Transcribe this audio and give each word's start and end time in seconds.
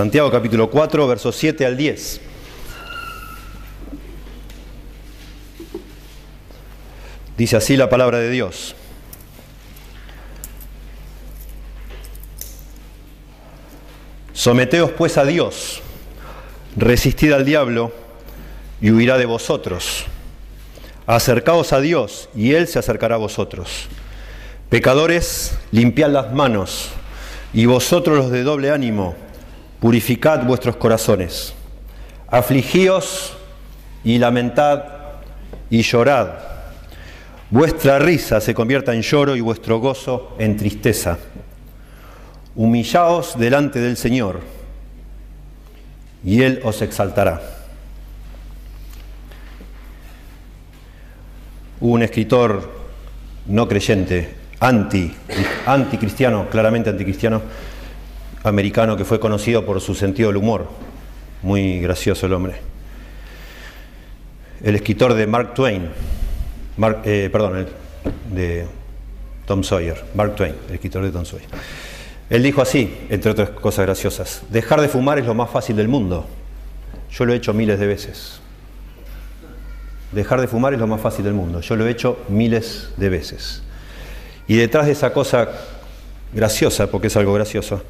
Santiago 0.00 0.30
capítulo 0.30 0.70
4, 0.70 1.06
versos 1.06 1.36
7 1.36 1.66
al 1.66 1.76
10. 1.76 2.22
Dice 7.36 7.56
así 7.58 7.76
la 7.76 7.90
palabra 7.90 8.16
de 8.16 8.30
Dios. 8.30 8.74
Someteos 14.32 14.90
pues 14.92 15.18
a 15.18 15.26
Dios, 15.26 15.82
resistid 16.76 17.32
al 17.32 17.44
diablo 17.44 17.92
y 18.80 18.92
huirá 18.92 19.18
de 19.18 19.26
vosotros. 19.26 20.06
Acercaos 21.06 21.74
a 21.74 21.80
Dios 21.82 22.30
y 22.34 22.54
Él 22.54 22.68
se 22.68 22.78
acercará 22.78 23.16
a 23.16 23.18
vosotros. 23.18 23.88
Pecadores, 24.70 25.58
limpiad 25.72 26.08
las 26.08 26.32
manos, 26.32 26.88
y 27.52 27.66
vosotros 27.66 28.16
los 28.16 28.30
de 28.30 28.44
doble 28.44 28.70
ánimo, 28.70 29.14
purificad 29.80 30.44
vuestros 30.44 30.76
corazones. 30.76 31.54
Afligíos 32.28 33.32
y 34.04 34.18
lamentad 34.18 34.84
y 35.70 35.82
llorad. 35.82 36.28
Vuestra 37.50 37.98
risa 37.98 38.40
se 38.40 38.54
convierta 38.54 38.94
en 38.94 39.02
lloro 39.02 39.34
y 39.34 39.40
vuestro 39.40 39.80
gozo 39.80 40.36
en 40.38 40.56
tristeza. 40.56 41.18
Humillaos 42.54 43.38
delante 43.38 43.80
del 43.80 43.96
Señor 43.96 44.40
y 46.24 46.42
Él 46.42 46.60
os 46.62 46.82
exaltará. 46.82 47.40
Un 51.80 52.02
escritor 52.02 52.70
no 53.46 53.66
creyente, 53.66 54.34
anti, 54.60 55.12
anticristiano, 55.66 56.48
claramente 56.50 56.90
anticristiano, 56.90 57.40
americano 58.42 58.96
que 58.96 59.04
fue 59.04 59.20
conocido 59.20 59.64
por 59.64 59.80
su 59.80 59.94
sentido 59.94 60.28
del 60.28 60.36
humor. 60.36 60.68
Muy 61.42 61.80
gracioso 61.80 62.26
el 62.26 62.32
hombre. 62.32 62.54
El 64.62 64.74
escritor 64.74 65.14
de 65.14 65.26
Mark 65.26 65.54
Twain, 65.54 65.88
eh, 67.04 67.28
perdón, 67.32 67.66
de 68.32 68.66
Tom 69.46 69.62
Sawyer, 69.62 70.04
Mark 70.14 70.36
Twain, 70.36 70.54
el 70.68 70.74
escritor 70.74 71.02
de 71.02 71.10
Tom 71.10 71.24
Sawyer. 71.24 71.48
Él 72.28 72.42
dijo 72.42 72.62
así, 72.62 73.06
entre 73.08 73.30
otras 73.32 73.50
cosas 73.50 73.86
graciosas, 73.86 74.42
dejar 74.50 74.80
de 74.80 74.88
fumar 74.88 75.18
es 75.18 75.26
lo 75.26 75.34
más 75.34 75.50
fácil 75.50 75.76
del 75.76 75.88
mundo. 75.88 76.26
Yo 77.10 77.24
lo 77.24 77.32
he 77.32 77.36
hecho 77.36 77.52
miles 77.52 77.80
de 77.80 77.86
veces. 77.86 78.40
Dejar 80.12 80.40
de 80.40 80.46
fumar 80.46 80.72
es 80.72 80.78
lo 80.78 80.86
más 80.86 81.00
fácil 81.00 81.24
del 81.24 81.34
mundo. 81.34 81.60
Yo 81.60 81.74
lo 81.74 81.86
he 81.86 81.90
hecho 81.90 82.18
miles 82.28 82.90
de 82.96 83.08
veces. 83.08 83.62
Y 84.46 84.56
detrás 84.56 84.86
de 84.86 84.92
esa 84.92 85.12
cosa 85.12 85.48
graciosa, 86.32 86.88
porque 86.88 87.08
es 87.08 87.16
algo 87.16 87.32
gracioso, 87.32 87.82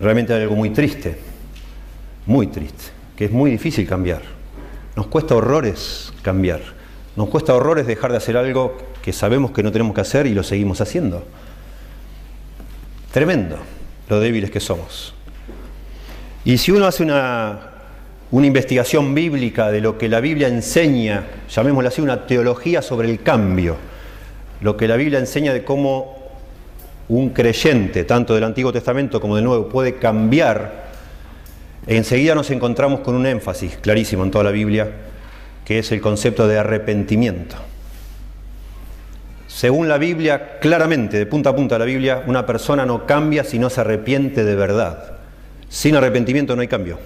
realmente 0.00 0.34
hay 0.34 0.42
algo 0.42 0.56
muy 0.56 0.70
triste, 0.70 1.18
muy 2.26 2.46
triste, 2.48 2.84
que 3.16 3.26
es 3.26 3.30
muy 3.30 3.50
difícil 3.50 3.86
cambiar. 3.86 4.22
Nos 4.96 5.06
cuesta 5.06 5.34
horrores 5.34 6.12
cambiar. 6.22 6.60
Nos 7.16 7.28
cuesta 7.28 7.54
horrores 7.54 7.86
dejar 7.86 8.10
de 8.10 8.18
hacer 8.18 8.36
algo 8.36 8.76
que 9.02 9.12
sabemos 9.12 9.50
que 9.50 9.62
no 9.62 9.72
tenemos 9.72 9.94
que 9.94 10.00
hacer 10.00 10.26
y 10.26 10.34
lo 10.34 10.42
seguimos 10.42 10.80
haciendo. 10.80 11.24
Tremendo 13.12 13.58
lo 14.08 14.20
débiles 14.20 14.50
que 14.50 14.60
somos. 14.60 15.14
Y 16.44 16.58
si 16.58 16.72
uno 16.72 16.86
hace 16.86 17.02
una 17.02 17.68
una 18.30 18.46
investigación 18.46 19.14
bíblica 19.14 19.70
de 19.70 19.80
lo 19.80 19.96
que 19.96 20.08
la 20.08 20.20
Biblia 20.20 20.48
enseña, 20.48 21.24
llamémoslo 21.48 21.88
así, 21.88 22.02
una 22.02 22.26
teología 22.26 22.82
sobre 22.82 23.10
el 23.10 23.22
cambio, 23.22 23.76
lo 24.60 24.76
que 24.76 24.86
la 24.86 24.96
Biblia 24.96 25.18
enseña 25.18 25.54
de 25.54 25.64
cómo 25.64 26.17
un 27.08 27.30
creyente, 27.30 28.04
tanto 28.04 28.34
del 28.34 28.44
Antiguo 28.44 28.72
Testamento 28.72 29.20
como 29.20 29.36
del 29.36 29.44
Nuevo, 29.44 29.68
puede 29.68 29.96
cambiar, 29.96 30.88
enseguida 31.86 32.34
nos 32.34 32.50
encontramos 32.50 33.00
con 33.00 33.14
un 33.14 33.26
énfasis 33.26 33.78
clarísimo 33.78 34.24
en 34.24 34.30
toda 34.30 34.44
la 34.44 34.50
Biblia, 34.50 34.90
que 35.64 35.78
es 35.78 35.90
el 35.92 36.00
concepto 36.00 36.46
de 36.46 36.58
arrepentimiento. 36.58 37.56
Según 39.46 39.88
la 39.88 39.96
Biblia, 39.98 40.58
claramente, 40.60 41.18
de 41.18 41.26
punta 41.26 41.50
a 41.50 41.56
punta 41.56 41.76
de 41.76 41.78
la 41.80 41.84
Biblia, 41.86 42.22
una 42.26 42.44
persona 42.44 42.84
no 42.84 43.06
cambia 43.06 43.42
si 43.42 43.58
no 43.58 43.70
se 43.70 43.80
arrepiente 43.80 44.44
de 44.44 44.54
verdad. 44.54 45.14
Sin 45.68 45.96
arrepentimiento 45.96 46.54
no 46.54 46.62
hay 46.62 46.68
cambio. 46.68 46.98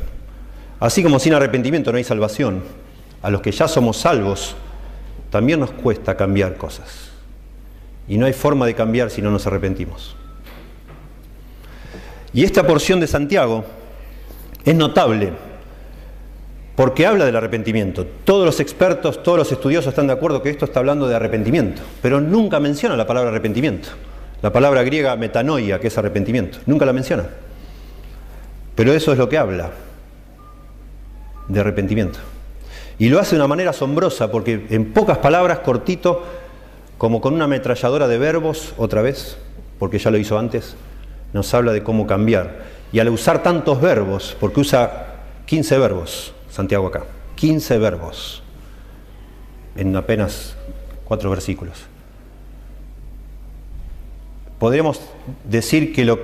Así 0.81 1.03
como 1.03 1.21
sin 1.21 1.35
arrepentimiento 1.35 1.93
no 1.93 1.99
hay 1.99 2.05
salvación, 2.05 2.65
a 3.23 3.31
los 3.31 3.41
que 3.41 3.53
ya 3.53 3.69
somos 3.69 3.99
salvos 3.99 4.57
también 5.31 5.61
nos 5.61 5.71
cuesta 5.71 6.17
cambiar 6.17 6.57
cosas. 6.57 7.12
Y 8.09 8.19
no 8.19 8.27
hay 8.27 8.33
forma 8.33 8.67
de 8.67 8.75
cambiar 8.75 9.11
si 9.11 9.23
no 9.23 9.31
nos 9.31 9.47
arrepentimos. 9.47 10.17
Y 12.35 12.45
esta 12.45 12.67
porción 12.67 13.01
de 13.01 13.07
Santiago 13.07 13.65
es 14.65 14.75
notable 14.75 15.33
porque 16.77 17.07
habla 17.07 17.27
del 17.27 17.37
arrepentimiento. 17.37 18.07
Todos 18.25 18.47
los 18.47 18.61
expertos, 18.61 19.23
todos 19.23 19.39
los 19.39 19.53
estudiosos 19.53 19.91
están 19.91 20.07
de 20.07 20.15
acuerdo 20.15 20.43
que 20.43 20.51
esto 20.51 20.65
está 20.65 20.81
hablando 20.81 21.07
de 21.07 21.15
arrepentimiento, 21.15 21.83
pero 22.01 22.21
nunca 22.21 22.61
menciona 22.61 22.97
la 22.97 23.07
palabra 23.07 23.31
arrepentimiento. 23.31 23.91
La 24.41 24.53
palabra 24.53 24.83
griega 24.83 25.15
metanoia, 25.17 25.79
que 25.79 25.89
es 25.89 25.99
arrepentimiento, 25.99 26.59
nunca 26.67 26.87
la 26.87 26.93
menciona. 26.93 27.27
Pero 28.75 28.93
eso 28.93 29.13
es 29.13 29.19
lo 29.19 29.29
que 29.29 29.39
habla 29.39 29.71
de 31.49 31.61
arrepentimiento. 31.61 32.19
Y 32.99 33.09
lo 33.09 33.21
hace 33.21 33.37
de 33.37 33.43
una 33.43 33.49
manera 33.49 33.71
asombrosa, 33.71 34.31
porque 34.31 34.67
en 34.71 34.93
pocas 34.93 35.19
palabras, 35.19 35.59
cortito, 35.61 36.25
como 37.03 37.21
con 37.21 37.35
una 37.35 37.47
ametralladora 37.47 38.07
de 38.07 38.17
verbos, 38.17 38.75
otra 38.77 39.03
vez, 39.03 39.37
porque 39.81 39.99
ya 39.99 40.13
lo 40.13 40.19
hizo 40.19 40.39
antes, 40.39 40.77
nos 41.33 41.53
habla 41.53 41.73
de 41.73 41.83
cómo 41.83 42.07
cambiar. 42.07 42.61
Y 42.93 43.01
al 43.01 43.09
usar 43.09 43.43
tantos 43.43 43.81
verbos, 43.81 44.37
porque 44.39 44.61
usa 44.61 45.17
15 45.47 45.79
verbos, 45.79 46.33
Santiago 46.49 46.87
acá, 46.87 47.03
15 47.35 47.79
verbos, 47.79 48.45
en 49.75 49.97
apenas 49.97 50.55
cuatro 51.03 51.29
versículos. 51.29 51.77
Podríamos 54.61 55.01
decir 55.43 55.93
que 55.93 56.05
lo, 56.05 56.21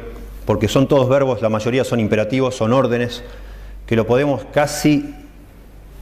porque 0.46 0.68
son 0.68 0.86
todos 0.86 1.08
verbos, 1.08 1.42
la 1.42 1.48
mayoría 1.48 1.82
son 1.82 1.98
imperativos, 1.98 2.54
son 2.54 2.72
órdenes, 2.72 3.24
que 3.84 3.96
lo 3.96 4.06
podemos 4.06 4.44
casi 4.52 5.12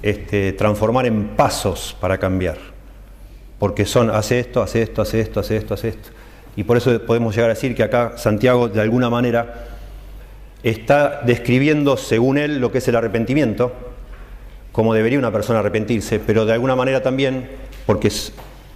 este, 0.03 0.53
transformar 0.53 1.07
en 1.07 1.29
pasos 1.29 1.97
para 1.99 2.19
cambiar. 2.19 2.76
Porque 3.59 3.87
son, 3.87 4.11
hace 4.11 4.41
esto, 4.41 4.63
hace 4.63 4.83
esto, 4.83 5.03
hace 5.03 5.21
esto, 5.21 5.41
hace 5.41 5.57
esto, 5.57 5.75
hace 5.75 5.89
esto. 5.89 6.09
Y 6.57 6.65
por 6.65 6.77
eso 6.77 7.01
podemos 7.03 7.35
llegar 7.35 7.51
a 7.51 7.55
decir 7.55 7.75
que 7.75 7.83
acá 7.83 8.15
Santiago, 8.17 8.69
de 8.69 8.81
alguna 8.81 9.11
manera, 9.11 9.67
está 10.63 11.23
describiendo, 11.25 11.97
según 11.97 12.39
él, 12.39 12.59
lo 12.59 12.73
que 12.73 12.79
es 12.79 12.89
el 12.89 12.97
arrepentimiento, 12.97 13.73
como 14.73 14.95
debería 14.95 15.19
una 15.19 15.33
persona 15.33 15.61
arrepentirse, 15.61 16.19
pero 16.19 16.45
de 16.45 16.53
alguna 16.53 16.77
manera 16.77 17.03
también, 17.03 17.49
porque 17.87 18.09
es, 18.09 18.33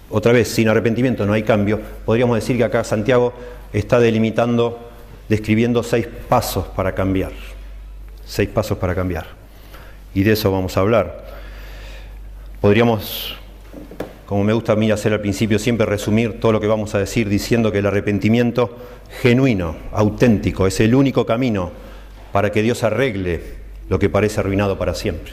otra 0.08 0.32
vez, 0.32 0.48
sin 0.48 0.68
arrepentimiento 0.68 1.26
no 1.26 1.32
hay 1.32 1.42
cambio, 1.42 1.80
podríamos 2.04 2.36
decir 2.36 2.56
que 2.56 2.64
acá 2.64 2.84
Santiago 2.84 3.32
está 3.72 4.00
delimitando, 4.00 4.90
describiendo 5.28 5.82
seis 5.82 6.08
pasos 6.28 6.66
para 6.68 6.94
cambiar 6.94 7.32
seis 8.30 8.48
pasos 8.48 8.78
para 8.78 8.94
cambiar. 8.94 9.26
Y 10.14 10.22
de 10.22 10.32
eso 10.32 10.52
vamos 10.52 10.76
a 10.76 10.80
hablar. 10.80 11.26
Podríamos, 12.60 13.34
como 14.30 14.44
me 14.44 14.52
gusta 14.52 14.74
a 14.74 14.76
mí 14.76 14.88
hacer 14.92 15.12
al 15.12 15.20
principio, 15.20 15.58
siempre 15.58 15.84
resumir 15.86 16.38
todo 16.38 16.52
lo 16.52 16.60
que 16.60 16.68
vamos 16.68 16.94
a 16.94 17.00
decir 17.00 17.28
diciendo 17.28 17.72
que 17.72 17.78
el 17.78 17.86
arrepentimiento 17.86 18.76
genuino, 19.20 19.74
auténtico, 19.90 20.68
es 20.68 20.78
el 20.78 20.94
único 20.94 21.26
camino 21.26 21.72
para 22.30 22.52
que 22.52 22.62
Dios 22.62 22.84
arregle 22.84 23.42
lo 23.88 23.98
que 23.98 24.08
parece 24.08 24.38
arruinado 24.38 24.78
para 24.78 24.94
siempre. 24.94 25.32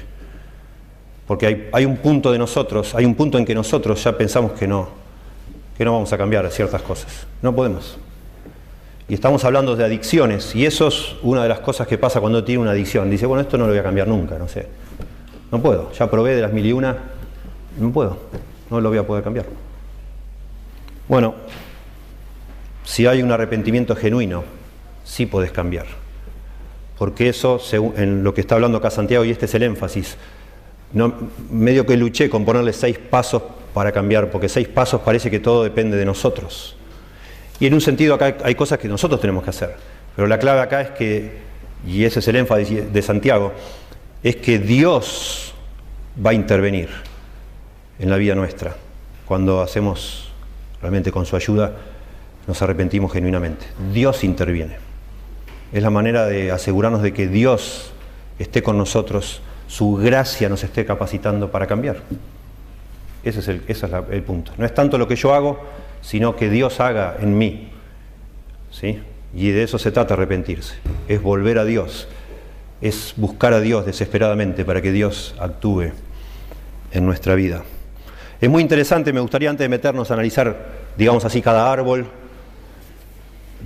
Porque 1.28 1.70
hay, 1.72 1.86
un 1.86 1.98
punto 1.98 2.32
de 2.32 2.40
nosotros, 2.40 2.96
hay 2.96 3.06
un 3.06 3.14
punto 3.14 3.38
en 3.38 3.46
que 3.46 3.54
nosotros 3.54 4.04
ya 4.04 4.18
pensamos 4.18 4.54
que 4.54 4.68
no, 4.68 4.90
que 5.78 5.86
no 5.86 5.94
vamos 5.94 6.12
a 6.12 6.18
cambiar 6.18 6.50
ciertas 6.50 6.82
cosas. 6.82 7.28
No 7.44 7.54
podemos. 7.54 8.00
Y 9.08 9.14
estamos 9.14 9.46
hablando 9.46 9.76
de 9.76 9.86
adicciones, 9.86 10.56
y 10.56 10.66
eso 10.66 10.88
es 10.88 11.18
una 11.22 11.44
de 11.44 11.50
las 11.50 11.60
cosas 11.60 11.86
que 11.86 12.00
pasa 12.00 12.20
cuando 12.20 12.44
tiene 12.44 12.64
una 12.64 12.72
adicción. 12.72 13.12
Dice, 13.12 13.28
bueno, 13.28 13.44
esto 13.44 13.60
no 13.60 13.66
lo 13.66 13.74
voy 13.74 13.80
a 13.80 13.84
cambiar 13.84 14.08
nunca, 14.08 14.40
no 14.40 14.48
sé. 14.48 14.66
No 15.52 15.62
puedo, 15.62 15.92
ya 15.92 16.10
probé 16.10 16.36
de 16.36 16.42
las 16.42 16.52
mil 16.52 16.66
y 16.66 16.72
una, 16.72 16.98
no 17.80 17.92
puedo, 17.92 18.18
no 18.70 18.82
lo 18.82 18.90
voy 18.90 18.98
a 18.98 19.06
poder 19.06 19.24
cambiar. 19.24 19.46
Bueno, 21.08 21.36
si 22.84 23.06
hay 23.06 23.22
un 23.22 23.32
arrepentimiento 23.32 23.96
genuino, 23.96 24.44
sí 25.04 25.26
puedes 25.26 25.52
cambiar. 25.52 25.86
Porque 26.98 27.30
eso, 27.30 27.62
en 27.96 28.24
lo 28.24 28.34
que 28.34 28.42
está 28.42 28.56
hablando 28.56 28.78
acá 28.80 28.90
Santiago, 28.90 29.24
y 29.24 29.32
este 29.32 29.46
es 29.46 29.54
el 29.56 29.64
énfasis, 29.64 30.18
medio 31.52 31.86
que 31.86 31.96
luché 31.96 32.30
con 32.30 32.46
ponerle 32.46 32.74
seis 32.74 32.98
pasos 32.98 33.44
para 33.74 33.92
cambiar, 33.92 34.32
porque 34.32 34.50
seis 34.50 34.68
pasos 34.68 35.02
parece 35.02 35.30
que 35.30 35.40
todo 35.40 35.64
depende 35.64 35.98
de 35.98 36.06
nosotros. 36.06 36.76
Y 37.60 37.68
en 37.68 37.74
un 37.74 37.82
sentido 37.82 38.16
acá 38.16 38.38
hay 38.44 38.56
cosas 38.56 38.80
que 38.80 38.88
nosotros 38.88 39.22
tenemos 39.22 39.44
que 39.44 39.52
hacer. 39.52 39.76
Pero 40.16 40.28
la 40.28 40.40
clave 40.40 40.62
acá 40.62 40.82
es 40.82 40.90
que, 40.92 41.38
y 41.86 42.04
ese 42.04 42.20
es 42.20 42.28
el 42.28 42.38
énfasis 42.38 42.92
de 42.92 43.02
Santiago, 43.02 43.54
es 44.24 44.36
que 44.38 44.58
Dios 44.60 45.54
va 46.26 46.32
a 46.32 46.34
intervenir 46.34 46.90
en 48.00 48.10
la 48.10 48.18
vida 48.18 48.36
nuestra. 48.36 48.76
Cuando 49.26 49.62
hacemos 49.62 50.32
realmente 50.82 51.12
con 51.12 51.26
su 51.26 51.36
ayuda, 51.36 51.74
nos 52.48 52.62
arrepentimos 52.62 53.12
genuinamente. 53.12 53.66
Dios 53.94 54.24
interviene. 54.24 54.78
es 55.74 55.84
la 55.84 55.90
manera 55.90 56.26
de 56.26 56.52
asegurarnos 56.52 57.02
de 57.02 57.12
que 57.12 57.28
Dios 57.28 57.92
esté 58.40 58.64
con 58.64 58.78
nosotros, 58.78 59.42
su 59.68 59.96
gracia 59.96 60.48
nos 60.48 60.64
esté 60.64 60.86
capacitando 60.86 61.52
para 61.52 61.68
cambiar. 61.68 61.98
Ese 63.24 63.40
es, 63.40 63.48
el, 63.50 63.64
ese 63.68 63.86
es 63.86 63.92
el 64.12 64.24
punto. 64.24 64.54
No 64.58 64.66
es 64.66 64.74
tanto 64.74 64.98
lo 64.98 65.08
que 65.08 65.18
yo 65.18 65.34
hago, 65.34 65.60
sino 66.02 66.38
que 66.38 66.50
Dios 66.50 66.80
haga 66.80 67.18
en 67.20 67.38
mí. 67.38 67.70
¿Sí? 68.72 69.02
Y 69.34 69.50
de 69.50 69.64
eso 69.64 69.78
se 69.78 69.92
trata 69.92 70.14
arrepentirse. 70.14 70.76
Es 71.10 71.22
volver 71.22 71.58
a 71.58 71.66
Dios. 71.66 72.08
Es 72.80 73.14
buscar 73.18 73.52
a 73.54 73.60
Dios 73.60 73.86
desesperadamente 73.86 74.64
para 74.64 74.82
que 74.82 74.94
Dios 74.94 75.36
actúe 75.40 75.92
en 76.92 77.06
nuestra 77.06 77.36
vida. 77.36 77.64
Es 78.40 78.50
muy 78.50 78.62
interesante, 78.62 79.12
me 79.12 79.20
gustaría 79.20 79.50
antes 79.50 79.66
de 79.66 79.70
meternos 79.70 80.12
a 80.12 80.14
analizar, 80.14 80.56
digamos 80.96 81.26
así, 81.26 81.42
cada 81.42 81.72
árbol 81.72 82.06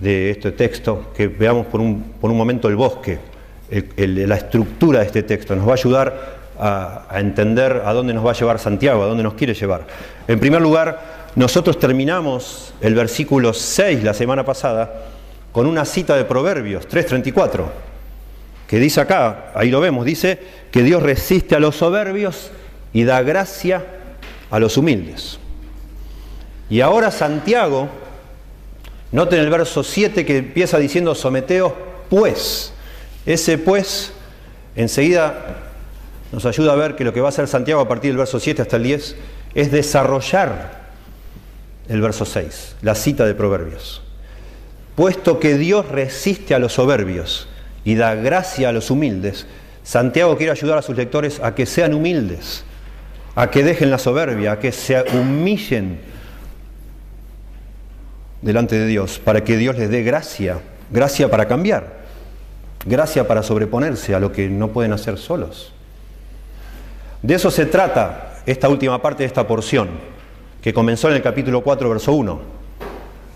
de 0.02 0.32
este 0.32 0.54
texto, 0.54 1.12
que 1.16 1.28
veamos 1.28 1.66
por 1.66 1.82
un, 1.82 2.14
por 2.22 2.32
un 2.32 2.38
momento 2.38 2.70
el 2.70 2.78
bosque, 2.78 3.20
la 3.98 4.36
estructura 4.36 5.00
de 5.00 5.08
este 5.08 5.24
texto. 5.24 5.56
Nos 5.56 5.68
va 5.68 5.72
a 5.72 5.76
ayudar 5.76 6.42
a, 6.58 7.20
entender 7.20 7.82
a 7.84 7.92
dónde 7.92 8.14
nos 8.14 8.26
va 8.26 8.32
a 8.32 8.34
llevar 8.34 8.60
Santiago, 8.60 9.04
a 9.04 9.08
dónde 9.08 9.24
nos 9.24 9.34
quiere 9.34 9.54
llevar. 9.54 9.86
En 10.28 10.40
primer 10.40 10.62
lugar, 10.62 11.00
nosotros 11.36 11.78
terminamos 11.78 12.74
el 12.80 12.96
versículo 12.96 13.54
6 13.54 14.04
la 14.04 14.14
semana 14.14 14.46
pasada 14.46 15.08
con 15.52 15.68
una 15.68 15.84
cita 15.84 16.16
de 16.16 16.24
Proverbios 16.24 16.88
3:34, 16.88 17.66
que 18.68 18.80
dice 18.80 19.02
acá, 19.02 19.52
ahí 19.54 19.70
lo 19.70 19.82
vemos, 19.82 20.06
dice 20.06 20.40
que 20.72 20.82
Dios 20.84 21.04
resiste 21.04 21.56
a 21.56 21.60
los 21.60 21.76
soberbios 21.76 22.52
y 22.94 23.04
da 23.04 23.22
gracia 23.22 23.84
a 24.52 24.60
los 24.60 24.78
humildes. 24.78 25.40
Y 26.70 26.82
ahora 26.82 27.10
Santiago, 27.10 27.90
noten 29.12 29.40
el 29.40 29.50
verso 29.50 29.84
7 29.84 30.26
que 30.26 30.38
empieza 30.38 30.78
diciendo, 30.78 31.16
someteos 31.16 31.74
pues. 32.10 32.74
Ese 33.26 33.58
pues 33.58 34.12
enseguida 34.76 35.58
nos 36.32 36.46
ayuda 36.46 36.74
a 36.74 36.76
ver 36.76 36.96
que 36.96 37.04
lo 37.04 37.14
que 37.14 37.22
va 37.22 37.28
a 37.28 37.30
hacer 37.30 37.48
Santiago 37.48 37.82
a 37.82 37.88
partir 37.88 38.12
del 38.12 38.18
verso 38.18 38.40
7 38.40 38.62
hasta 38.62 38.78
el 38.78 38.84
10 38.84 39.16
es 39.54 39.72
desarrollar 39.72 40.82
el 41.90 42.02
verso 42.02 42.26
6, 42.26 42.78
la 42.82 42.96
cita 42.96 43.26
de 43.26 43.36
Proverbios. 43.36 44.02
Puesto 44.96 45.40
que 45.40 45.58
Dios 45.58 45.88
resiste 45.90 46.54
a 46.56 46.60
los 46.60 46.74
soberbios 46.74 47.48
y 47.84 47.96
da 47.96 48.16
gracia 48.16 48.70
a 48.70 48.72
los 48.72 48.92
humildes, 48.92 49.46
Santiago 49.84 50.38
quiere 50.38 50.52
ayudar 50.52 50.78
a 50.78 50.82
sus 50.82 50.96
lectores 50.96 51.40
a 51.42 51.56
que 51.56 51.66
sean 51.66 51.94
humildes, 51.94 52.64
a 53.36 53.50
que 53.50 53.64
dejen 53.64 53.90
la 53.90 53.98
soberbia, 53.98 54.54
a 54.54 54.60
que 54.60 54.72
se 54.72 55.02
humillen 55.14 56.00
delante 58.42 58.78
de 58.78 58.88
Dios, 58.88 59.20
para 59.20 59.44
que 59.44 59.58
Dios 59.58 59.78
les 59.78 59.90
dé 59.90 60.04
gracia, 60.04 60.60
gracia 60.90 61.30
para 61.30 61.48
cambiar, 61.48 62.02
gracia 62.86 63.28
para 63.28 63.44
sobreponerse 63.44 64.16
a 64.16 64.20
lo 64.20 64.32
que 64.32 64.50
no 64.50 64.70
pueden 64.70 64.94
hacer 64.94 65.18
solos. 65.18 65.74
De 67.22 67.36
eso 67.36 67.52
se 67.52 67.66
trata 67.68 68.42
esta 68.46 68.68
última 68.68 69.02
parte 69.02 69.24
de 69.24 69.28
esta 69.28 69.48
porción, 69.48 69.90
que 70.62 70.74
comenzó 70.74 71.10
en 71.10 71.16
el 71.16 71.22
capítulo 71.22 71.62
4, 71.62 71.90
verso 71.90 72.14
1, 72.14 72.42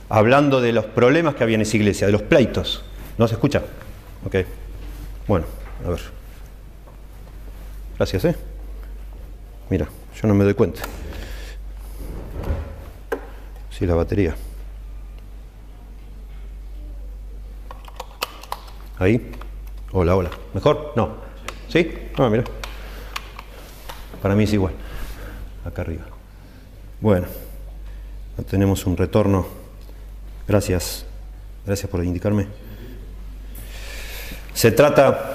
hablando 0.09 0.61
de 0.61 0.73
los 0.73 0.85
problemas 0.85 1.35
que 1.35 1.43
había 1.43 1.55
en 1.55 1.61
esa 1.61 1.77
iglesia, 1.77 2.07
de 2.07 2.13
los 2.13 2.23
pleitos. 2.23 2.83
¿No 3.17 3.27
se 3.27 3.35
escucha? 3.35 3.61
Ok. 4.25 4.35
Bueno, 5.27 5.45
a 5.85 5.89
ver. 5.89 5.99
Gracias, 7.97 8.25
¿eh? 8.25 8.35
Mira, 9.69 9.87
yo 10.21 10.27
no 10.27 10.35
me 10.35 10.43
doy 10.43 10.53
cuenta. 10.53 10.81
Sí, 13.71 13.85
la 13.85 13.95
batería. 13.95 14.35
Ahí. 18.97 19.31
Hola, 19.91 20.15
hola. 20.15 20.29
¿Mejor? 20.53 20.93
No. 20.95 21.15
¿Sí? 21.67 22.09
Ah, 22.17 22.29
mira. 22.29 22.43
Para 24.21 24.35
mí 24.35 24.43
es 24.43 24.53
igual. 24.53 24.73
Acá 25.65 25.81
arriba. 25.81 26.05
Bueno, 27.01 27.27
tenemos 28.49 28.85
un 28.85 28.95
retorno. 28.95 29.47
Gracias. 30.47 31.05
Gracias 31.65 31.89
por 31.89 32.03
indicarme. 32.03 32.47
Se 34.53 34.71
trata 34.71 35.34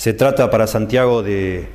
Se 0.00 0.14
trata 0.14 0.50
para 0.50 0.66
Santiago 0.66 1.22
de 1.22 1.68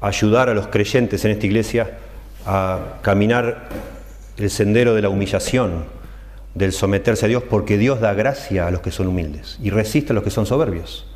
ayudar 0.00 0.48
a 0.48 0.54
los 0.54 0.66
creyentes 0.66 1.24
en 1.24 1.30
esta 1.30 1.46
iglesia 1.46 1.98
a 2.44 2.98
caminar 3.02 3.68
el 4.36 4.50
sendero 4.50 4.96
de 4.96 5.02
la 5.02 5.10
humillación, 5.10 5.84
del 6.56 6.72
someterse 6.72 7.26
a 7.26 7.28
Dios, 7.28 7.44
porque 7.48 7.78
Dios 7.78 8.00
da 8.00 8.14
gracia 8.14 8.66
a 8.66 8.72
los 8.72 8.80
que 8.80 8.90
son 8.90 9.06
humildes 9.06 9.60
y 9.62 9.70
resiste 9.70 10.12
a 10.12 10.14
los 10.14 10.24
que 10.24 10.30
son 10.30 10.44
soberbios. 10.44 11.06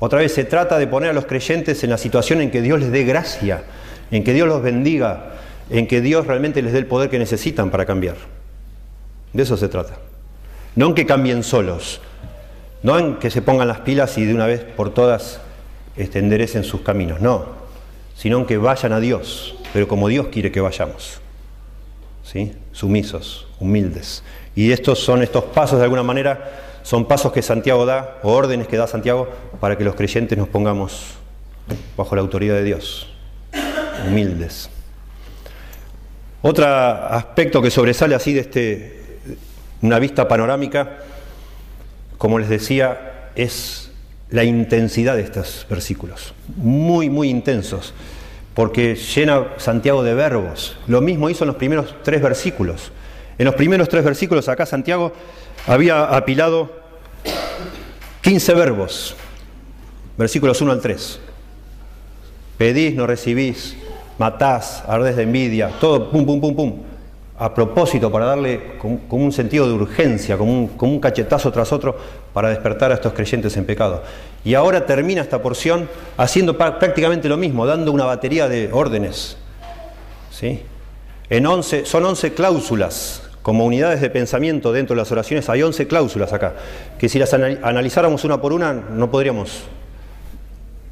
Otra 0.00 0.18
vez 0.18 0.34
se 0.34 0.42
trata 0.42 0.76
de 0.76 0.88
poner 0.88 1.10
a 1.10 1.12
los 1.12 1.26
creyentes 1.26 1.84
en 1.84 1.90
la 1.90 1.98
situación 1.98 2.40
en 2.40 2.50
que 2.50 2.60
Dios 2.60 2.80
les 2.80 2.90
dé 2.90 3.04
gracia, 3.04 3.62
en 4.10 4.24
que 4.24 4.32
Dios 4.32 4.48
los 4.48 4.60
bendiga, 4.60 5.34
en 5.70 5.86
que 5.86 6.00
Dios 6.00 6.26
realmente 6.26 6.62
les 6.62 6.72
dé 6.72 6.80
el 6.80 6.86
poder 6.86 7.10
que 7.10 7.20
necesitan 7.20 7.70
para 7.70 7.86
cambiar. 7.86 8.16
De 9.32 9.44
eso 9.44 9.56
se 9.56 9.68
trata. 9.68 9.98
No 10.74 10.86
en 10.86 10.94
que 10.96 11.06
cambien 11.06 11.44
solos, 11.44 12.00
no 12.82 12.98
en 12.98 13.20
que 13.20 13.30
se 13.30 13.40
pongan 13.40 13.68
las 13.68 13.82
pilas 13.82 14.18
y 14.18 14.24
de 14.24 14.34
una 14.34 14.46
vez 14.46 14.60
por 14.60 14.92
todas 14.92 15.43
este, 15.96 16.18
enderecen 16.18 16.64
sus 16.64 16.80
caminos, 16.80 17.20
no, 17.20 17.46
sino 18.16 18.46
que 18.46 18.58
vayan 18.58 18.92
a 18.92 19.00
Dios, 19.00 19.54
pero 19.72 19.88
como 19.88 20.08
Dios 20.08 20.28
quiere 20.28 20.50
que 20.50 20.60
vayamos, 20.60 21.20
¿sí? 22.24 22.52
sumisos, 22.72 23.46
humildes. 23.60 24.22
Y 24.54 24.72
estos 24.72 24.98
son 24.98 25.22
estos 25.22 25.44
pasos 25.44 25.78
de 25.78 25.84
alguna 25.84 26.02
manera, 26.02 26.80
son 26.82 27.06
pasos 27.06 27.32
que 27.32 27.42
Santiago 27.42 27.86
da, 27.86 28.18
o 28.22 28.32
órdenes 28.32 28.68
que 28.68 28.76
da 28.76 28.86
Santiago, 28.86 29.28
para 29.60 29.76
que 29.76 29.84
los 29.84 29.94
creyentes 29.94 30.36
nos 30.36 30.48
pongamos 30.48 31.14
bajo 31.96 32.14
la 32.14 32.22
autoridad 32.22 32.54
de 32.54 32.64
Dios, 32.64 33.08
humildes. 34.06 34.70
Otro 36.42 36.66
aspecto 36.66 37.62
que 37.62 37.70
sobresale 37.70 38.14
así 38.14 38.34
de 38.34 38.40
este, 38.40 39.18
una 39.80 39.98
vista 39.98 40.28
panorámica, 40.28 40.98
como 42.18 42.38
les 42.38 42.48
decía, 42.48 43.30
es 43.34 43.83
la 44.30 44.44
intensidad 44.44 45.16
de 45.16 45.22
estos 45.22 45.66
versículos. 45.68 46.34
Muy, 46.56 47.10
muy 47.10 47.28
intensos, 47.28 47.94
porque 48.54 48.94
llena 48.94 49.48
Santiago 49.58 50.02
de 50.02 50.14
verbos. 50.14 50.76
Lo 50.86 51.00
mismo 51.00 51.30
hizo 51.30 51.44
en 51.44 51.48
los 51.48 51.56
primeros 51.56 51.94
tres 52.02 52.22
versículos. 52.22 52.92
En 53.38 53.46
los 53.46 53.54
primeros 53.54 53.88
tres 53.88 54.04
versículos 54.04 54.48
acá 54.48 54.66
Santiago 54.66 55.12
había 55.66 56.04
apilado 56.04 56.70
15 58.22 58.54
verbos, 58.54 59.14
versículos 60.16 60.60
1 60.60 60.72
al 60.72 60.80
3. 60.80 61.20
Pedís, 62.58 62.94
no 62.94 63.06
recibís, 63.06 63.76
matás, 64.18 64.84
ardés 64.86 65.16
de 65.16 65.24
envidia, 65.24 65.68
todo 65.80 66.10
pum, 66.10 66.24
pum, 66.24 66.40
pum, 66.40 66.54
pum 66.54 66.93
a 67.38 67.52
propósito 67.52 68.12
para 68.12 68.26
darle 68.26 68.78
como, 68.78 69.00
un 69.10 69.32
sentido 69.32 69.66
de 69.66 69.72
urgencia, 69.72 70.38
como 70.38 70.70
un, 70.78 71.00
cachetazo 71.00 71.50
tras 71.50 71.72
otro 71.72 71.96
para 72.32 72.48
despertar 72.48 72.92
a 72.92 72.94
estos 72.94 73.12
creyentes 73.12 73.56
en 73.56 73.64
pecado. 73.64 74.02
Y 74.44 74.54
ahora 74.54 74.86
termina 74.86 75.22
esta 75.22 75.42
porción 75.42 75.88
haciendo 76.16 76.56
prácticamente 76.56 77.28
lo 77.28 77.36
mismo, 77.36 77.66
dando 77.66 77.90
una 77.92 78.04
batería 78.04 78.48
de 78.48 78.70
órdenes. 78.72 79.36
¿sí? 80.30 80.62
En 81.28 81.46
11, 81.46 81.86
son 81.86 82.04
11 82.04 82.34
cláusulas 82.34 83.22
como 83.42 83.66
unidades 83.66 84.00
de 84.00 84.08
pensamiento 84.08 84.72
dentro 84.72 84.94
de 84.94 85.02
las 85.02 85.12
oraciones, 85.12 85.48
hay 85.50 85.62
11 85.62 85.86
cláusulas 85.86 86.32
acá, 86.32 86.54
que 86.98 87.10
si 87.10 87.18
las 87.18 87.34
analizáramos 87.34 88.24
una 88.24 88.40
por 88.40 88.54
una 88.54 88.72
no 88.72 89.10
podríamos, 89.10 89.64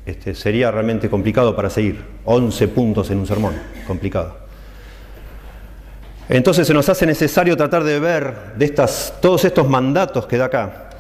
este, 0.05 0.35
sería 0.35 0.71
realmente 0.71 1.09
complicado 1.09 1.57
para 1.57 1.71
seguir. 1.71 2.05
11 2.25 2.69
puntos 2.69 3.11
en 3.11 3.19
un 3.19 3.27
sermón, 3.27 3.55
complicado. 3.87 4.42
Entonces 6.29 6.67
se 6.67 6.75
nos 6.75 6.89
hace 6.89 7.05
necesario 7.07 7.57
tratar 7.57 7.85
de 7.85 7.99
ver 7.99 8.35
de 8.57 8.65
estas, 8.65 9.15
todos 9.21 9.45
estos 9.45 9.69
mandatos 9.69 10.27
que 10.27 10.39
da 10.39 10.47
acá, 10.47 10.91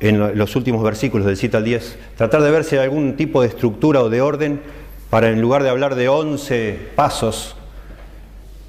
en 0.00 0.36
los 0.36 0.56
últimos 0.56 0.82
versículos 0.82 1.26
del 1.26 1.36
7 1.36 1.56
al 1.56 1.64
10, 1.64 1.98
tratar 2.16 2.42
de 2.42 2.50
ver 2.50 2.64
si 2.64 2.76
hay 2.76 2.82
algún 2.82 3.16
tipo 3.16 3.40
de 3.40 3.48
estructura 3.48 4.02
o 4.02 4.10
de 4.10 4.20
orden 4.20 4.60
para 5.10 5.28
en 5.28 5.40
lugar 5.40 5.62
de 5.62 5.70
hablar 5.70 5.94
de 5.94 6.08
11 6.08 6.90
pasos, 6.96 7.54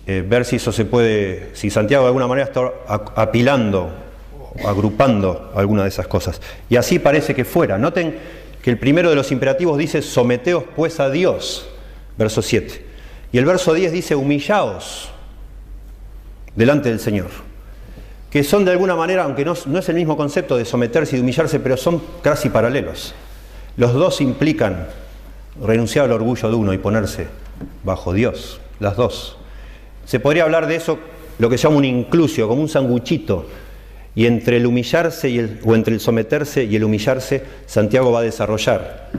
eh, 0.05 0.23
ver 0.27 0.45
si 0.45 0.57
eso 0.57 0.71
se 0.71 0.85
puede, 0.85 1.49
si 1.53 1.69
Santiago 1.69 2.03
de 2.03 2.09
alguna 2.09 2.27
manera 2.27 2.47
está 2.47 2.71
apilando, 3.15 3.89
agrupando 4.63 5.51
alguna 5.55 5.83
de 5.83 5.89
esas 5.89 6.07
cosas. 6.07 6.39
Y 6.69 6.75
así 6.75 6.99
parece 6.99 7.33
que 7.33 7.45
fuera. 7.45 7.79
Noten 7.79 8.15
que 8.61 8.69
el 8.69 8.77
primero 8.77 9.09
de 9.09 9.15
los 9.15 9.31
imperativos 9.31 9.77
dice, 9.77 10.01
someteos 10.01 10.65
pues 10.75 10.99
a 10.99 11.09
Dios, 11.09 11.67
verso 12.17 12.41
7. 12.41 12.85
Y 13.31 13.37
el 13.39 13.45
verso 13.45 13.73
10 13.73 13.91
dice, 13.91 14.15
humillaos 14.15 15.12
delante 16.55 16.89
del 16.89 16.99
Señor. 16.99 17.29
Que 18.29 18.43
son 18.43 18.65
de 18.65 18.71
alguna 18.71 18.95
manera, 18.95 19.23
aunque 19.23 19.45
no, 19.45 19.53
es 19.53 19.89
el 19.89 19.95
mismo 19.95 20.17
concepto 20.17 20.57
de 20.57 20.65
someterse 20.65 21.15
y 21.15 21.19
de 21.19 21.23
humillarse, 21.23 21.59
pero 21.59 21.77
son 21.77 22.01
casi 22.21 22.49
paralelos. 22.49 23.13
Los 23.77 23.93
dos 23.93 24.21
implican 24.21 24.87
renunciar 25.61 26.05
al 26.05 26.13
orgullo 26.13 26.49
de 26.49 26.55
uno 26.55 26.73
y 26.73 26.77
ponerse 26.79 27.27
bajo 27.83 28.13
Dios, 28.13 28.59
las 28.79 28.95
dos. 28.95 29.37
Se 30.05 30.19
podría 30.19 30.43
hablar 30.43 30.67
de 30.67 30.75
eso, 30.75 30.97
lo 31.37 31.49
que 31.49 31.57
se 31.57 31.63
llama 31.63 31.77
un 31.77 31.85
inclusio, 31.85 32.47
como 32.47 32.61
un 32.61 32.69
sanguchito, 32.69 33.47
Y 34.15 34.27
entre 34.27 34.57
el 34.57 34.67
humillarse 34.67 35.27
y 35.27 35.39
el, 35.39 35.59
o 35.65 35.73
entre 35.73 35.95
el 35.95 35.99
someterse 35.99 36.65
y 36.65 36.75
el 36.75 36.83
humillarse, 36.83 37.43
Santiago 37.65 38.11
va 38.11 38.19
a 38.19 38.23
desarrollar 38.23 39.09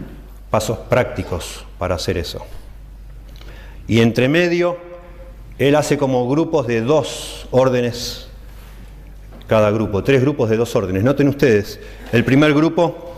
pasos 0.50 0.78
prácticos 0.88 1.64
para 1.78 1.96
hacer 1.96 2.16
eso. 2.16 2.46
Y 3.88 4.00
entre 4.00 4.28
medio, 4.28 4.78
él 5.58 5.76
hace 5.76 5.99
como 5.99 6.28
grupos 6.28 6.66
de 6.66 6.80
dos 6.80 7.46
órdenes 7.50 8.28
cada 9.46 9.70
grupo, 9.70 10.02
tres 10.02 10.20
grupos 10.20 10.50
de 10.50 10.56
dos 10.56 10.75
órdenes. 10.75 11.04
Noten 11.04 11.28
ustedes, 11.28 11.78
el 12.12 12.25
primer 12.25 12.54
grupo 12.54 13.14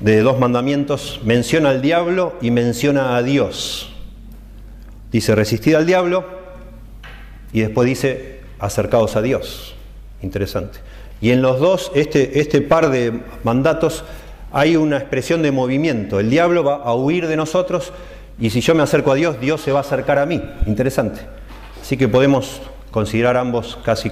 de 0.00 0.20
dos 0.20 0.38
mandamientos 0.38 1.20
menciona 1.24 1.70
al 1.70 1.80
diablo 1.80 2.34
y 2.40 2.50
menciona 2.50 3.16
a 3.16 3.22
Dios. 3.22 3.94
Dice, 5.12 5.34
resistid 5.34 5.74
al 5.74 5.86
diablo 5.86 6.24
y 7.52 7.60
después 7.60 7.86
dice, 7.86 8.40
acercaos 8.58 9.16
a 9.16 9.22
Dios. 9.22 9.76
Interesante. 10.20 10.80
Y 11.20 11.30
en 11.30 11.40
los 11.40 11.60
dos, 11.60 11.92
este, 11.94 12.40
este 12.40 12.60
par 12.60 12.90
de 12.90 13.20
mandatos, 13.44 14.04
hay 14.52 14.76
una 14.76 14.98
expresión 14.98 15.42
de 15.42 15.52
movimiento. 15.52 16.18
El 16.20 16.30
diablo 16.30 16.64
va 16.64 16.76
a 16.76 16.94
huir 16.94 17.28
de 17.28 17.36
nosotros 17.36 17.92
y 18.38 18.50
si 18.50 18.60
yo 18.60 18.74
me 18.74 18.82
acerco 18.82 19.12
a 19.12 19.14
Dios, 19.14 19.40
Dios 19.40 19.60
se 19.60 19.72
va 19.72 19.78
a 19.78 19.82
acercar 19.82 20.18
a 20.18 20.26
mí. 20.26 20.42
Interesante. 20.66 21.20
Así 21.80 21.96
que 21.96 22.08
podemos 22.08 22.62
considerar 22.90 23.36
ambos 23.36 23.78
casi 23.84 24.10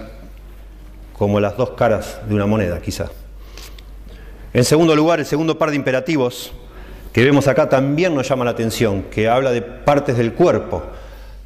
como 1.12 1.40
las 1.40 1.56
dos 1.56 1.70
caras 1.70 2.20
de 2.28 2.34
una 2.34 2.46
moneda, 2.46 2.80
quizá. 2.80 3.10
En 4.52 4.64
segundo 4.64 4.94
lugar, 4.94 5.20
el 5.20 5.26
segundo 5.26 5.58
par 5.58 5.70
de 5.70 5.76
imperativos 5.76 6.52
que 7.12 7.24
vemos 7.24 7.46
acá 7.46 7.68
también 7.68 8.14
nos 8.14 8.28
llama 8.28 8.44
la 8.44 8.52
atención, 8.52 9.02
que 9.10 9.28
habla 9.28 9.50
de 9.50 9.60
partes 9.60 10.16
del 10.16 10.32
cuerpo. 10.32 10.82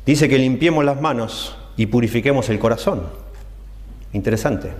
Dice 0.04 0.28
que 0.28 0.38
limpiemos 0.38 0.84
las 0.84 1.00
manos 1.00 1.56
y 1.76 1.86
purifiquemos 1.86 2.48
el 2.48 2.58
corazón. 2.58 3.02
Interesante. 4.12 4.70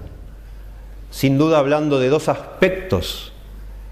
Sin 1.10 1.38
duda 1.38 1.58
hablando 1.58 1.98
de 1.98 2.08
dos 2.08 2.28
aspectos 2.28 3.32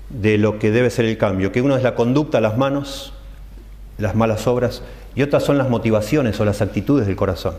de 0.08 0.38
lo 0.38 0.58
que 0.58 0.70
debe 0.70 0.90
ser 0.90 1.06
el 1.06 1.18
cambio, 1.18 1.50
que 1.50 1.62
uno 1.62 1.76
es 1.76 1.82
la 1.82 1.96
conducta, 1.96 2.40
las 2.40 2.56
manos, 2.56 3.12
las 3.98 4.14
malas 4.14 4.46
obras, 4.46 4.82
y 5.14 5.22
otras 5.22 5.42
son 5.44 5.58
las 5.58 5.68
motivaciones 5.68 6.38
o 6.40 6.44
las 6.44 6.60
actitudes 6.62 7.06
del 7.06 7.16
corazón, 7.16 7.54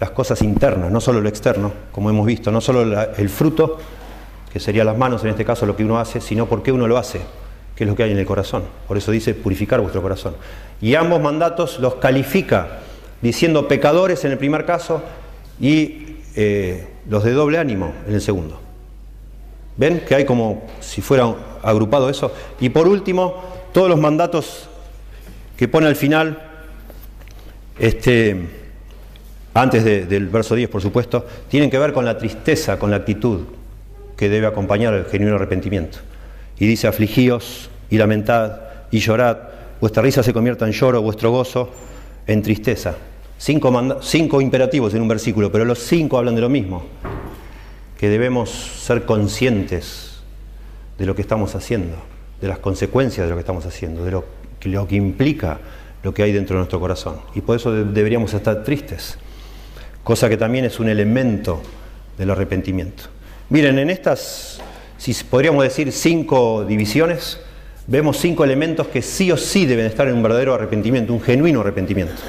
las 0.00 0.10
cosas 0.10 0.42
internas, 0.42 0.90
no 0.90 1.00
solo 1.00 1.20
lo 1.20 1.28
externo, 1.28 1.72
como 1.92 2.10
hemos 2.10 2.26
visto, 2.26 2.50
no 2.50 2.60
solo 2.60 3.02
el 3.16 3.28
fruto, 3.28 3.78
que 4.54 4.60
serían 4.60 4.86
las 4.86 4.96
manos 4.96 5.24
en 5.24 5.30
este 5.30 5.44
caso 5.44 5.66
lo 5.66 5.74
que 5.74 5.84
uno 5.84 5.98
hace, 5.98 6.20
sino 6.20 6.46
por 6.46 6.62
qué 6.62 6.70
uno 6.70 6.86
lo 6.86 6.96
hace, 6.96 7.20
qué 7.74 7.82
es 7.82 7.90
lo 7.90 7.96
que 7.96 8.04
hay 8.04 8.12
en 8.12 8.18
el 8.18 8.24
corazón. 8.24 8.62
Por 8.86 8.96
eso 8.96 9.10
dice 9.10 9.34
purificar 9.34 9.80
vuestro 9.80 10.00
corazón. 10.00 10.36
Y 10.80 10.94
ambos 10.94 11.20
mandatos 11.20 11.80
los 11.80 11.96
califica 11.96 12.78
diciendo 13.20 13.66
pecadores 13.66 14.24
en 14.24 14.30
el 14.30 14.38
primer 14.38 14.64
caso 14.64 15.02
y 15.60 16.18
eh, 16.36 16.86
los 17.08 17.24
de 17.24 17.32
doble 17.32 17.58
ánimo 17.58 17.92
en 18.06 18.14
el 18.14 18.20
segundo. 18.20 18.60
¿Ven 19.76 20.04
que 20.06 20.14
hay 20.14 20.24
como 20.24 20.62
si 20.78 21.00
fuera 21.00 21.34
agrupado 21.60 22.08
eso? 22.08 22.32
Y 22.60 22.68
por 22.68 22.86
último, 22.86 23.42
todos 23.72 23.88
los 23.88 23.98
mandatos 23.98 24.68
que 25.56 25.68
pone 25.68 25.86
al 25.86 25.96
final, 25.96 26.38
este, 27.78 28.36
antes 29.54 29.84
del 29.84 30.28
verso 30.28 30.54
10 30.54 30.68
por 30.68 30.82
supuesto, 30.82 31.26
tienen 31.48 31.70
que 31.70 31.78
ver 31.78 31.92
con 31.92 32.04
la 32.04 32.18
tristeza, 32.18 32.78
con 32.78 32.90
la 32.90 32.96
actitud 32.96 33.42
que 34.16 34.28
debe 34.28 34.46
acompañar 34.46 34.94
el 34.94 35.04
genuino 35.06 35.36
arrepentimiento. 35.36 35.98
Y 36.58 36.66
dice, 36.66 36.86
afligíos 36.86 37.70
y 37.90 37.98
lamentad 37.98 38.60
y 38.90 38.98
llorad, 38.98 39.38
vuestra 39.80 40.02
risa 40.02 40.22
se 40.22 40.32
convierta 40.32 40.66
en 40.66 40.72
lloro, 40.72 41.02
vuestro 41.02 41.30
gozo 41.30 41.70
en 42.26 42.42
tristeza. 42.42 42.94
Cinco, 43.38 44.00
cinco 44.02 44.40
imperativos 44.40 44.94
en 44.94 45.02
un 45.02 45.08
versículo, 45.08 45.50
pero 45.50 45.64
los 45.64 45.80
cinco 45.80 46.18
hablan 46.18 46.34
de 46.34 46.40
lo 46.40 46.48
mismo, 46.48 46.84
que 47.98 48.08
debemos 48.08 48.50
ser 48.50 49.04
conscientes 49.04 50.22
de 50.98 51.06
lo 51.06 51.14
que 51.14 51.22
estamos 51.22 51.54
haciendo, 51.54 51.96
de 52.40 52.48
las 52.48 52.58
consecuencias 52.58 53.26
de 53.26 53.30
lo 53.30 53.36
que 53.36 53.40
estamos 53.40 53.66
haciendo, 53.66 54.04
de 54.04 54.12
lo 54.12 54.24
lo 54.64 54.86
que 54.86 54.96
implica 54.96 55.58
lo 56.02 56.12
que 56.12 56.22
hay 56.22 56.32
dentro 56.32 56.54
de 56.54 56.58
nuestro 56.58 56.78
corazón. 56.78 57.16
Y 57.34 57.40
por 57.40 57.56
eso 57.56 57.72
deberíamos 57.72 58.32
estar 58.34 58.62
tristes, 58.62 59.18
cosa 60.04 60.28
que 60.28 60.36
también 60.36 60.66
es 60.66 60.78
un 60.78 60.88
elemento 60.88 61.62
del 62.18 62.30
arrepentimiento. 62.30 63.04
Miren, 63.48 63.78
en 63.78 63.90
estas, 63.90 64.60
si 64.98 65.14
podríamos 65.24 65.64
decir, 65.64 65.90
cinco 65.92 66.64
divisiones, 66.64 67.40
vemos 67.86 68.18
cinco 68.18 68.44
elementos 68.44 68.86
que 68.88 69.02
sí 69.02 69.32
o 69.32 69.36
sí 69.36 69.66
deben 69.66 69.86
estar 69.86 70.06
en 70.06 70.14
un 70.14 70.22
verdadero 70.22 70.54
arrepentimiento, 70.54 71.12
un 71.12 71.22
genuino 71.22 71.60
arrepentimiento. 71.60 72.22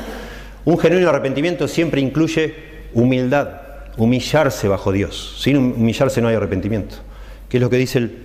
Un 0.63 0.79
genuino 0.79 1.09
arrepentimiento 1.09 1.67
siempre 1.67 2.01
incluye 2.01 2.55
humildad, 2.93 3.49
humillarse 3.97 4.67
bajo 4.67 4.91
Dios. 4.91 5.35
Sin 5.39 5.57
humillarse 5.57 6.21
no 6.21 6.29
hay 6.29 6.35
arrepentimiento. 6.35 6.95
¿Qué 7.49 7.57
es 7.57 7.61
lo 7.61 7.69
que 7.69 7.77
dice 7.77 7.99
el, 7.99 8.17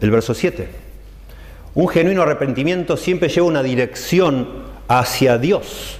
el 0.00 0.10
verso 0.10 0.32
7? 0.32 0.83
Un 1.74 1.88
genuino 1.88 2.22
arrepentimiento 2.22 2.96
siempre 2.96 3.28
lleva 3.28 3.46
una 3.46 3.62
dirección 3.62 4.48
hacia 4.86 5.38
Dios. 5.38 5.98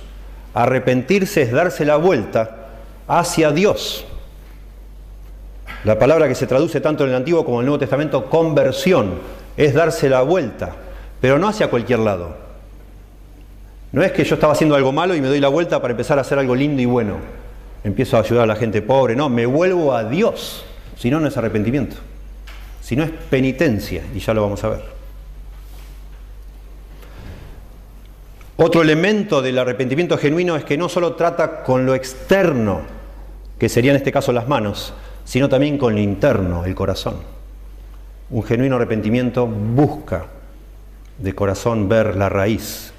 Arrepentirse 0.54 1.42
es 1.42 1.50
darse 1.50 1.84
la 1.84 1.96
vuelta 1.96 2.68
hacia 3.08 3.50
Dios. 3.50 4.04
La 5.82 5.98
palabra 5.98 6.28
que 6.28 6.34
se 6.34 6.46
traduce 6.46 6.80
tanto 6.80 7.04
en 7.04 7.10
el 7.10 7.16
Antiguo 7.16 7.44
como 7.44 7.58
en 7.58 7.62
el 7.62 7.66
Nuevo 7.66 7.80
Testamento, 7.80 8.30
conversión, 8.30 9.14
es 9.56 9.74
darse 9.74 10.08
la 10.08 10.22
vuelta, 10.22 10.74
pero 11.20 11.38
no 11.38 11.48
hacia 11.48 11.68
cualquier 11.68 11.98
lado. 11.98 12.36
No 13.92 14.02
es 14.02 14.12
que 14.12 14.24
yo 14.24 14.34
estaba 14.34 14.52
haciendo 14.52 14.76
algo 14.76 14.92
malo 14.92 15.14
y 15.14 15.20
me 15.20 15.28
doy 15.28 15.40
la 15.40 15.48
vuelta 15.48 15.80
para 15.82 15.92
empezar 15.92 16.18
a 16.18 16.22
hacer 16.22 16.38
algo 16.38 16.54
lindo 16.54 16.80
y 16.80 16.86
bueno. 16.86 17.16
Empiezo 17.82 18.16
a 18.16 18.20
ayudar 18.20 18.44
a 18.44 18.46
la 18.46 18.56
gente 18.56 18.80
pobre, 18.80 19.14
no, 19.14 19.28
me 19.28 19.44
vuelvo 19.44 19.92
a 19.92 20.04
Dios. 20.04 20.64
Si 20.96 21.10
no, 21.10 21.20
no 21.20 21.28
es 21.28 21.36
arrepentimiento. 21.36 21.96
Si 22.80 22.96
no 22.96 23.02
es 23.02 23.10
penitencia, 23.10 24.02
y 24.14 24.20
ya 24.20 24.32
lo 24.32 24.42
vamos 24.42 24.62
a 24.64 24.68
ver. 24.68 24.93
Otro 28.56 28.82
elemento 28.82 29.42
del 29.42 29.58
arrepentimiento 29.58 30.16
genuino 30.16 30.54
es 30.54 30.64
que 30.64 30.78
no 30.78 30.88
solo 30.88 31.14
trata 31.14 31.64
con 31.64 31.87
lo 31.87 31.94
externo, 31.96 32.82
que 33.58 33.68
sería 33.68 33.90
en 33.90 33.96
este 33.96 34.12
caso 34.12 34.32
las 34.32 34.46
manos, 34.46 34.94
sino 35.25 35.49
también 35.49 35.76
con 35.76 35.94
lo 35.94 36.00
interno, 36.00 36.64
el 36.64 36.75
corazón. 36.76 37.16
Un 38.30 38.44
genuino 38.44 38.76
arrepentimiento 38.76 39.49
busca 39.49 40.26
de 41.18 41.34
corazón 41.34 41.88
ver 41.88 42.14
la 42.14 42.28
raíz 42.28 42.92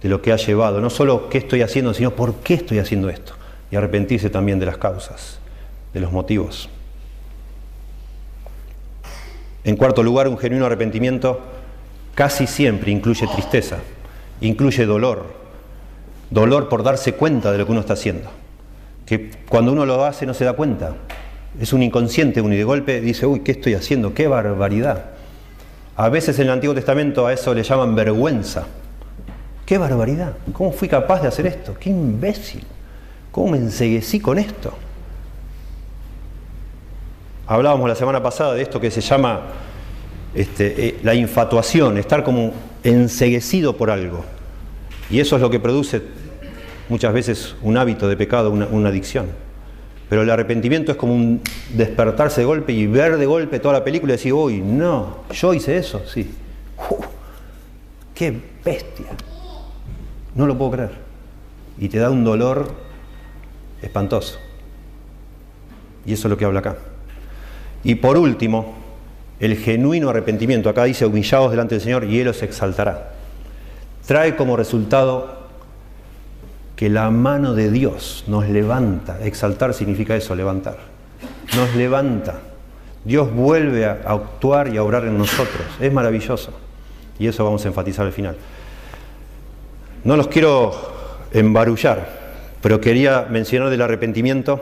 de 0.00 0.08
lo 0.08 0.22
que 0.22 0.32
ha 0.32 0.36
llevado, 0.36 0.80
no 0.80 0.90
solo 0.90 1.28
qué 1.28 1.38
estoy 1.38 1.62
haciendo, 1.62 1.92
sino 1.92 2.12
por 2.12 2.36
qué 2.36 2.54
estoy 2.54 2.78
haciendo 2.78 3.08
esto, 3.08 3.32
y 3.72 3.76
arrepentirse 3.76 4.30
también 4.30 4.60
de 4.60 4.66
las 4.66 4.78
causas, 4.78 5.40
de 5.92 5.98
los 5.98 6.12
motivos. 6.12 6.68
En 9.64 9.76
cuarto 9.76 10.04
lugar, 10.04 10.28
un 10.28 10.38
genuino 10.38 10.66
arrepentimiento 10.66 11.40
casi 12.14 12.46
siempre 12.46 12.92
incluye 12.92 13.26
tristeza 13.26 13.78
incluye 14.40 14.86
dolor, 14.86 15.26
dolor 16.30 16.68
por 16.68 16.82
darse 16.82 17.14
cuenta 17.14 17.52
de 17.52 17.58
lo 17.58 17.66
que 17.66 17.72
uno 17.72 17.80
está 17.80 17.94
haciendo, 17.94 18.30
que 19.06 19.30
cuando 19.48 19.72
uno 19.72 19.86
lo 19.86 20.04
hace 20.04 20.26
no 20.26 20.34
se 20.34 20.44
da 20.44 20.52
cuenta, 20.54 20.94
es 21.58 21.72
un 21.72 21.82
inconsciente 21.82 22.40
uno 22.40 22.54
y 22.54 22.58
de 22.58 22.64
golpe 22.64 23.00
dice, 23.00 23.26
uy, 23.26 23.40
¿qué 23.40 23.52
estoy 23.52 23.74
haciendo? 23.74 24.14
¡Qué 24.14 24.28
barbaridad! 24.28 25.06
A 25.96 26.08
veces 26.08 26.38
en 26.38 26.46
el 26.46 26.52
Antiguo 26.52 26.74
Testamento 26.74 27.26
a 27.26 27.32
eso 27.32 27.52
le 27.52 27.62
llaman 27.62 27.94
vergüenza. 27.94 28.64
¡Qué 29.66 29.76
barbaridad! 29.78 30.32
¿Cómo 30.52 30.72
fui 30.72 30.88
capaz 30.88 31.20
de 31.22 31.28
hacer 31.28 31.46
esto? 31.46 31.74
¡Qué 31.78 31.90
imbécil! 31.90 32.64
¿Cómo 33.30 33.52
me 33.52 33.58
enseguecí 33.58 34.20
con 34.20 34.38
esto? 34.38 34.72
Hablábamos 37.46 37.88
la 37.88 37.94
semana 37.94 38.22
pasada 38.22 38.54
de 38.54 38.62
esto 38.62 38.80
que 38.80 38.90
se 38.90 39.00
llama 39.00 39.42
este, 40.34 40.88
eh, 40.88 40.98
la 41.02 41.14
infatuación, 41.14 41.98
estar 41.98 42.22
como 42.22 42.52
enseguecido 42.84 43.76
por 43.76 43.90
algo. 43.90 44.24
Y 45.10 45.20
eso 45.20 45.36
es 45.36 45.42
lo 45.42 45.50
que 45.50 45.58
produce 45.58 46.02
muchas 46.88 47.12
veces 47.12 47.54
un 47.62 47.76
hábito 47.76 48.08
de 48.08 48.16
pecado, 48.16 48.50
una, 48.50 48.88
adicción. 48.88 49.26
Pero 50.08 50.22
el 50.22 50.30
arrepentimiento 50.30 50.92
es 50.92 50.98
como 50.98 51.14
un 51.14 51.40
despertarse 51.72 52.40
de 52.40 52.44
golpe 52.44 52.72
y 52.72 52.86
ver 52.86 53.16
de 53.16 53.26
golpe 53.26 53.60
toda 53.60 53.74
la 53.74 53.84
película 53.84 54.12
y 54.12 54.16
decir, 54.16 54.32
uy, 54.32 54.60
no, 54.60 55.18
yo 55.32 55.54
hice 55.54 55.76
eso, 55.76 56.02
sí. 56.06 56.30
¡Qué 58.14 58.34
bestia! 58.64 59.06
No 60.34 60.46
lo 60.46 60.58
puedo 60.58 60.72
creer. 60.72 60.90
Y 61.78 61.88
te 61.88 61.98
da 61.98 62.10
un 62.10 62.24
dolor 62.24 62.72
espantoso. 63.82 64.38
Y 66.04 66.12
eso 66.12 66.28
es 66.28 66.30
lo 66.30 66.36
que 66.36 66.44
habla 66.44 66.60
acá. 66.60 66.76
Y 67.84 67.94
por 67.94 68.18
último, 68.18 68.79
el 69.40 69.56
genuino 69.56 70.10
arrepentimiento, 70.10 70.68
acá 70.68 70.84
dice 70.84 71.06
humillados 71.06 71.50
delante 71.50 71.74
del 71.74 71.82
Señor 71.82 72.04
y 72.04 72.20
Él 72.20 72.28
os 72.28 72.42
exaltará, 72.42 73.12
trae 74.06 74.36
como 74.36 74.56
resultado 74.56 75.40
que 76.76 76.88
la 76.88 77.10
mano 77.10 77.54
de 77.54 77.70
Dios 77.70 78.24
nos 78.26 78.48
levanta. 78.48 79.18
Exaltar 79.22 79.74
significa 79.74 80.16
eso, 80.16 80.34
levantar. 80.34 80.78
Nos 81.54 81.74
levanta. 81.74 82.40
Dios 83.04 83.30
vuelve 83.34 83.84
a 83.84 84.00
actuar 84.06 84.68
y 84.68 84.78
a 84.78 84.82
obrar 84.82 85.04
en 85.04 85.18
nosotros. 85.18 85.66
Es 85.78 85.92
maravilloso. 85.92 86.52
Y 87.18 87.26
eso 87.26 87.44
vamos 87.44 87.64
a 87.64 87.68
enfatizar 87.68 88.06
al 88.06 88.12
final. 88.12 88.36
No 90.04 90.16
los 90.16 90.28
quiero 90.28 90.72
embarullar, 91.32 92.08
pero 92.62 92.80
quería 92.80 93.26
mencionar 93.28 93.68
del 93.68 93.82
arrepentimiento 93.82 94.60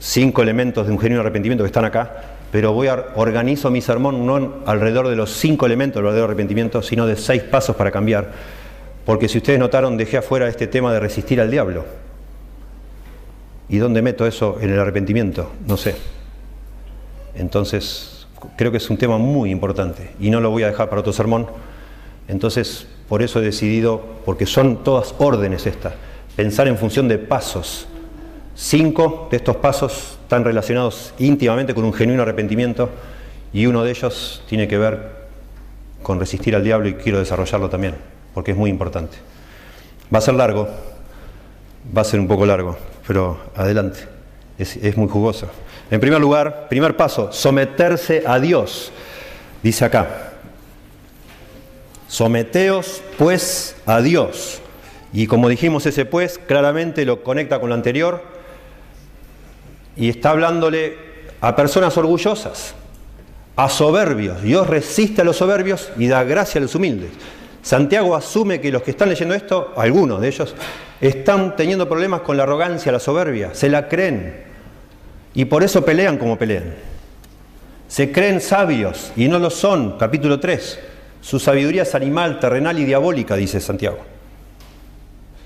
cinco 0.00 0.42
elementos 0.42 0.84
de 0.86 0.92
un 0.92 0.98
genuino 0.98 1.20
arrepentimiento 1.20 1.62
que 1.62 1.68
están 1.68 1.84
acá, 1.84 2.31
pero 2.52 2.74
voy 2.74 2.88
a 2.88 3.06
organizo 3.16 3.70
mi 3.70 3.80
sermón 3.80 4.26
no 4.26 4.56
alrededor 4.66 5.08
de 5.08 5.16
los 5.16 5.32
cinco 5.32 5.64
elementos 5.64 5.96
del 5.96 6.04
verdadero 6.04 6.26
arrepentimiento, 6.26 6.82
sino 6.82 7.06
de 7.06 7.16
seis 7.16 7.42
pasos 7.42 7.74
para 7.74 7.90
cambiar. 7.90 8.30
Porque 9.06 9.26
si 9.26 9.38
ustedes 9.38 9.58
notaron, 9.58 9.96
dejé 9.96 10.18
afuera 10.18 10.46
este 10.46 10.66
tema 10.66 10.92
de 10.92 11.00
resistir 11.00 11.40
al 11.40 11.50
diablo. 11.50 11.86
¿Y 13.70 13.78
dónde 13.78 14.02
meto 14.02 14.26
eso 14.26 14.58
en 14.60 14.70
el 14.70 14.78
arrepentimiento? 14.78 15.50
No 15.66 15.78
sé. 15.78 15.96
Entonces, 17.34 18.26
creo 18.56 18.70
que 18.70 18.76
es 18.76 18.90
un 18.90 18.98
tema 18.98 19.16
muy 19.16 19.50
importante 19.50 20.10
y 20.20 20.28
no 20.28 20.38
lo 20.38 20.50
voy 20.50 20.64
a 20.64 20.66
dejar 20.66 20.90
para 20.90 21.00
otro 21.00 21.14
sermón. 21.14 21.46
Entonces, 22.28 22.86
por 23.08 23.22
eso 23.22 23.40
he 23.40 23.42
decidido, 23.42 24.02
porque 24.26 24.44
son 24.44 24.84
todas 24.84 25.14
órdenes 25.16 25.66
estas, 25.66 25.94
pensar 26.36 26.68
en 26.68 26.76
función 26.76 27.08
de 27.08 27.16
pasos. 27.16 27.88
Cinco 28.54 29.28
de 29.30 29.38
estos 29.38 29.56
pasos 29.56 30.18
están 30.22 30.44
relacionados 30.44 31.14
íntimamente 31.18 31.74
con 31.74 31.84
un 31.84 31.92
genuino 31.92 32.22
arrepentimiento 32.22 32.90
y 33.52 33.66
uno 33.66 33.82
de 33.82 33.90
ellos 33.90 34.42
tiene 34.48 34.68
que 34.68 34.78
ver 34.78 35.22
con 36.02 36.18
resistir 36.18 36.54
al 36.54 36.64
diablo 36.64 36.88
y 36.88 36.94
quiero 36.94 37.18
desarrollarlo 37.18 37.70
también, 37.70 37.94
porque 38.34 38.50
es 38.50 38.56
muy 38.56 38.70
importante. 38.70 39.16
Va 40.12 40.18
a 40.18 40.22
ser 40.22 40.34
largo, 40.34 40.68
va 41.96 42.02
a 42.02 42.04
ser 42.04 42.20
un 42.20 42.28
poco 42.28 42.44
largo, 42.44 42.76
pero 43.06 43.38
adelante, 43.54 44.00
es, 44.58 44.96
muy 44.96 45.08
jugoso. 45.08 45.48
En 45.90 46.00
primer 46.00 46.20
lugar, 46.20 46.68
primer 46.68 46.96
paso, 46.96 47.32
someterse 47.32 48.22
a 48.26 48.38
Dios, 48.38 48.92
dice 49.62 49.84
acá. 49.84 50.32
Someteos 52.08 53.02
pues 53.16 53.76
a 53.86 54.02
Dios. 54.02 54.60
Y 55.14 55.26
como 55.26 55.48
dijimos, 55.48 55.86
ese 55.86 56.04
pues 56.04 56.38
claramente 56.38 57.04
lo 57.04 57.22
conecta 57.22 57.58
con 57.60 57.70
lo 57.70 57.74
anterior 57.74 58.31
y 59.96 60.08
está 60.08 60.30
hablándole 60.30 60.96
a 61.40 61.54
personas 61.56 61.96
orgullosas, 61.96 62.74
a 63.56 63.68
soberbios. 63.68 64.42
Dios 64.42 64.66
resiste 64.66 65.22
a 65.22 65.24
los 65.24 65.36
soberbios 65.36 65.90
y 65.96 66.08
da 66.08 66.24
gracia 66.24 66.58
a 66.58 66.62
los 66.62 66.74
humildes. 66.74 67.10
Santiago 67.62 68.16
asume 68.16 68.60
que 68.60 68.72
los 68.72 68.82
que 68.82 68.90
están 68.90 69.08
leyendo 69.08 69.34
esto, 69.34 69.72
algunos 69.76 70.20
de 70.20 70.28
ellos, 70.28 70.54
están 71.00 71.56
teniendo 71.56 71.88
problemas 71.88 72.22
con 72.22 72.36
la 72.36 72.42
arrogancia, 72.42 72.92
la 72.92 72.98
soberbia, 72.98 73.54
se 73.54 73.68
la 73.68 73.88
creen 73.88 74.44
y 75.34 75.44
por 75.44 75.62
eso 75.62 75.84
pelean 75.84 76.18
como 76.18 76.38
pelean. 76.38 76.74
Se 77.88 78.10
creen 78.10 78.40
sabios 78.40 79.12
y 79.16 79.28
no 79.28 79.38
lo 79.38 79.50
son, 79.50 79.98
capítulo 79.98 80.40
3. 80.40 80.78
Su 81.20 81.38
sabiduría 81.38 81.82
es 81.82 81.94
animal, 81.94 82.40
terrenal 82.40 82.78
y 82.78 82.84
diabólica, 82.84 83.36
dice 83.36 83.60
Santiago. 83.60 83.98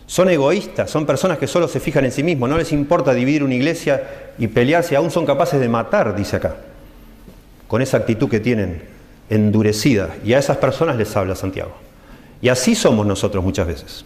Son 0.07 0.29
egoístas, 0.31 0.91
son 0.91 1.05
personas 1.05 1.39
que 1.39 1.49
solo 1.49 1.67
se 1.67 1.81
fijan 1.81 2.05
en 2.05 2.13
sí 2.13 2.23
mismos, 2.23 2.49
no 2.49 2.57
les 2.57 2.73
importa 2.73 3.13
dividir 3.13 3.43
una 3.43 3.55
iglesia 3.55 4.33
y 4.39 4.47
pelearse, 4.47 4.95
aún 4.95 5.11
son 5.11 5.27
capaces 5.27 5.61
de 5.61 5.69
matar, 5.69 6.15
dice 6.15 6.37
acá, 6.37 6.57
con 7.67 7.83
esa 7.83 7.97
actitud 7.97 8.29
que 8.29 8.39
tienen 8.39 8.83
endurecida. 9.29 10.11
Y 10.25 10.35
a 10.35 10.39
esas 10.39 10.59
personas 10.59 10.97
les 10.97 11.15
habla 11.17 11.35
Santiago. 11.35 11.73
Y 12.41 12.49
así 12.49 12.75
somos 12.75 13.07
nosotros 13.07 13.43
muchas 13.43 13.67
veces. 13.67 14.05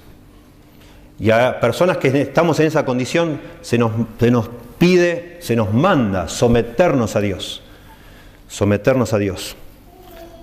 Y 1.19 1.31
a 1.31 1.61
personas 1.61 1.99
que 1.99 2.09
estamos 2.23 2.59
en 2.61 2.67
esa 2.67 2.85
condición 2.87 3.41
se 3.61 3.77
nos, 3.77 3.93
nos 4.19 4.49
pide, 4.79 5.37
se 5.41 5.55
nos 5.55 5.73
manda 5.75 6.29
someternos 6.29 7.17
a 7.17 7.21
Dios. 7.21 7.63
Someternos 8.49 9.13
a 9.13 9.19
Dios. 9.19 9.55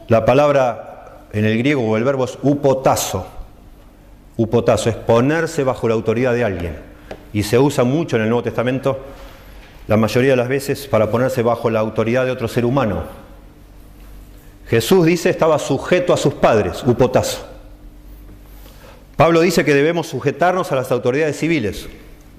La 0.07 0.23
palabra 0.23 1.23
en 1.33 1.45
el 1.45 1.57
griego 1.57 1.81
o 1.83 1.97
el 1.97 2.03
verbo 2.03 2.25
es 2.25 2.37
upotazo. 2.43 3.27
Upotazo 4.37 4.89
es 4.89 4.95
ponerse 4.95 5.63
bajo 5.63 5.87
la 5.87 5.95
autoridad 5.95 6.33
de 6.33 6.43
alguien. 6.43 6.77
Y 7.33 7.43
se 7.43 7.57
usa 7.57 7.83
mucho 7.83 8.15
en 8.15 8.23
el 8.23 8.29
Nuevo 8.29 8.43
Testamento, 8.43 8.99
la 9.87 9.97
mayoría 9.97 10.31
de 10.31 10.37
las 10.37 10.47
veces, 10.47 10.87
para 10.87 11.09
ponerse 11.09 11.41
bajo 11.41 11.69
la 11.69 11.79
autoridad 11.79 12.25
de 12.25 12.31
otro 12.31 12.47
ser 12.47 12.63
humano. 12.63 13.03
Jesús 14.67 15.05
dice 15.05 15.29
estaba 15.29 15.57
sujeto 15.59 16.13
a 16.13 16.17
sus 16.17 16.35
padres, 16.35 16.83
upotazo. 16.85 17.45
Pablo 19.15 19.41
dice 19.41 19.65
que 19.65 19.73
debemos 19.73 20.07
sujetarnos 20.07 20.71
a 20.71 20.75
las 20.75 20.91
autoridades 20.91 21.37
civiles, 21.37 21.87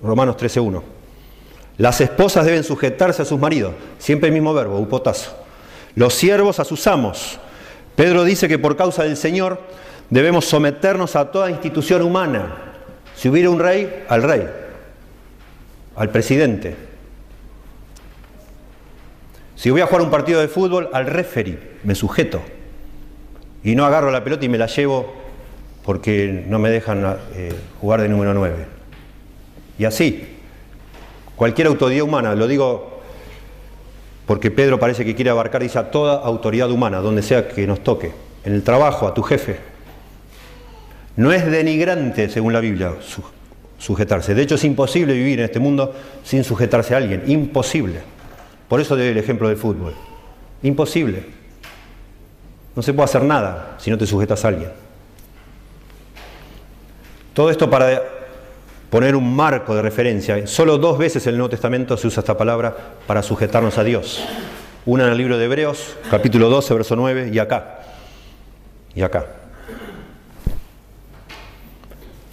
Romanos 0.03 0.37
13.1. 0.37 0.83
Las 1.79 2.01
esposas 2.01 2.45
deben 2.45 2.65
sujetarse 2.65 3.23
a 3.23 3.25
sus 3.25 3.41
maridos, 3.41 3.73
siempre 3.99 4.29
el 4.29 4.35
mismo 4.35 4.55
verbo, 4.55 4.79
upotazo. 4.79 5.33
Los 5.95 6.15
siervos 6.15 6.61
a 6.61 6.65
sus 6.65 6.87
amos. 6.87 7.39
Pedro 7.97 8.23
dice 8.25 8.47
que 8.47 8.59
por 8.59 8.77
causa 8.77 9.03
del 9.03 9.17
Señor 9.17 9.61
debemos 10.11 10.47
someternos 10.47 11.17
a 11.17 11.31
toda 11.31 11.51
institución 11.51 12.03
humana. 12.03 12.57
Si 13.15 13.29
hubiera 13.29 13.51
un 13.51 13.59
rey, 13.59 14.05
al 14.09 14.23
rey, 14.23 14.49
al 15.97 16.11
presidente. 16.11 16.77
Si 19.57 19.71
voy 19.71 19.81
a 19.81 19.87
jugar 19.87 20.03
un 20.03 20.11
partido 20.11 20.41
de 20.41 20.49
fútbol, 20.49 20.89
al 20.93 21.07
referee, 21.07 21.79
me 21.83 21.95
sujeto. 21.95 22.41
Y 23.65 23.75
no 23.75 23.85
agarro 23.85 24.11
la 24.11 24.23
pelota 24.23 24.45
y 24.45 24.49
me 24.49 24.59
la 24.59 24.67
llevo 24.67 25.13
porque 25.85 26.45
no 26.47 26.59
me 26.59 26.71
dejan 26.71 27.17
eh, 27.35 27.53
jugar 27.81 28.03
de 28.03 28.09
número 28.09 28.35
9. 28.35 28.67
Y 29.79 29.85
así, 29.85 30.37
cualquier 31.35 31.67
autoridad 31.67 32.05
humana, 32.05 32.35
lo 32.35 32.47
digo 32.47 33.01
porque 34.27 34.51
Pedro 34.51 34.79
parece 34.79 35.05
que 35.05 35.15
quiere 35.15 35.31
abarcar, 35.31 35.63
dice, 35.63 35.79
a 35.79 35.91
toda 35.91 36.17
autoridad 36.17 36.71
humana, 36.71 36.99
donde 36.99 37.23
sea 37.23 37.49
que 37.49 37.67
nos 37.67 37.83
toque, 37.83 38.13
en 38.45 38.53
el 38.53 38.63
trabajo, 38.63 39.09
a 39.09 39.15
tu 39.15 39.23
jefe. 39.23 39.59
No 41.19 41.33
es 41.33 41.45
denigrante, 41.51 42.29
según 42.29 42.53
la 42.53 42.61
Biblia, 42.61 42.93
sujetarse. 43.77 44.37
De 44.37 44.43
hecho, 44.43 44.55
es 44.55 44.63
imposible 44.63 45.15
vivir 45.15 45.41
en 45.41 45.47
este 45.47 45.59
mundo 45.59 45.93
sin 46.23 46.45
sujetarse 46.45 46.95
a 46.95 46.99
alguien. 46.99 47.25
Imposible. 47.27 47.99
Por 48.69 48.81
eso 48.81 48.97
doy 48.97 49.09
el 49.09 49.19
ejemplo 49.19 49.49
del 49.49 49.57
fútbol. 49.57 49.95
Imposible. 50.63 51.25
No 52.77 52.83
se 52.83 52.93
puede 52.93 53.07
hacer 53.07 53.25
nada 53.25 53.75
si 53.79 53.91
no 53.91 53.99
te 53.99 54.07
sujetas 54.07 54.45
a 54.45 54.49
alguien. 54.49 54.71
Todo 57.35 57.51
esto 57.51 57.69
para 57.69 58.01
poner 58.89 59.17
un 59.17 59.35
marco 59.35 59.75
de 59.75 59.83
referencia. 59.83 60.47
Solo 60.47 60.79
dos 60.79 60.99
veces 60.99 61.27
en 61.27 61.31
el 61.31 61.39
Nuevo 61.39 61.51
Testamento 61.51 61.97
se 61.97 62.07
usa 62.07 62.21
esta 62.21 62.39
palabra 62.39 62.77
para 63.09 63.25
sujetarnos 63.25 63.77
a 63.77 63.83
Dios. 63.83 64.25
Una 64.87 65.07
en 65.07 65.11
el 65.11 65.19
libro 65.19 65.37
de 65.37 65.47
Hebreos, 65.47 65.97
capítulo 66.13 66.49
12, 66.49 66.75
verso 66.75 66.95
9, 66.95 67.31
y 67.33 67.41
acá. 67.41 67.81
Y 68.95 69.03
acá. 69.03 69.38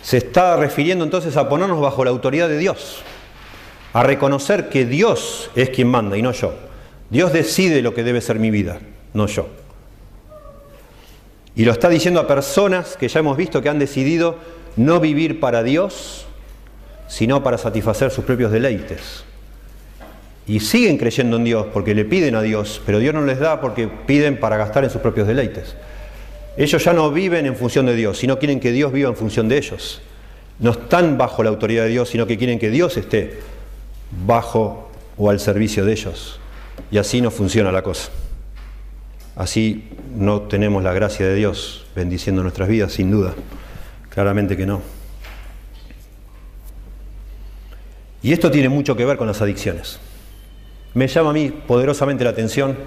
Se 0.05 0.17
está 0.17 0.55
refiriendo 0.55 1.03
entonces 1.03 1.35
a 1.35 1.49
ponernos 1.49 1.81
bajo 1.81 2.05
la 2.05 2.11
autoridad 2.11 2.47
de 2.47 2.59
Dios, 2.59 3.01
a 3.91 4.03
reconocer 4.03 4.69
que 4.69 4.85
Dios 4.85 5.49
es 5.55 5.71
quien 5.71 5.87
manda 5.87 6.15
y 6.15 6.21
no 6.21 6.31
yo. 6.31 6.53
Dios 7.09 7.33
decide 7.33 7.81
lo 7.81 7.95
que 7.95 8.03
debe 8.03 8.21
ser 8.21 8.37
mi 8.37 8.51
vida, 8.51 8.77
no 9.15 9.25
yo. 9.25 9.47
Y 11.55 11.65
lo 11.65 11.71
está 11.71 11.89
diciendo 11.89 12.19
a 12.19 12.27
personas 12.27 12.97
que 12.97 13.07
ya 13.07 13.21
hemos 13.21 13.35
visto 13.35 13.63
que 13.63 13.69
han 13.69 13.79
decidido 13.79 14.37
no 14.75 14.99
vivir 14.99 15.39
para 15.39 15.63
Dios, 15.63 16.27
sino 17.07 17.41
para 17.41 17.57
satisfacer 17.57 18.11
sus 18.11 18.25
propios 18.25 18.51
deleites. 18.51 19.23
Y 20.45 20.59
siguen 20.59 20.99
creyendo 20.99 21.37
en 21.37 21.45
Dios 21.45 21.65
porque 21.73 21.95
le 21.95 22.05
piden 22.05 22.35
a 22.35 22.43
Dios, 22.43 22.79
pero 22.85 22.99
Dios 22.99 23.15
no 23.15 23.25
les 23.25 23.39
da 23.39 23.59
porque 23.59 23.87
piden 23.87 24.39
para 24.39 24.57
gastar 24.57 24.83
en 24.83 24.91
sus 24.91 25.01
propios 25.01 25.25
deleites. 25.25 25.75
Ellos 26.57 26.83
ya 26.83 26.93
no 26.93 27.11
viven 27.11 27.45
en 27.45 27.55
función 27.55 27.85
de 27.85 27.95
Dios, 27.95 28.17
sino 28.17 28.39
quieren 28.39 28.59
que 28.59 28.71
Dios 28.71 28.91
viva 28.93 29.09
en 29.09 29.15
función 29.15 29.49
de 29.49 29.57
ellos. 29.57 30.01
No 30.59 30.71
están 30.71 31.17
bajo 31.17 31.43
la 31.43 31.49
autoridad 31.49 31.83
de 31.83 31.89
Dios, 31.89 32.09
sino 32.09 32.25
que 32.25 32.37
quieren 32.37 32.59
que 32.59 32.69
Dios 32.69 32.95
esté 32.97 33.39
bajo 34.25 34.89
o 35.17 35.29
al 35.29 35.39
servicio 35.39 35.85
de 35.85 35.91
ellos. 35.91 36.39
Y 36.91 36.97
así 36.97 37.21
no 37.21 37.29
funciona 37.31 37.71
la 37.71 37.81
cosa. 37.81 38.09
Así 39.35 39.89
no 40.15 40.43
tenemos 40.43 40.81
la 40.81 40.93
gracia 40.93 41.27
de 41.27 41.35
Dios 41.35 41.85
bendiciendo 41.93 42.41
nuestras 42.41 42.69
vidas, 42.69 42.93
sin 42.93 43.11
duda. 43.11 43.33
Claramente 44.09 44.55
que 44.55 44.65
no. 44.65 44.81
Y 48.23 48.31
esto 48.31 48.49
tiene 48.49 48.69
mucho 48.69 48.95
que 48.95 49.05
ver 49.05 49.17
con 49.17 49.27
las 49.27 49.41
adicciones. 49.41 49.99
Me 50.93 51.07
llama 51.07 51.31
a 51.31 51.33
mí 51.33 51.49
poderosamente 51.49 52.23
la 52.23 52.29
atención, 52.29 52.77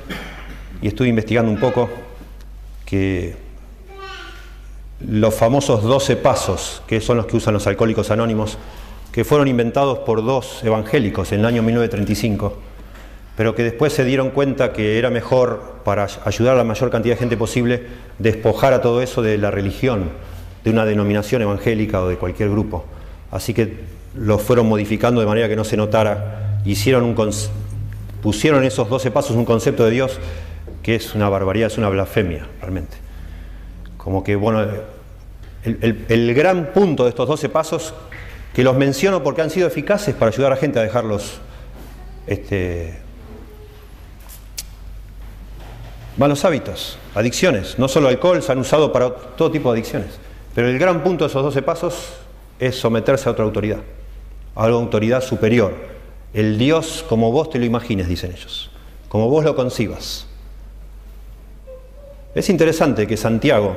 y 0.81 0.89
estuve 0.89 1.09
investigando 1.09 1.53
un 1.53 1.61
poco, 1.61 1.91
que 2.87 3.37
los 5.07 5.35
famosos 5.35 5.83
12 5.83 6.17
pasos, 6.17 6.83
que 6.87 7.01
son 7.01 7.19
los 7.19 7.27
que 7.27 7.37
usan 7.37 7.55
los 7.55 7.67
alcohólicos 7.67 8.11
anónimos, 8.11 8.59
que 9.13 9.25
fueron 9.25 9.49
inventados 9.49 10.01
por 10.01 10.25
dos 10.25 10.63
evangélicos 10.65 11.33
en 11.33 11.41
el 11.41 11.47
año 11.47 11.63
1935, 11.63 12.57
pero 13.37 13.55
que 13.55 13.63
después 13.63 13.93
se 13.93 14.05
dieron 14.05 14.31
cuenta 14.31 14.73
que 14.73 14.99
era 14.99 15.11
mejor, 15.11 15.81
para 15.85 16.09
ayudar 16.25 16.55
a 16.55 16.59
la 16.59 16.65
mayor 16.65 16.91
cantidad 16.91 17.15
de 17.15 17.21
gente 17.21 17.37
posible, 17.37 17.87
despojar 18.19 18.73
a 18.73 18.83
todo 18.83 19.01
eso 19.01 19.23
de 19.23 19.39
la 19.39 19.51
religión, 19.51 20.11
de 20.65 20.71
una 20.71 20.85
denominación 20.85 21.43
evangélica 21.43 22.03
o 22.03 22.09
de 22.09 22.17
cualquier 22.17 22.51
grupo. 22.51 22.85
Así 23.31 23.55
que 23.55 23.85
lo 24.17 24.39
fueron 24.39 24.69
modificando 24.69 25.21
de 25.21 25.27
manera 25.27 25.49
que 25.49 25.57
no 25.57 25.65
se 25.65 25.77
notara. 25.77 26.61
Hicieron 26.65 27.05
un 27.05 27.15
pusieron 28.23 28.61
en 28.61 28.67
esos 28.67 28.89
12 28.89 29.11
pasos 29.13 29.37
un 29.37 29.45
concepto 29.45 29.85
de 29.85 29.93
Dios 29.93 30.19
que 30.83 30.97
es 30.97 31.15
una 31.15 31.29
barbaridad, 31.29 31.69
es 31.69 31.79
una 31.79 31.89
blasfemia, 31.89 32.47
realmente. 32.61 33.08
Como 33.99 34.25
que, 34.25 34.37
bueno, 34.37 34.67
el, 35.65 36.35
gran 36.35 36.73
punto 36.73 37.05
de 37.05 37.11
estos 37.11 37.29
12 37.29 37.49
pasos, 37.51 37.95
que 38.55 38.65
los 38.65 38.77
menciono 38.77 39.23
porque 39.23 39.43
han 39.43 39.51
sido 39.51 39.69
eficaces 39.69 40.15
para 40.15 40.31
ayudar 40.31 40.53
a 40.53 40.55
la 40.55 40.61
gente 40.61 40.79
a 40.79 40.83
dejarlos 40.83 41.41
este, 42.27 42.99
malos 46.17 46.45
hábitos, 46.45 46.99
adicciones. 47.15 47.79
No 47.79 47.89
solo 47.89 48.09
alcohol, 48.09 48.43
se 48.43 48.53
han 48.53 48.59
usado 48.59 48.93
para 48.93 49.11
todo 49.11 49.51
tipo 49.51 49.71
de 49.73 49.81
adicciones. 49.81 50.19
Pero 50.55 50.69
el 50.69 50.79
gran 50.79 51.03
punto 51.03 51.25
de 51.25 51.29
esos 51.29 51.43
12 51.43 51.63
pasos 51.63 52.13
es 52.59 52.79
someterse 52.79 53.29
a 53.29 53.33
otra 53.33 53.45
autoridad, 53.45 53.81
a 54.55 54.67
una 54.67 54.77
autoridad 54.77 55.23
superior. 55.23 55.75
El 56.33 56.57
Dios 56.57 57.05
como 57.09 57.33
vos 57.33 57.51
te 57.51 57.59
lo 57.59 57.65
imagines, 57.65 58.09
dicen 58.09 58.33
ellos, 58.33 58.71
como 59.09 59.29
vos 59.29 59.45
lo 59.45 59.55
concibas. 59.55 60.28
Es 62.39 62.49
interesante 62.51 63.05
que 63.05 63.17
Santiago, 63.17 63.75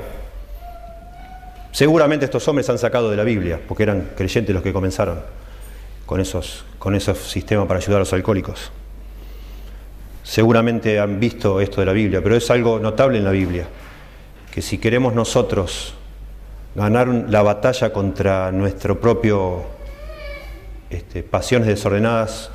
seguramente 1.71 2.25
estos 2.25 2.47
hombres 2.47 2.69
han 2.69 2.77
sacado 2.77 3.09
de 3.09 3.17
la 3.17 3.23
Biblia, 3.23 3.59
porque 3.67 3.81
eran 3.81 4.11
creyentes 4.15 4.53
los 4.53 4.61
que 4.61 4.71
comenzaron 4.71 5.19
con 6.05 6.21
esos, 6.21 6.63
con 6.77 6.93
esos 6.93 7.17
sistemas 7.17 7.65
para 7.65 7.79
ayudar 7.79 7.95
a 7.95 7.99
los 8.01 8.13
alcohólicos. 8.13 8.71
Seguramente 10.21 10.99
han 10.99 11.19
visto 11.19 11.59
esto 11.59 11.81
de 11.81 11.87
la 11.87 11.91
Biblia, 11.93 12.21
pero 12.21 12.35
es 12.35 12.51
algo 12.51 12.77
notable 12.77 13.17
en 13.17 13.23
la 13.23 13.31
Biblia, 13.31 13.65
que 14.53 14.61
si 14.61 14.77
queremos 14.77 15.15
nosotros 15.15 15.95
ganar 16.75 17.07
la 17.07 17.41
batalla 17.41 17.91
contra 17.91 18.51
nuestro 18.51 19.01
propio 19.01 19.63
este, 20.91 21.23
pasiones 21.23 21.67
desordenadas, 21.67 22.51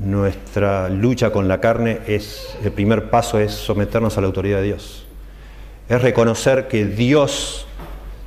nuestra 0.00 0.88
lucha 0.88 1.30
con 1.30 1.48
la 1.48 1.60
carne 1.60 2.00
es 2.06 2.56
el 2.64 2.72
primer 2.72 3.10
paso 3.10 3.38
es 3.38 3.52
someternos 3.52 4.16
a 4.16 4.20
la 4.20 4.26
autoridad 4.26 4.58
de 4.58 4.64
Dios. 4.64 5.06
Es 5.88 6.00
reconocer 6.02 6.68
que 6.68 6.86
Dios 6.86 7.66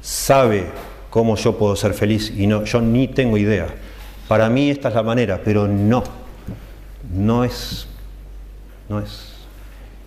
sabe 0.01 0.65
cómo 1.09 1.35
yo 1.35 1.57
puedo 1.57 1.75
ser 1.75 1.93
feliz 1.93 2.31
y 2.35 2.47
no 2.47 2.63
yo 2.63 2.81
ni 2.81 3.07
tengo 3.07 3.37
idea. 3.37 3.67
Para 4.27 4.49
mí 4.49 4.69
esta 4.69 4.89
es 4.89 4.95
la 4.95 5.03
manera, 5.03 5.41
pero 5.43 5.67
no. 5.67 6.03
No 7.13 7.43
es 7.43 7.87
no 8.89 8.99
es 8.99 9.33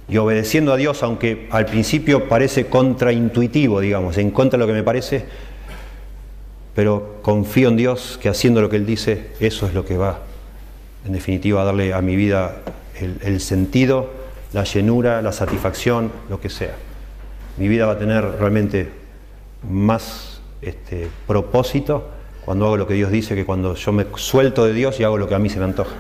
y 0.09 0.18
obedeciendo 0.18 0.72
a 0.72 0.76
Dios, 0.76 1.02
aunque 1.02 1.48
al 1.50 1.66
principio 1.66 2.29
parece 2.29 2.66
contraintuitivo, 2.66 3.81
digamos, 3.81 4.16
en 4.18 4.31
contra 4.31 4.57
de 4.57 4.64
lo 4.64 4.66
que 4.66 4.72
me 4.72 4.85
parece, 4.85 5.24
pero 6.74 7.18
confío 7.22 7.68
en 7.68 7.76
Dios 7.76 8.18
que 8.22 8.29
haciendo 8.29 8.61
lo 8.61 8.68
que 8.68 8.76
Él 8.76 8.87
dice, 8.87 9.31
eso 9.40 9.66
es 9.66 9.74
lo 9.74 9.85
que 9.85 9.96
va, 9.96 10.20
en 11.06 11.12
definitiva, 11.12 11.62
a 11.62 11.64
darle 11.64 11.94
a 11.94 12.00
mi 12.00 12.16
vida 12.16 12.56
el, 13.00 13.40
sentido, 13.40 14.10
la 14.52 14.64
llenura, 14.64 15.22
la 15.22 15.32
satisfacción, 15.32 16.10
lo 16.28 16.40
que 16.40 16.50
sea. 16.50 16.74
Mi 17.56 17.68
vida 17.68 17.86
va 17.86 17.92
a 17.92 17.98
tener 17.98 18.24
realmente 18.38 18.88
más 19.68 20.40
este, 20.62 21.08
propósito 21.26 22.08
cuando 22.44 22.66
hago 22.66 22.76
lo 22.76 22.86
que 22.86 22.94
Dios 22.94 23.10
dice 23.10 23.34
que 23.34 23.44
cuando 23.44 23.74
yo 23.74 23.92
me 23.92 24.06
suelto 24.16 24.64
de 24.64 24.72
Dios 24.72 25.00
y 25.00 25.04
hago 25.04 25.18
lo 25.18 25.28
que 25.28 25.34
a 25.34 25.38
mí 25.38 25.48
se 25.48 25.58
me 25.58 25.64
antoja. 25.64 25.94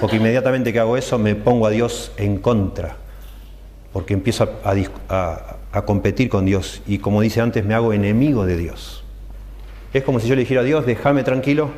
Porque 0.00 0.16
inmediatamente 0.16 0.72
que 0.72 0.80
hago 0.80 0.96
eso 0.96 1.18
me 1.18 1.34
pongo 1.34 1.66
a 1.66 1.70
Dios 1.70 2.12
en 2.16 2.38
contra 2.38 2.96
porque 3.92 4.14
empiezo 4.14 4.48
a, 4.62 5.56
competir 5.84 6.28
con 6.28 6.44
Dios 6.44 6.82
y 6.86 6.98
como 6.98 7.20
dice 7.20 7.40
antes, 7.40 7.64
me 7.64 7.74
hago 7.74 7.92
enemigo 7.92 8.46
de 8.46 8.56
Dios. 8.56 9.04
Es 9.92 10.02
como 10.02 10.20
si 10.20 10.28
yo 10.28 10.34
le 10.34 10.42
dijera 10.42 10.60
a 10.60 10.64
Dios, 10.64 10.86
déjame 10.86 11.22
tranquilo, 11.22 11.70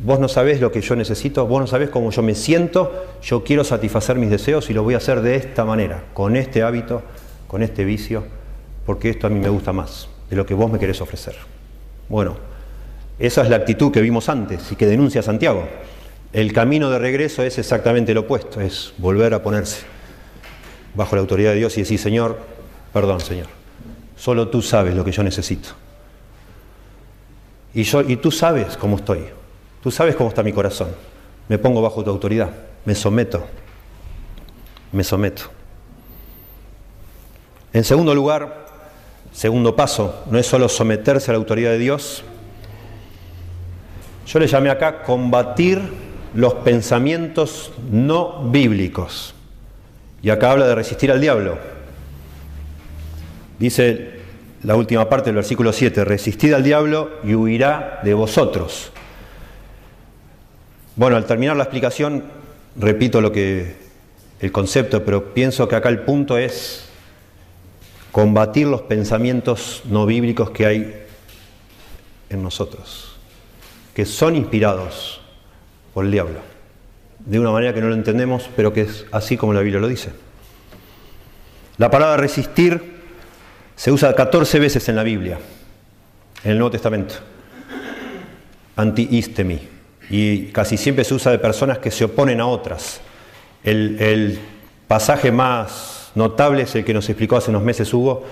vos 0.00 0.20
no 0.20 0.28
sabés 0.28 0.60
lo 0.60 0.70
que 0.70 0.80
yo 0.80 0.94
necesito, 0.96 1.46
vos 1.46 1.60
no 1.60 1.66
sabés 1.66 1.90
cómo 1.90 2.10
yo 2.10 2.22
me 2.22 2.34
siento, 2.34 3.06
yo 3.22 3.42
quiero 3.42 3.64
satisfacer 3.64 4.16
mis 4.16 4.30
deseos 4.30 4.70
y 4.70 4.74
lo 4.74 4.82
voy 4.82 4.94
a 4.94 4.98
hacer 4.98 5.20
de 5.22 5.36
esta 5.36 5.64
manera, 5.64 6.04
con 6.14 6.36
este 6.36 6.62
hábito, 6.62 7.02
con 7.46 7.62
este 7.62 7.84
vicio, 7.84 8.24
porque 8.86 9.10
esto 9.10 9.26
a 9.26 9.30
mí 9.30 9.38
me 9.38 9.48
gusta 9.48 9.72
más 9.72 10.08
de 10.30 10.36
lo 10.36 10.46
que 10.46 10.54
vos 10.54 10.70
me 10.70 10.78
querés 10.78 11.00
ofrecer. 11.00 11.36
Bueno, 12.08 12.36
esa 13.18 13.42
es 13.42 13.50
la 13.50 13.56
actitud 13.56 13.90
que 13.90 14.00
vimos 14.00 14.28
antes 14.28 14.70
y 14.70 14.76
que 14.76 14.86
denuncia 14.86 15.22
Santiago. 15.22 15.66
El 16.32 16.52
camino 16.52 16.90
de 16.90 16.98
regreso 16.98 17.42
es 17.42 17.58
exactamente 17.58 18.14
lo 18.14 18.20
opuesto, 18.20 18.60
es 18.60 18.92
volver 18.98 19.34
a 19.34 19.42
ponerse 19.42 19.82
bajo 20.94 21.16
la 21.16 21.20
autoridad 21.20 21.52
de 21.52 21.58
Dios 21.58 21.76
y 21.76 21.82
decir, 21.82 21.98
Señor, 21.98 22.38
perdón, 22.92 23.20
Señor, 23.20 23.46
solo 24.16 24.48
tú 24.48 24.62
sabes 24.62 24.94
lo 24.94 25.04
que 25.04 25.12
yo 25.12 25.22
necesito. 25.22 25.70
Y, 27.74 27.82
yo, 27.82 28.02
y 28.02 28.16
tú 28.16 28.30
sabes 28.30 28.76
cómo 28.76 28.96
estoy, 28.96 29.24
tú 29.82 29.90
sabes 29.90 30.16
cómo 30.16 30.28
está 30.28 30.42
mi 30.42 30.52
corazón. 30.52 30.88
Me 31.48 31.58
pongo 31.58 31.80
bajo 31.80 32.04
tu 32.04 32.10
autoridad, 32.10 32.50
me 32.84 32.94
someto, 32.94 33.44
me 34.92 35.02
someto. 35.04 35.44
En 37.72 37.84
segundo 37.84 38.14
lugar, 38.14 38.66
segundo 39.32 39.74
paso, 39.76 40.24
no 40.30 40.38
es 40.38 40.46
solo 40.46 40.68
someterse 40.68 41.30
a 41.30 41.34
la 41.34 41.38
autoridad 41.38 41.70
de 41.70 41.78
Dios, 41.78 42.24
yo 44.26 44.38
le 44.38 44.46
llamé 44.46 44.68
acá 44.68 45.02
combatir 45.02 45.80
los 46.34 46.54
pensamientos 46.54 47.72
no 47.90 48.50
bíblicos. 48.50 49.34
Y 50.22 50.30
acá 50.30 50.50
habla 50.50 50.66
de 50.66 50.74
resistir 50.74 51.10
al 51.10 51.20
diablo. 51.20 51.56
Dice 53.58 54.18
la 54.62 54.76
última 54.76 55.08
parte 55.08 55.26
del 55.26 55.36
versículo 55.36 55.72
7, 55.72 56.04
resistid 56.04 56.52
al 56.52 56.62
diablo 56.62 57.10
y 57.24 57.34
huirá 57.34 58.00
de 58.02 58.12
vosotros. 58.12 58.92
Bueno, 60.98 61.16
al 61.16 61.26
terminar 61.26 61.56
la 61.56 61.62
explicación, 61.62 62.24
repito 62.74 63.20
lo 63.20 63.30
que 63.30 63.76
el 64.40 64.50
concepto, 64.50 65.04
pero 65.04 65.32
pienso 65.32 65.68
que 65.68 65.76
acá 65.76 65.88
el 65.90 66.00
punto 66.00 66.36
es 66.36 66.86
combatir 68.10 68.66
los 68.66 68.82
pensamientos 68.82 69.82
no 69.84 70.06
bíblicos 70.06 70.50
que 70.50 70.66
hay 70.66 71.04
en 72.30 72.42
nosotros, 72.42 73.16
que 73.94 74.04
son 74.04 74.34
inspirados 74.34 75.20
por 75.94 76.04
el 76.04 76.10
diablo 76.10 76.40
de 77.20 77.38
una 77.38 77.52
manera 77.52 77.72
que 77.72 77.80
no 77.80 77.86
lo 77.86 77.94
entendemos, 77.94 78.50
pero 78.56 78.72
que 78.72 78.80
es 78.80 79.06
así 79.12 79.36
como 79.36 79.52
la 79.52 79.60
Biblia 79.60 79.80
lo 79.80 79.86
dice. 79.86 80.10
La 81.76 81.92
palabra 81.92 82.16
resistir 82.16 82.82
se 83.76 83.92
usa 83.92 84.16
14 84.16 84.58
veces 84.58 84.88
en 84.88 84.96
la 84.96 85.04
Biblia, 85.04 85.38
en 86.42 86.50
el 86.50 86.58
Nuevo 86.58 86.72
Testamento. 86.72 87.14
Anti-istemi. 88.74 89.77
Y 90.10 90.46
casi 90.46 90.76
siempre 90.76 91.04
se 91.04 91.14
usa 91.14 91.32
de 91.32 91.38
personas 91.38 91.78
que 91.78 91.90
se 91.90 92.04
oponen 92.04 92.40
a 92.40 92.46
otras. 92.46 93.00
El, 93.62 94.38
pasaje 94.86 95.30
más 95.30 96.12
notable 96.14 96.62
es 96.62 96.74
el 96.74 96.82
que 96.82 96.94
nos 96.94 97.06
explicó 97.10 97.36
hace 97.36 97.50
unos 97.50 97.62
meses 97.62 97.92
Hugo, 97.92 98.24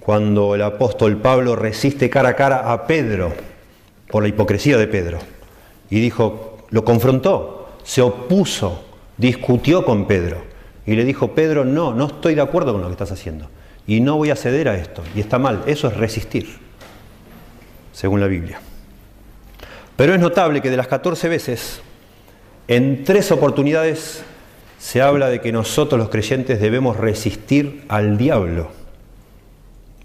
cuando 0.00 0.54
el 0.54 0.62
apóstol 0.62 1.18
Pablo 1.18 1.56
resiste 1.56 2.08
cara 2.08 2.30
a 2.30 2.36
cara 2.36 2.72
a 2.72 2.86
Pedro 2.86 3.34
por 4.08 4.22
la 4.22 4.30
hipocresía 4.30 4.78
de 4.78 4.86
Pedro. 4.86 5.18
Y 5.90 6.00
dijo, 6.00 6.66
lo 6.70 6.86
confrontó, 6.86 7.68
se 7.82 8.00
opuso, 8.00 8.82
discutió 9.18 9.84
con 9.84 10.06
Pedro 10.06 10.38
y 10.86 10.94
le 10.96 11.04
dijo, 11.04 11.34
Pedro, 11.34 11.66
no, 11.66 11.92
no 11.92 12.06
estoy 12.06 12.34
de 12.34 12.40
acuerdo 12.40 12.72
con 12.72 12.80
lo 12.80 12.86
que 12.88 12.94
estás 12.94 13.12
haciendo 13.12 13.48
y 13.86 14.00
no 14.00 14.16
voy 14.16 14.30
a 14.30 14.36
ceder 14.36 14.68
a 14.68 14.76
esto. 14.76 15.02
Y 15.14 15.20
está 15.20 15.38
mal, 15.38 15.62
eso 15.66 15.88
es 15.88 15.96
resistir, 15.96 16.48
según 17.92 18.20
la 18.20 18.26
Biblia. 18.26 18.60
Pero 19.96 20.14
es 20.14 20.20
notable 20.20 20.60
que 20.60 20.70
de 20.70 20.76
las 20.76 20.88
14 20.88 21.28
veces, 21.28 21.80
en 22.66 23.04
tres 23.04 23.30
oportunidades 23.30 24.24
se 24.78 25.00
habla 25.00 25.28
de 25.28 25.40
que 25.40 25.52
nosotros 25.52 25.98
los 25.98 26.08
creyentes 26.08 26.60
debemos 26.60 26.96
resistir 26.96 27.84
al 27.88 28.18
diablo. 28.18 28.70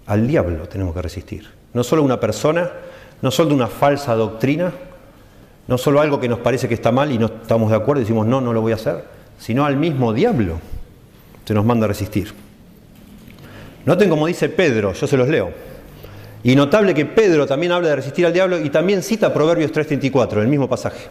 Al 0.06 0.26
diablo 0.26 0.68
tenemos 0.68 0.94
que 0.94 1.02
resistir. 1.02 1.48
No 1.74 1.84
solo 1.84 2.02
una 2.02 2.20
persona, 2.20 2.70
no 3.22 3.30
solo 3.30 3.54
una 3.54 3.66
falsa 3.66 4.14
doctrina, 4.14 4.72
no 5.66 5.78
solo 5.78 6.00
algo 6.00 6.18
que 6.18 6.28
nos 6.28 6.38
parece 6.38 6.68
que 6.68 6.74
está 6.74 6.92
mal 6.92 7.12
y 7.12 7.18
no 7.18 7.26
estamos 7.26 7.70
de 7.70 7.76
acuerdo 7.76 8.00
y 8.00 8.04
decimos 8.04 8.26
no, 8.26 8.40
no 8.40 8.52
lo 8.52 8.60
voy 8.60 8.72
a 8.72 8.76
hacer, 8.76 9.04
sino 9.38 9.64
al 9.64 9.76
mismo 9.76 10.12
diablo 10.12 10.58
se 11.44 11.54
nos 11.54 11.64
manda 11.64 11.84
a 11.84 11.88
resistir. 11.88 12.32
Noten 13.86 14.08
como 14.08 14.26
dice 14.26 14.48
Pedro, 14.48 14.92
yo 14.92 15.06
se 15.06 15.16
los 15.16 15.28
leo. 15.28 15.69
Y 16.42 16.54
notable 16.56 16.94
que 16.94 17.06
Pedro 17.06 17.46
también 17.46 17.72
habla 17.72 17.90
de 17.90 17.96
resistir 17.96 18.24
al 18.24 18.32
diablo 18.32 18.58
y 18.58 18.70
también 18.70 19.02
cita 19.02 19.32
Proverbios 19.32 19.72
3.34, 19.72 20.40
el 20.40 20.48
mismo 20.48 20.68
pasaje. 20.68 21.08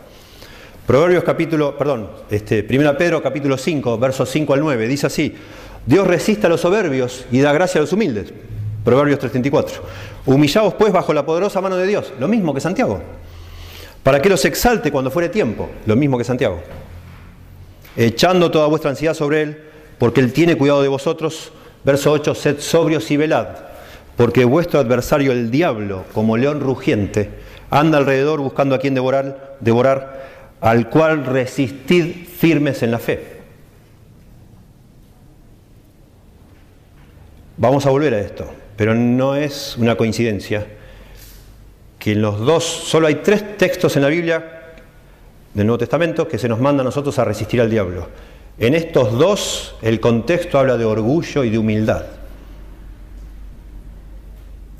Proverbios 0.88 1.24
capítulo, 1.24 1.78
perdón, 1.78 2.10
este, 2.32 2.66
1 2.68 2.98
Pedro 2.98 3.22
capítulo 3.22 3.58
5, 3.58 4.00
versos 4.00 4.30
5 4.30 4.54
al 4.54 4.60
9, 4.62 4.88
dice 4.88 5.08
así, 5.08 5.36
Dios 5.86 6.08
resiste 6.08 6.48
a 6.48 6.50
los 6.50 6.62
soberbios 6.62 7.26
y 7.32 7.42
da 7.42 7.54
gracia 7.54 7.80
a 7.80 7.82
los 7.82 7.94
humildes. 7.94 8.34
Proverbios 8.84 9.20
3.34. 9.20 9.68
Humillaos 10.26 10.74
pues 10.74 10.92
bajo 10.92 11.14
la 11.14 11.26
poderosa 11.26 11.62
mano 11.62 11.78
de 11.78 11.86
Dios, 11.86 12.12
lo 12.20 12.28
mismo 12.28 12.54
que 12.54 12.62
Santiago 12.62 13.02
para 14.04 14.22
que 14.22 14.30
los 14.30 14.44
exalte 14.46 14.92
cuando 14.92 15.12
fuere 15.12 15.30
tiempo, 15.30 15.70
lo 15.86 15.96
mismo 15.96 16.18
que 16.18 16.24
Santiago. 16.24 16.60
Echando 17.98 18.50
toda 18.50 18.68
vuestra 18.68 18.90
ansiedad 18.90 19.14
sobre 19.14 19.42
Él, 19.42 19.64
porque 19.98 20.22
Él 20.22 20.32
tiene 20.32 20.58
cuidado 20.58 20.82
de 20.82 20.88
vosotros. 20.88 21.52
Verso 21.84 22.12
8, 22.12 22.36
sed 22.36 22.60
sobrios 22.60 23.10
y 23.12 23.18
velad, 23.18 23.48
porque 24.20 24.44
vuestro 24.44 24.82
adversario 24.82 25.32
el 25.32 25.50
diablo, 25.50 26.04
como 26.12 26.36
león 26.36 26.60
rugiente, 26.60 27.30
anda 27.70 28.00
alrededor 28.00 28.42
buscando 28.42 28.76
a 28.76 28.80
quien 28.80 28.94
devorar, 28.94 29.56
devorar 29.62 30.58
al 30.60 30.90
cual 30.90 31.26
resistid 31.26 32.28
firmes 32.28 32.84
en 32.84 32.92
la 32.92 33.00
fe. 33.00 33.24
Vamos 37.56 37.86
a 37.86 37.92
volver 37.92 38.14
a 38.14 38.20
esto, 38.20 38.46
pero 38.76 38.94
no 38.94 39.38
es 39.38 39.78
una 39.78 39.96
coincidencia 39.96 40.68
que 41.98 42.12
en 42.12 42.22
los 42.22 42.42
dos, 42.42 42.66
solo 42.66 43.08
hay 43.08 43.22
tres 43.24 43.58
textos 43.58 43.96
en 43.96 44.02
la 44.02 44.10
Biblia 44.10 44.74
del 45.54 45.66
Nuevo 45.66 45.78
Testamento 45.78 46.28
que 46.28 46.38
se 46.38 46.50
nos 46.50 46.60
manda 46.60 46.82
a 46.82 46.84
nosotros 46.84 47.18
a 47.20 47.24
resistir 47.24 47.62
al 47.62 47.70
diablo. 47.70 48.10
En 48.58 48.76
estos 48.76 49.18
dos 49.18 49.78
el 49.82 50.02
contexto 50.02 50.60
habla 50.60 50.76
de 50.76 50.84
orgullo 50.84 51.46
y 51.46 51.50
de 51.50 51.58
humildad. 51.58 52.19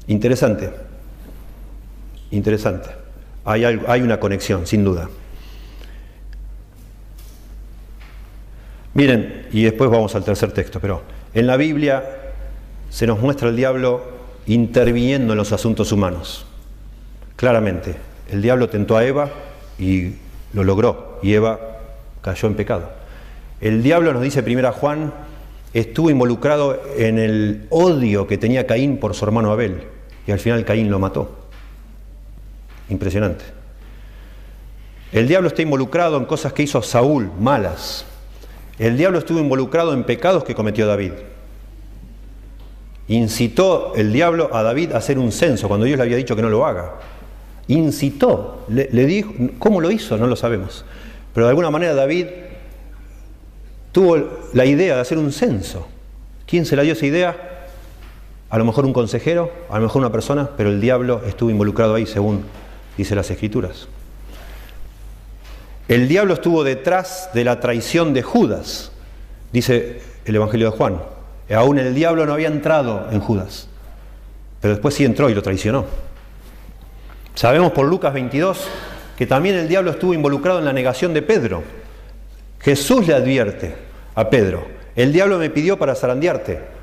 Interesante, 0.10 0.72
interesante. 2.32 2.90
Hay, 3.46 3.64
hay 3.64 4.02
una 4.02 4.20
conexión, 4.20 4.66
sin 4.66 4.84
duda. 4.84 5.08
Miren, 8.96 9.46
y 9.52 9.62
después 9.62 9.92
vamos 9.92 10.16
al 10.16 10.24
tercer 10.24 10.52
texto, 10.52 10.80
pero 10.80 11.04
en 11.36 11.46
la 11.46 11.58
Biblia 11.58 12.04
se 12.90 13.06
nos 13.06 13.20
muestra 13.20 13.50
el 13.50 13.56
diablo 13.56 14.04
interviniendo 14.48 15.34
en 15.34 15.38
los 15.38 15.52
asuntos 15.52 15.92
humanos. 15.92 16.44
Claramente, 17.36 17.96
el 18.32 18.42
diablo 18.42 18.68
tentó 18.68 18.98
a 18.98 19.06
Eva 19.06 19.30
y 19.78 20.14
lo 20.54 20.64
logró, 20.64 21.20
y 21.22 21.36
Eva 21.36 21.60
cayó 22.24 22.48
en 22.48 22.56
pecado. 22.56 22.90
El 23.62 23.84
diablo, 23.84 24.12
nos 24.12 24.24
dice 24.24 24.42
primera 24.42 24.72
Juan, 24.72 25.14
estuvo 25.72 26.10
involucrado 26.10 26.82
en 26.98 27.20
el 27.20 27.68
odio 27.70 28.26
que 28.26 28.40
tenía 28.40 28.66
Caín 28.66 28.98
por 28.98 29.14
su 29.14 29.24
hermano 29.24 29.52
Abel, 29.52 29.84
y 30.26 30.32
al 30.32 30.40
final 30.40 30.66
Caín 30.66 30.90
lo 30.90 31.00
mató. 31.00 31.38
Impresionante. 32.90 33.46
El 35.12 35.28
diablo 35.28 35.48
está 35.48 35.62
involucrado 35.62 36.18
en 36.18 36.26
cosas 36.26 36.54
que 36.54 36.64
hizo 36.64 36.82
Saúl, 36.82 37.32
malas. 37.40 38.06
El 38.78 38.96
diablo 38.96 39.20
estuvo 39.20 39.40
involucrado 39.40 39.94
en 39.94 40.04
pecados 40.04 40.44
que 40.44 40.56
cometió 40.56 40.86
David. 40.86 41.14
Incitó 43.08 43.94
el 43.96 44.14
diablo 44.14 44.50
a 44.54 44.62
David 44.62 44.94
a 44.94 44.98
hacer 44.98 45.18
un 45.18 45.32
censo 45.32 45.68
cuando 45.68 45.86
Dios 45.86 45.98
le 45.98 46.04
había 46.04 46.16
dicho 46.16 46.36
que 46.36 46.44
no 46.44 46.50
lo 46.50 46.66
haga. 46.66 46.94
Incitó, 47.68 48.66
le, 48.70 48.88
dijo, 49.06 49.34
¿cómo 49.58 49.82
lo 49.82 49.90
hizo? 49.90 50.18
No 50.18 50.28
lo 50.28 50.36
sabemos. 50.36 50.86
Pero 51.34 51.48
de 51.48 51.50
alguna 51.50 51.72
manera 51.72 51.94
David 51.96 52.28
tuvo 53.92 54.18
la 54.54 54.66
idea 54.66 54.96
de 54.96 55.02
hacer 55.02 55.18
un 55.18 55.32
censo. 55.32 55.88
¿Quién 56.46 56.66
se 56.66 56.76
la 56.76 56.84
dio 56.84 56.94
esa 56.94 57.06
idea? 57.06 57.59
A 58.50 58.58
lo 58.58 58.66
mejor 58.66 58.86
un 58.86 58.94
consejero, 58.94 59.52
a 59.70 59.76
lo 59.78 59.84
mejor 59.84 60.02
una 60.02 60.12
persona, 60.12 60.50
pero 60.58 60.70
el 60.70 60.82
diablo 60.82 61.22
estuvo 61.26 61.50
involucrado 61.50 61.96
ahí 61.96 62.06
según 62.06 62.44
dice 62.98 63.16
las 63.16 63.30
escrituras. 63.30 63.88
El 65.88 66.08
diablo 66.08 66.34
estuvo 66.34 66.64
detrás 66.64 67.30
de 67.34 67.44
la 67.44 67.60
traición 67.60 68.14
de 68.14 68.22
Judas, 68.22 68.92
dice 69.52 70.02
el 70.26 70.36
Evangelio 70.36 70.72
de 70.72 70.78
Juan. 70.78 71.02
Aún 71.56 71.80
el 71.80 71.96
diablo 71.96 72.26
no 72.26 72.34
había 72.34 72.48
entrado 72.48 73.08
en 73.12 73.20
Judas, 73.20 73.68
pero 74.62 74.74
después 74.74 74.94
sí 74.96 75.06
entró 75.06 75.30
y 75.30 75.34
lo 75.34 75.42
traicionó. 75.42 75.86
Sabemos 77.36 77.72
por 77.72 77.88
Lucas 77.88 78.14
22 78.14 78.68
que 79.18 79.26
también 79.26 79.56
el 79.56 79.68
diablo 79.68 79.92
estuvo 79.92 80.14
involucrado 80.14 80.60
en 80.60 80.66
la 80.66 80.74
negación 80.74 81.14
de 81.14 81.22
Pedro. 81.22 81.64
Jesús 82.60 83.08
le 83.08 83.14
advierte 83.14 83.76
a 84.16 84.30
Pedro, 84.30 84.66
el 84.96 85.14
diablo 85.14 85.38
me 85.38 85.50
pidió 85.50 85.78
para 85.80 85.96
zarandearte. 85.96 86.79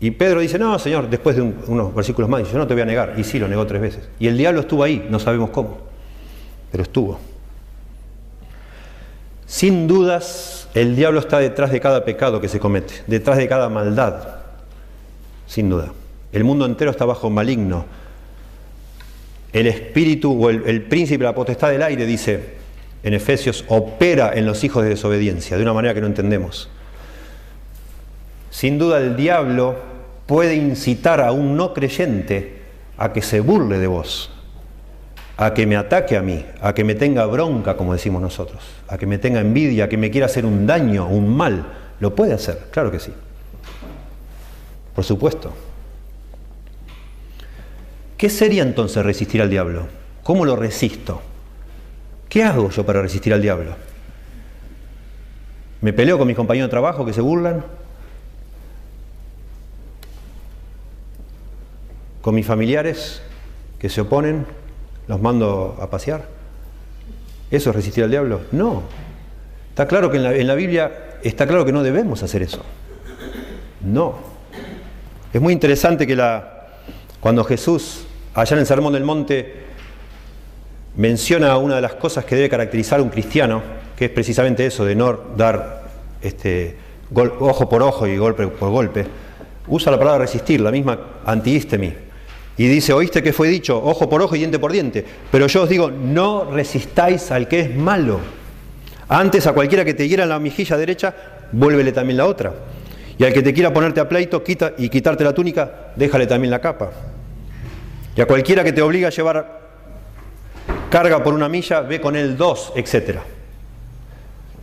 Y 0.00 0.12
Pedro 0.12 0.40
dice, 0.40 0.58
no, 0.58 0.78
Señor, 0.78 1.10
después 1.10 1.36
de 1.36 1.42
unos 1.42 1.94
versículos 1.94 2.30
más, 2.30 2.50
yo 2.50 2.58
no 2.58 2.66
te 2.66 2.74
voy 2.74 2.82
a 2.82 2.86
negar. 2.86 3.14
Y 3.18 3.24
sí, 3.24 3.38
lo 3.38 3.46
negó 3.48 3.66
tres 3.66 3.82
veces. 3.82 4.08
Y 4.18 4.28
el 4.28 4.38
diablo 4.38 4.60
estuvo 4.60 4.82
ahí, 4.82 5.06
no 5.10 5.18
sabemos 5.18 5.50
cómo 5.50 5.90
pero 6.70 6.82
estuvo. 6.82 7.18
Sin 9.46 9.88
dudas, 9.88 10.68
el 10.74 10.94
diablo 10.94 11.20
está 11.20 11.38
detrás 11.38 11.72
de 11.72 11.80
cada 11.80 12.04
pecado 12.04 12.40
que 12.40 12.48
se 12.48 12.60
comete, 12.60 12.94
detrás 13.06 13.36
de 13.36 13.48
cada 13.48 13.68
maldad, 13.68 14.36
sin 15.46 15.68
duda. 15.68 15.92
El 16.32 16.44
mundo 16.44 16.64
entero 16.64 16.92
está 16.92 17.04
bajo 17.04 17.28
maligno. 17.30 17.84
El 19.52 19.66
espíritu 19.66 20.44
o 20.44 20.50
el, 20.50 20.82
príncipe, 20.82 21.24
la 21.24 21.34
potestad 21.34 21.70
del 21.70 21.82
aire, 21.82 22.06
dice 22.06 22.60
en 23.02 23.14
Efesios, 23.14 23.64
opera 23.66 24.32
en 24.34 24.46
los 24.46 24.62
hijos 24.62 24.84
de 24.84 24.90
desobediencia, 24.90 25.56
de 25.56 25.62
una 25.64 25.72
manera 25.72 25.94
que 25.94 26.00
no 26.00 26.06
entendemos. 26.06 26.68
Sin 28.50 28.78
duda 28.78 28.98
el 28.98 29.16
diablo 29.16 29.89
puede 30.30 30.54
incitar 30.54 31.20
a 31.20 31.32
un 31.32 31.56
no 31.56 31.74
creyente 31.74 32.62
a 32.96 33.12
que 33.12 33.20
se 33.20 33.40
burle 33.40 33.80
de 33.80 33.88
vos, 33.88 34.30
a 35.36 35.52
que 35.52 35.66
me 35.66 35.76
ataque 35.76 36.16
a 36.16 36.22
mí, 36.22 36.46
a 36.62 36.72
que 36.72 36.84
me 36.84 36.94
tenga 36.94 37.26
bronca, 37.26 37.76
como 37.76 37.94
decimos 37.94 38.22
nosotros, 38.22 38.62
a 38.86 38.96
que 38.96 39.06
me 39.06 39.18
tenga 39.18 39.40
envidia, 39.40 39.86
a 39.86 39.88
que 39.88 39.96
me 39.96 40.08
quiera 40.08 40.26
hacer 40.26 40.46
un 40.46 40.68
daño, 40.68 41.08
un 41.08 41.36
mal. 41.36 41.66
Lo 41.98 42.14
puede 42.14 42.32
hacer, 42.32 42.68
claro 42.70 42.92
que 42.92 43.00
sí. 43.00 43.12
Por 44.94 45.02
supuesto. 45.02 45.52
¿Qué 48.16 48.30
sería 48.30 48.62
entonces 48.62 49.04
resistir 49.04 49.42
al 49.42 49.50
diablo? 49.50 49.88
¿Cómo 50.22 50.44
lo 50.44 50.54
resisto? 50.54 51.22
¿Qué 52.28 52.44
hago 52.44 52.70
yo 52.70 52.86
para 52.86 53.02
resistir 53.02 53.34
al 53.34 53.42
diablo? 53.42 53.74
¿Me 55.80 55.92
peleo 55.92 56.18
con 56.18 56.28
mis 56.28 56.36
compañeros 56.36 56.68
de 56.68 56.70
trabajo 56.70 57.04
que 57.04 57.12
se 57.12 57.20
burlan? 57.20 57.79
¿Con 62.22 62.34
mis 62.34 62.46
familiares 62.46 63.22
que 63.78 63.88
se 63.88 64.02
oponen? 64.02 64.46
los 65.10 65.20
mando 65.20 65.76
a 65.80 65.90
pasear. 65.90 66.24
¿Eso 67.50 67.70
es 67.70 67.76
resistir 67.76 68.04
al 68.04 68.10
diablo? 68.10 68.42
No. 68.52 68.84
Está 69.70 69.88
claro 69.88 70.08
que 70.08 70.18
en 70.18 70.46
la, 70.46 70.54
Biblia 70.54 71.18
está 71.24 71.48
claro 71.48 71.64
que 71.64 71.72
no 71.72 71.82
debemos 71.82 72.22
hacer 72.22 72.42
eso. 72.42 72.62
No. 73.80 74.14
Es 75.32 75.40
muy 75.40 75.52
interesante 75.52 76.06
que 76.06 76.14
la, 76.14 76.68
cuando 77.18 77.42
Jesús, 77.42 78.06
allá 78.34 78.54
en 78.54 78.60
el 78.60 78.66
Sermón 78.66 78.92
del 78.92 79.02
Monte, 79.02 79.64
menciona 80.96 81.56
una 81.56 81.74
de 81.74 81.80
las 81.80 81.94
cosas 81.94 82.24
que 82.24 82.36
debe 82.36 82.48
caracterizar 82.48 83.00
a 83.00 83.02
un 83.02 83.08
cristiano, 83.08 83.62
que 83.96 84.04
es 84.04 84.10
precisamente 84.12 84.64
eso, 84.64 84.84
de 84.84 84.94
no 84.94 85.12
dar 85.36 85.90
este, 86.22 86.76
ojo 87.12 87.68
por 87.68 87.82
ojo 87.82 88.06
y 88.06 88.16
golpe 88.16 88.46
por 88.46 88.70
golpe, 88.70 89.06
usa 89.66 89.90
la 89.90 89.98
palabra 89.98 90.20
resistir, 90.20 90.60
la 90.60 90.70
misma 90.70 90.98
antiístemi 91.26 92.09
y 92.60 92.68
dice, 92.68 92.92
oíste 92.92 93.22
que 93.22 93.32
fue 93.32 93.48
dicho, 93.48 93.82
ojo 93.82 94.06
por 94.10 94.20
ojo 94.20 94.36
y 94.36 94.40
diente 94.40 94.58
por 94.58 94.70
diente. 94.70 95.02
Pero 95.32 95.46
yo 95.46 95.62
os 95.62 95.68
digo, 95.70 95.90
no 95.90 96.44
resistáis 96.44 97.30
al 97.30 97.48
que 97.48 97.60
es 97.60 97.74
malo. 97.74 98.20
Antes 99.08 99.46
a 99.46 99.54
cualquiera 99.54 99.82
que 99.82 99.94
te 99.94 100.06
hiera 100.06 100.26
la 100.26 100.38
mejilla 100.38 100.76
derecha, 100.76 101.14
vuélvele 101.52 101.90
también 101.90 102.18
la 102.18 102.26
otra. 102.26 102.52
Y 103.16 103.24
al 103.24 103.32
que 103.32 103.40
te 103.40 103.54
quiera 103.54 103.72
ponerte 103.72 104.00
a 104.00 104.06
pleito 104.06 104.44
quita, 104.44 104.74
y 104.76 104.90
quitarte 104.90 105.24
la 105.24 105.32
túnica, 105.32 105.92
déjale 105.96 106.26
también 106.26 106.50
la 106.50 106.60
capa. 106.60 106.90
Y 108.14 108.20
a 108.20 108.26
cualquiera 108.26 108.62
que 108.62 108.74
te 108.74 108.82
obliga 108.82 109.08
a 109.08 109.10
llevar 109.10 109.60
carga 110.90 111.22
por 111.22 111.32
una 111.32 111.48
milla, 111.48 111.80
ve 111.80 111.98
con 111.98 112.14
él 112.14 112.36
dos, 112.36 112.74
etc. 112.76 113.20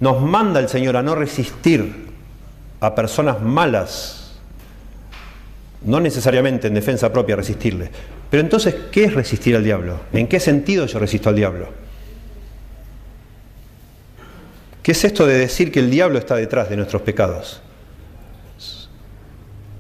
Nos 0.02 0.22
manda 0.22 0.60
el 0.60 0.70
Señor 0.70 0.98
a 0.98 1.02
no 1.02 1.16
resistir 1.16 2.12
a 2.80 2.94
personas 2.94 3.42
malas 3.42 4.27
no 5.84 6.00
necesariamente 6.00 6.68
en 6.68 6.74
defensa 6.74 7.12
propia 7.12 7.36
resistirle. 7.36 7.90
Pero 8.30 8.42
entonces, 8.42 8.76
¿qué 8.92 9.06
es 9.06 9.14
resistir 9.14 9.56
al 9.56 9.64
diablo? 9.64 10.00
¿En 10.14 10.28
qué 10.28 10.40
sentido 10.40 10.86
yo 10.86 11.00
resisto 11.00 11.30
al 11.30 11.36
diablo? 11.36 11.70
¿Qué 14.84 14.92
es 14.92 15.04
esto 15.04 15.26
de 15.26 15.38
decir 15.38 15.72
que 15.72 15.80
el 15.80 15.90
diablo 15.90 16.18
está 16.18 16.36
detrás 16.36 16.70
de 16.70 16.78
nuestros 16.78 17.02
pecados? 17.02 17.62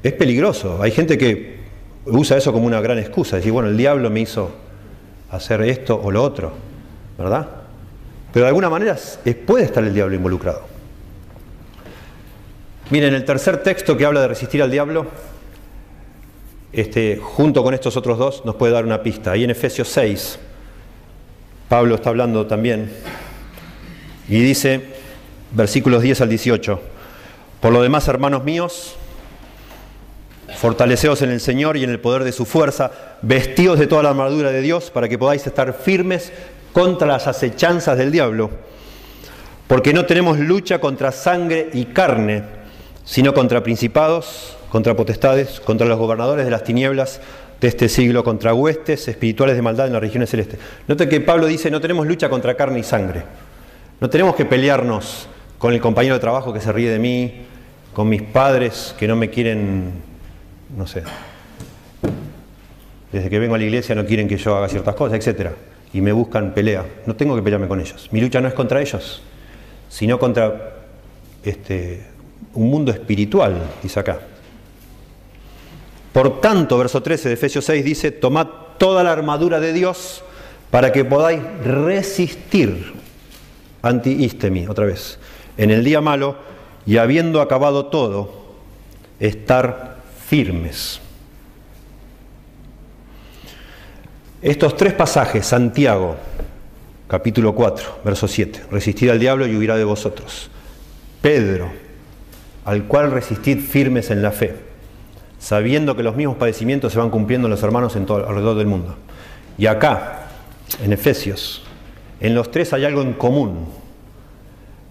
Es 0.03 0.13
peligroso. 0.13 0.81
Hay 0.81 0.91
gente 0.91 1.17
que 1.17 1.57
usa 2.05 2.38
eso 2.38 2.53
como 2.53 2.65
una 2.65 2.81
gran 2.81 2.99
excusa, 2.99 3.38
decir, 3.38 3.51
bueno, 3.51 3.69
el 3.69 3.77
diablo 3.77 4.10
me 4.10 4.21
hizo 4.21 4.51
hacer 5.31 5.62
esto 5.62 5.99
o 6.01 6.12
lo 6.12 6.23
otro, 6.23 6.53
¿verdad? 7.17 7.47
Pero 8.33 8.45
de 8.45 8.49
alguna 8.49 8.69
manera 8.69 8.97
puede 9.45 9.65
estar 9.65 9.83
el 9.83 9.93
diablo 9.93 10.15
involucrado. 10.15 10.62
Miren, 12.89 13.13
el 13.13 13.25
tercer 13.25 13.63
texto 13.63 13.97
que 13.97 14.05
habla 14.05 14.21
de 14.21 14.29
resistir 14.29 14.62
al 14.62 14.71
diablo 14.71 15.07
este, 16.73 17.17
junto 17.17 17.63
con 17.63 17.73
estos 17.73 17.97
otros 17.97 18.17
dos, 18.17 18.45
nos 18.45 18.56
puede 18.56 18.73
dar 18.73 18.86
una 18.86 19.01
pista. 19.01 19.32
Ahí 19.32 19.43
en 19.43 19.51
Efesios 19.51 19.88
6, 19.89 20.39
Pablo 21.69 21.95
está 21.95 22.10
hablando 22.10 22.45
también 22.45 22.91
y 24.30 24.39
dice, 24.39 24.82
versículos 25.51 26.01
10 26.01 26.21
al 26.21 26.30
18, 26.30 26.82
por 27.62 27.73
lo 27.73 27.82
demás, 27.82 28.08
hermanos 28.08 28.43
míos, 28.43 28.95
fortaleceos 30.58 31.21
en 31.21 31.32
el 31.32 31.39
Señor 31.39 31.77
y 31.77 31.84
en 31.84 31.89
el 31.89 31.99
poder 31.99 32.23
de 32.23 32.32
su 32.32 32.45
fuerza, 32.45 32.91
vestidos 33.21 33.80
de 33.80 33.88
toda 33.88 34.03
la 34.03 34.10
armadura 34.10 34.51
de 34.51 34.62
Dios 34.62 34.91
para 34.91 35.10
que 35.10 35.17
podáis 35.17 35.45
estar 35.47 35.73
firmes 35.73 36.32
contra 36.73 37.08
las 37.08 37.27
acechanzas 37.27 37.97
del 37.97 38.12
diablo, 38.12 38.49
porque 39.67 39.93
no 39.93 40.06
tenemos 40.06 40.38
lucha 40.39 40.80
contra 40.80 41.12
sangre 41.12 41.69
y 41.73 41.86
carne, 41.86 42.43
sino 43.03 43.34
contra 43.34 43.63
principados 43.63 44.57
contra 44.69 44.95
potestades, 44.95 45.60
contra 45.60 45.88
los 45.88 45.97
gobernadores 45.97 46.45
de 46.45 46.51
las 46.51 46.63
tinieblas 46.63 47.21
de 47.60 47.67
este 47.67 47.89
siglo, 47.89 48.23
contra 48.23 48.53
huestes 48.53 49.08
espirituales 49.08 49.56
de 49.56 49.62
maldad 49.62 49.88
en 49.88 49.93
las 49.93 50.01
regiones 50.01 50.30
celestes. 50.30 50.60
Note 50.88 51.10
que 51.10 51.21
Pablo 51.21 51.47
dice, 51.47 51.71
no 51.71 51.82
tenemos 51.82 52.06
lucha 52.06 52.30
contra 52.30 52.56
carne 52.56 52.80
y 52.80 52.84
sangre. 52.84 53.23
No 53.99 54.10
tenemos 54.10 54.36
que 54.36 54.45
pelearnos 54.45 55.27
con 55.58 55.73
el 55.73 55.82
compañero 55.82 56.15
de 56.15 56.19
trabajo 56.19 56.53
que 56.53 56.62
se 56.62 56.71
ríe 56.71 56.89
de 56.91 56.99
mí, 56.99 57.45
con 57.93 58.08
mis 58.10 58.21
padres 58.21 58.93
que 58.99 59.08
no 59.08 59.15
me 59.15 59.30
quieren, 59.30 59.91
no 60.77 60.86
sé, 60.86 61.01
desde 63.12 63.30
que 63.30 63.39
vengo 63.39 63.56
a 63.56 63.58
la 63.58 63.63
iglesia 63.63 63.95
no 63.95 64.06
quieren 64.06 64.27
que 64.27 64.38
yo 64.38 64.56
haga 64.56 64.67
ciertas 64.67 64.93
cosas, 64.95 65.25
etc. 65.25 65.51
y 65.93 66.01
me 66.01 66.12
buscan 66.12 66.53
pelea. 66.53 66.86
No 67.06 67.15
tengo 67.15 67.36
que 67.36 67.41
pelearme 67.41 67.67
con 67.67 67.80
ellos. 67.80 68.10
Mi 68.12 68.21
lucha 68.21 68.41
no 68.41 68.47
es 68.47 68.53
contra 68.53 68.82
ellos, 68.82 69.21
sino 69.89 70.19
contra 70.19 70.75
este, 71.43 72.03
un 72.53 72.69
mundo 72.69 72.91
espiritual, 72.91 73.62
dice 73.82 73.99
acá. 73.99 74.19
Por 76.17 76.41
tanto, 76.41 76.80
verso 76.80 77.03
13 77.03 77.27
de 77.27 77.36
Efesios 77.36 77.65
6 77.65 77.86
dice, 77.86 78.10
tomad 78.10 78.47
toda 78.80 79.03
la 79.03 79.12
armadura 79.12 79.60
de 79.60 79.71
Dios 79.71 80.23
para 80.71 80.91
que 80.91 81.06
podáis 81.06 81.43
resistir 81.63 82.91
anti-istemi, 83.84 84.65
otra 84.65 84.88
vez, 84.88 85.19
en 85.58 85.69
el 85.69 85.84
día 85.84 86.01
malo 86.01 86.36
y 86.88 86.97
habiendo 86.97 87.39
acabado 87.39 87.86
todo, 87.86 88.32
estar 89.19 89.97
firmes. 90.27 90.99
Estos 94.41 94.75
tres 94.75 94.93
pasajes, 94.93 95.45
Santiago, 95.45 96.15
capítulo 97.08 97.53
4, 97.53 97.99
verso 98.03 98.27
7, 98.27 98.63
resistid 98.71 99.12
al 99.12 99.19
diablo 99.19 99.45
y 99.45 99.56
huirá 99.56 99.77
de 99.77 99.84
vosotros. 99.84 100.49
Pedro, 101.21 101.69
al 102.65 102.86
cual 102.86 103.12
resistid 103.12 103.60
firmes 103.60 104.10
en 104.10 104.23
la 104.23 104.32
fe, 104.32 104.66
sabiendo 105.47 105.95
que 105.95 106.03
los 106.03 106.17
mismos 106.17 106.36
padecimientos 106.36 106.91
se 106.91 106.99
van 106.99 107.10
cumpliendo 107.10 107.47
en 107.47 107.51
los 107.51 107.63
hermanos 107.63 107.95
en 107.95 108.05
todo, 108.05 108.27
alrededor 108.27 108.57
del 108.57 108.67
mundo. 108.67 108.97
Y 109.57 109.67
acá, 109.67 110.27
en 110.83 110.91
Efesios, 110.91 111.63
en 112.19 112.36
los 112.36 112.51
tres 112.51 112.73
hay 112.73 112.83
algo 112.83 113.01
en 113.01 113.13
común. 113.13 113.65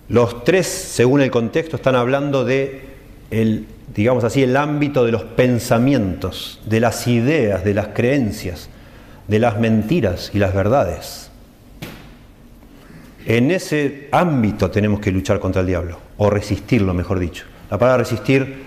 Los 0.09 0.45
tres, 0.45 0.67
según 0.67 1.21
el 1.21 1.31
contexto, 1.31 1.77
están 1.77 1.95
hablando 1.95 2.47
de 2.47 2.89
el, 3.31 3.67
digamos 3.95 4.25
así, 4.25 4.45
el 4.45 4.57
ámbito 4.57 5.05
de 5.05 5.13
los 5.13 5.25
pensamientos, 5.25 6.59
de 6.65 6.81
las 6.81 7.07
ideas, 7.07 7.63
de 7.63 7.75
las 7.75 7.89
creencias, 7.89 8.71
de 9.29 9.39
las 9.39 9.61
mentiras 9.61 10.31
y 10.33 10.39
las 10.39 10.55
verdades. 10.55 11.31
En 13.27 13.51
ese 13.51 14.09
ámbito 14.11 14.71
tenemos 14.71 15.01
que 15.01 15.13
luchar 15.13 15.39
contra 15.39 15.61
el 15.61 15.67
diablo, 15.67 15.99
o 16.17 16.31
resistirlo, 16.31 16.95
mejor 16.95 17.19
dicho. 17.19 17.45
La 17.71 17.77
palabra 17.77 18.05
resistir 18.05 18.66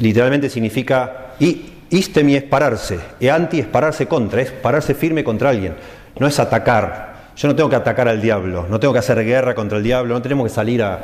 literalmente 0.00 0.50
significa, 0.50 1.34
y 1.40 1.72
istemi 1.90 2.36
es 2.36 2.42
pararse, 2.42 2.98
e 3.20 3.30
anti 3.30 3.60
es 3.60 3.66
pararse 3.66 4.06
contra, 4.06 4.42
es 4.42 4.50
pararse 4.50 4.94
firme 4.94 5.24
contra 5.24 5.50
alguien, 5.50 5.74
no 6.18 6.26
es 6.26 6.38
atacar. 6.38 7.14
Yo 7.36 7.48
no 7.48 7.56
tengo 7.56 7.68
que 7.68 7.76
atacar 7.76 8.08
al 8.08 8.20
diablo, 8.20 8.66
no 8.68 8.78
tengo 8.78 8.92
que 8.92 9.00
hacer 9.00 9.24
guerra 9.24 9.54
contra 9.54 9.78
el 9.78 9.84
diablo, 9.84 10.14
no 10.14 10.22
tenemos 10.22 10.46
que 10.46 10.54
salir 10.54 10.82
a, 10.82 10.94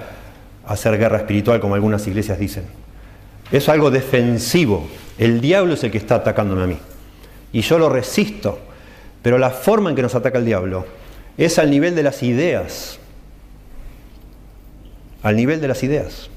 a 0.66 0.72
hacer 0.72 0.96
guerra 0.96 1.18
espiritual 1.18 1.61
como 1.61 1.74
algunas 1.74 2.06
iglesias 2.06 2.38
dicen. 2.38 2.64
Es 3.50 3.68
algo 3.68 3.90
defensivo. 3.90 4.88
El 5.18 5.40
diablo 5.40 5.74
es 5.74 5.83
el 5.83 5.90
que 5.90 5.98
está 5.98 6.16
atacándome 6.16 6.62
a 6.62 6.66
mí. 6.66 6.78
Y 7.52 7.62
yo 7.62 7.78
lo 7.78 7.88
resisto. 7.88 8.61
Pero 9.22 9.38
la 9.38 9.50
forma 9.50 9.90
en 9.90 9.96
que 9.96 10.02
nos 10.02 10.14
ataca 10.14 10.38
el 10.38 10.44
diablo 10.44 10.87
es 11.37 11.59
al 11.59 11.70
nivel 11.70 11.94
de 11.94 12.02
las 12.02 12.22
ideas. 12.22 12.98
Al 15.22 15.37
nivel 15.37 15.61
de 15.61 15.68
las 15.68 15.83
ideas. 15.83 16.30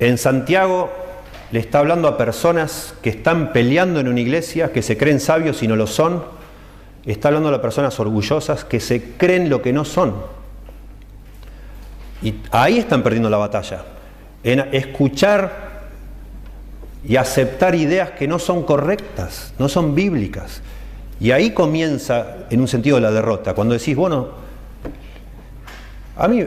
En 0.00 0.18
Santiago 0.18 0.90
le 1.50 1.60
está 1.60 1.78
hablando 1.80 2.08
a 2.08 2.16
personas 2.16 2.94
que 3.02 3.10
están 3.10 3.52
peleando 3.52 4.00
en 4.00 4.08
una 4.08 4.20
iglesia, 4.20 4.72
que 4.72 4.82
se 4.82 4.96
creen 4.96 5.20
sabios 5.20 5.62
y 5.62 5.68
no 5.68 5.76
lo 5.76 5.86
son. 5.86 6.24
Está 7.04 7.28
hablando 7.28 7.48
a 7.48 7.62
personas 7.62 7.98
orgullosas 7.98 8.64
que 8.64 8.80
se 8.80 9.02
creen 9.16 9.48
lo 9.48 9.62
que 9.62 9.72
no 9.72 9.84
son. 9.84 10.14
Y 12.22 12.34
ahí 12.50 12.78
están 12.78 13.02
perdiendo 13.02 13.30
la 13.30 13.38
batalla. 13.38 13.84
En 14.44 14.60
escuchar 14.72 15.68
y 17.04 17.16
aceptar 17.16 17.74
ideas 17.74 18.10
que 18.10 18.28
no 18.28 18.38
son 18.38 18.64
correctas, 18.64 19.54
no 19.58 19.68
son 19.68 19.94
bíblicas. 19.94 20.60
Y 21.20 21.30
ahí 21.30 21.50
comienza, 21.50 22.36
en 22.50 22.60
un 22.60 22.68
sentido, 22.68 23.00
la 23.00 23.10
derrota. 23.10 23.54
Cuando 23.54 23.74
decís, 23.74 23.96
bueno, 23.96 24.28
a 26.16 26.28
mí, 26.28 26.44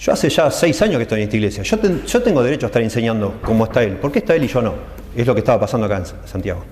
yo 0.00 0.12
hace 0.12 0.30
ya 0.30 0.50
seis 0.50 0.80
años 0.80 0.96
que 0.96 1.02
estoy 1.02 1.18
en 1.18 1.24
esta 1.24 1.36
iglesia, 1.36 1.62
yo, 1.62 1.76
yo 2.06 2.22
tengo 2.22 2.42
derecho 2.42 2.66
a 2.66 2.68
estar 2.68 2.80
enseñando 2.80 3.38
cómo 3.44 3.64
está 3.64 3.82
él. 3.82 3.96
¿Por 3.96 4.10
qué 4.10 4.20
está 4.20 4.34
él 4.34 4.44
y 4.44 4.46
yo 4.46 4.62
no? 4.62 4.74
Es 5.14 5.26
lo 5.26 5.34
que 5.34 5.40
estaba 5.40 5.60
pasando 5.60 5.86
acá 5.86 5.98
en 5.98 6.06
Santiago. 6.26 6.64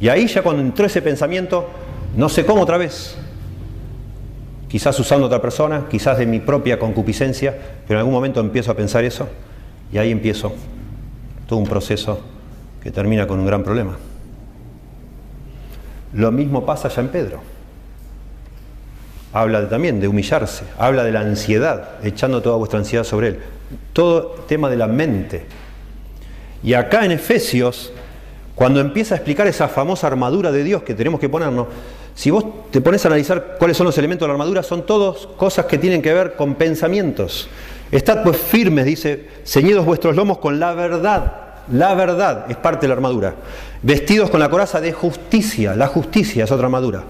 Y 0.00 0.08
ahí 0.08 0.26
ya 0.26 0.42
cuando 0.42 0.62
entró 0.62 0.86
ese 0.86 1.02
pensamiento, 1.02 1.68
no 2.16 2.28
sé 2.30 2.46
cómo 2.46 2.62
otra 2.62 2.78
vez, 2.78 3.16
quizás 4.68 4.98
usando 4.98 5.26
otra 5.26 5.42
persona, 5.42 5.86
quizás 5.90 6.16
de 6.16 6.24
mi 6.24 6.40
propia 6.40 6.78
concupiscencia, 6.78 7.54
pero 7.86 7.98
en 7.98 7.98
algún 7.98 8.14
momento 8.14 8.40
empiezo 8.40 8.70
a 8.70 8.74
pensar 8.74 9.04
eso 9.04 9.28
y 9.92 9.98
ahí 9.98 10.10
empiezo 10.10 10.54
todo 11.46 11.58
un 11.58 11.66
proceso 11.66 12.20
que 12.82 12.90
termina 12.90 13.26
con 13.26 13.40
un 13.40 13.46
gran 13.46 13.62
problema. 13.62 13.96
Lo 16.14 16.32
mismo 16.32 16.64
pasa 16.64 16.88
ya 16.88 17.02
en 17.02 17.08
Pedro. 17.08 17.53
Habla 19.34 19.68
también 19.68 20.00
de 20.00 20.08
humillarse, 20.08 20.64
habla 20.78 21.02
de 21.02 21.12
la 21.12 21.20
ansiedad, 21.20 22.02
echando 22.04 22.40
toda 22.40 22.56
vuestra 22.56 22.78
ansiedad 22.78 23.04
sobre 23.04 23.28
él. 23.28 23.40
Todo 23.92 24.44
tema 24.46 24.70
de 24.70 24.76
la 24.76 24.86
mente. 24.86 25.44
Y 26.62 26.74
acá 26.74 27.04
en 27.04 27.10
Efesios, 27.10 27.92
cuando 28.54 28.80
empieza 28.80 29.14
a 29.14 29.18
explicar 29.18 29.46
esa 29.46 29.68
famosa 29.68 30.06
armadura 30.06 30.52
de 30.52 30.62
Dios 30.62 30.84
que 30.84 30.94
tenemos 30.94 31.18
que 31.20 31.28
ponernos, 31.28 31.66
si 32.14 32.30
vos 32.30 32.44
te 32.70 32.80
pones 32.80 33.04
a 33.04 33.08
analizar 33.08 33.56
cuáles 33.58 33.76
son 33.76 33.86
los 33.86 33.98
elementos 33.98 34.24
de 34.24 34.28
la 34.28 34.34
armadura, 34.34 34.62
son 34.62 34.86
todos 34.86 35.26
cosas 35.36 35.66
que 35.66 35.78
tienen 35.78 36.00
que 36.00 36.14
ver 36.14 36.36
con 36.36 36.54
pensamientos. 36.54 37.48
Estad 37.90 38.22
pues 38.22 38.36
firmes, 38.36 38.86
dice, 38.86 39.28
ceñidos 39.44 39.84
vuestros 39.84 40.14
lomos 40.16 40.38
con 40.38 40.58
la 40.60 40.72
verdad 40.74 41.44
la 41.72 41.94
verdad 41.94 42.46
es 42.48 42.56
parte 42.56 42.82
de 42.82 42.88
la 42.88 42.94
armadura. 42.94 43.34
Vestidos 43.82 44.30
con 44.30 44.40
la 44.40 44.50
coraza 44.50 44.80
de 44.80 44.92
justicia, 44.92 45.74
la 45.74 45.86
justicia 45.86 46.44
es 46.44 46.50
otra 46.50 46.66
armadura. 46.66 47.04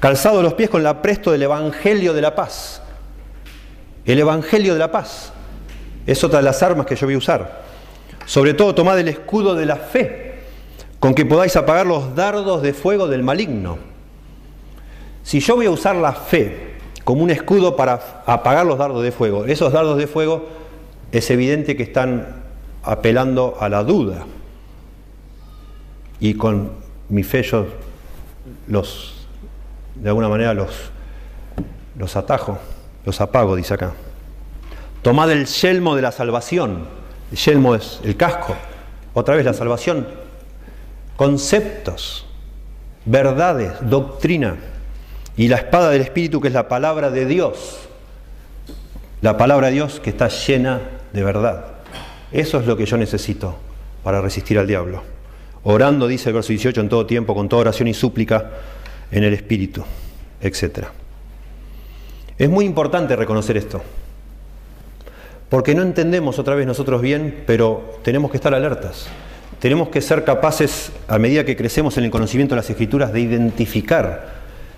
Calzados 0.00 0.42
los 0.42 0.54
pies 0.54 0.70
con 0.70 0.82
la 0.82 1.02
presto 1.02 1.32
del 1.32 1.42
Evangelio 1.42 2.14
de 2.14 2.22
la 2.22 2.34
paz. 2.34 2.82
El 4.04 4.18
Evangelio 4.18 4.72
de 4.72 4.78
la 4.78 4.92
paz 4.92 5.32
es 6.06 6.22
otra 6.22 6.38
de 6.38 6.44
las 6.44 6.62
armas 6.62 6.86
que 6.86 6.94
yo 6.94 7.06
voy 7.06 7.14
a 7.14 7.18
usar. 7.18 7.62
Sobre 8.24 8.54
todo 8.54 8.74
tomad 8.74 8.98
el 8.98 9.08
escudo 9.08 9.54
de 9.54 9.66
la 9.66 9.76
fe, 9.76 10.40
con 11.00 11.14
que 11.14 11.26
podáis 11.26 11.56
apagar 11.56 11.86
los 11.86 12.14
dardos 12.14 12.62
de 12.62 12.72
fuego 12.74 13.08
del 13.08 13.22
maligno. 13.22 13.78
Si 15.22 15.40
yo 15.40 15.56
voy 15.56 15.66
a 15.66 15.70
usar 15.70 15.96
la 15.96 16.12
fe 16.12 16.76
como 17.04 17.22
un 17.22 17.30
escudo 17.30 17.74
para 17.76 18.22
apagar 18.26 18.66
los 18.66 18.78
dardos 18.78 19.02
de 19.02 19.12
fuego, 19.12 19.46
esos 19.46 19.72
dardos 19.72 19.98
de 19.98 20.06
fuego 20.06 20.46
es 21.10 21.30
evidente 21.30 21.76
que 21.76 21.82
están 21.82 22.44
apelando 22.82 23.56
a 23.60 23.68
la 23.68 23.82
duda. 23.82 24.26
Y 26.20 26.34
con 26.34 26.72
mi 27.08 27.22
fe 27.22 27.42
yo 27.42 27.66
los, 28.66 29.17
de 30.00 30.08
alguna 30.08 30.28
manera 30.28 30.54
los, 30.54 30.70
los 31.96 32.16
atajo, 32.16 32.58
los 33.04 33.20
apago, 33.20 33.56
dice 33.56 33.74
acá. 33.74 33.92
Tomad 35.02 35.30
el 35.30 35.46
yelmo 35.46 35.96
de 35.96 36.02
la 36.02 36.12
salvación. 36.12 36.86
El 37.30 37.38
yelmo 37.38 37.74
es 37.74 38.00
el 38.04 38.16
casco. 38.16 38.54
Otra 39.14 39.36
vez 39.36 39.44
la 39.44 39.54
salvación. 39.54 40.06
Conceptos, 41.16 42.26
verdades, 43.04 43.72
doctrina. 43.82 44.56
Y 45.36 45.48
la 45.48 45.56
espada 45.56 45.90
del 45.90 46.02
Espíritu 46.02 46.40
que 46.40 46.48
es 46.48 46.54
la 46.54 46.68
palabra 46.68 47.10
de 47.10 47.26
Dios. 47.26 47.80
La 49.20 49.36
palabra 49.36 49.68
de 49.68 49.74
Dios 49.74 50.00
que 50.00 50.10
está 50.10 50.28
llena 50.28 50.80
de 51.12 51.24
verdad. 51.24 51.64
Eso 52.32 52.60
es 52.60 52.66
lo 52.66 52.76
que 52.76 52.86
yo 52.86 52.96
necesito 52.96 53.56
para 54.04 54.20
resistir 54.20 54.58
al 54.58 54.66
diablo. 54.66 55.02
Orando, 55.64 56.06
dice 56.06 56.30
el 56.30 56.34
verso 56.34 56.48
18, 56.48 56.80
en 56.80 56.88
todo 56.88 57.06
tiempo, 57.06 57.34
con 57.34 57.48
toda 57.48 57.62
oración 57.62 57.88
y 57.88 57.94
súplica 57.94 58.50
en 59.10 59.24
el 59.24 59.34
Espíritu, 59.34 59.84
etc. 60.40 60.86
Es 62.36 62.48
muy 62.48 62.64
importante 62.64 63.16
reconocer 63.16 63.56
esto, 63.56 63.82
porque 65.48 65.74
no 65.74 65.82
entendemos 65.82 66.38
otra 66.38 66.54
vez 66.54 66.66
nosotros 66.66 67.00
bien, 67.00 67.42
pero 67.46 67.98
tenemos 68.02 68.30
que 68.30 68.36
estar 68.36 68.54
alertas. 68.54 69.08
Tenemos 69.60 69.88
que 69.88 70.00
ser 70.00 70.24
capaces, 70.24 70.92
a 71.08 71.18
medida 71.18 71.44
que 71.44 71.56
crecemos 71.56 71.98
en 71.98 72.04
el 72.04 72.10
conocimiento 72.10 72.54
de 72.54 72.60
las 72.60 72.70
Escrituras, 72.70 73.12
de 73.12 73.20
identificar 73.20 74.34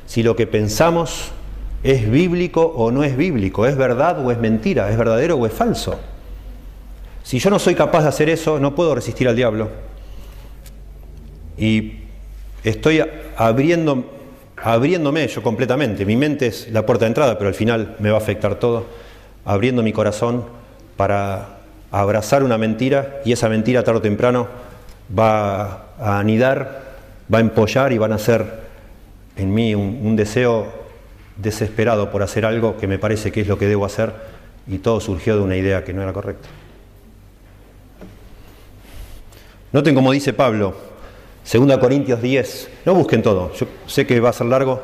si 0.07 0.23
lo 0.23 0.35
que 0.35 0.47
pensamos 0.47 1.33
es 1.83 2.11
bíblico 2.11 2.63
o 2.63 2.91
no 2.91 3.05
es 3.05 3.17
bíblico, 3.17 3.67
es 3.67 3.77
verdad 3.77 4.25
o 4.25 4.31
es 4.31 4.39
mentira, 4.39 4.91
es 4.91 4.97
verdadero 4.97 5.37
o 5.37 5.47
es 5.47 5.53
falso. 5.53 6.01
Si 7.23 7.39
yo 7.39 7.51
no 7.51 7.59
soy 7.59 7.75
capaz 7.75 8.03
de 8.03 8.09
hacer 8.09 8.29
eso, 8.29 8.59
no 8.59 8.75
puedo 8.75 8.95
resistir 8.95 9.29
al 9.29 9.37
diablo. 9.37 9.69
Y 11.57 12.01
estoy 12.65 13.03
abriendo, 13.37 14.05
abriéndome 14.63 15.27
yo 15.29 15.43
completamente. 15.43 16.05
Mi 16.05 16.17
mente 16.17 16.47
es 16.49 16.69
la 16.71 16.85
puerta 16.85 17.05
de 17.05 17.09
entrada, 17.09 17.39
pero 17.39 17.49
al 17.49 17.55
final 17.55 17.97
me 17.99 18.11
va 18.11 18.19
a 18.19 18.21
afectar 18.21 18.57
todo. 18.57 18.87
Abriendo 19.45 19.83
mi 19.83 19.93
corazón 19.93 20.45
para 20.97 21.61
abrazar 21.91 22.43
una 22.43 22.59
mentira 22.59 23.21
y 23.25 23.33
esa 23.33 23.49
mentira 23.49 23.83
tarde 23.83 23.99
o 23.99 24.03
temprano 24.03 24.49
va 25.17 25.87
a 25.99 26.19
anidar, 26.19 26.83
va 27.33 27.39
a 27.39 27.41
empollar 27.41 27.93
y 27.93 27.99
van 27.99 28.13
a 28.13 28.17
hacer 28.17 28.45
en 29.37 29.53
mí 29.53 29.75
un, 29.75 30.01
un 30.03 30.17
deseo 30.17 30.67
desesperado 31.37 32.11
por 32.11 32.23
hacer 32.23 32.45
algo 32.45 32.77
que 32.77 32.87
me 32.87 32.99
parece 32.99 33.33
que 33.33 33.41
es 33.41 33.49
lo 33.49 33.59
que 33.59 33.67
debo 33.67 33.87
hacer 33.87 34.13
y 34.67 34.79
todo 34.79 35.01
surgió 35.01 35.37
de 35.37 35.43
una 35.43 35.57
idea 35.57 35.85
que 35.85 35.93
no 35.93 36.03
era 36.03 36.13
correcta. 36.13 36.49
Noten 39.73 39.95
como 39.95 40.13
dice 40.13 40.33
Pablo, 40.33 40.75
Segunda 41.45 41.81
Corintios 41.81 42.21
10. 42.23 42.69
No 42.87 42.95
busquen 42.95 43.23
todo. 43.23 43.53
Yo 43.55 43.67
sé 43.87 44.07
que 44.07 44.21
va 44.21 44.31
a 44.31 44.33
ser 44.33 44.47
largo. 44.47 44.81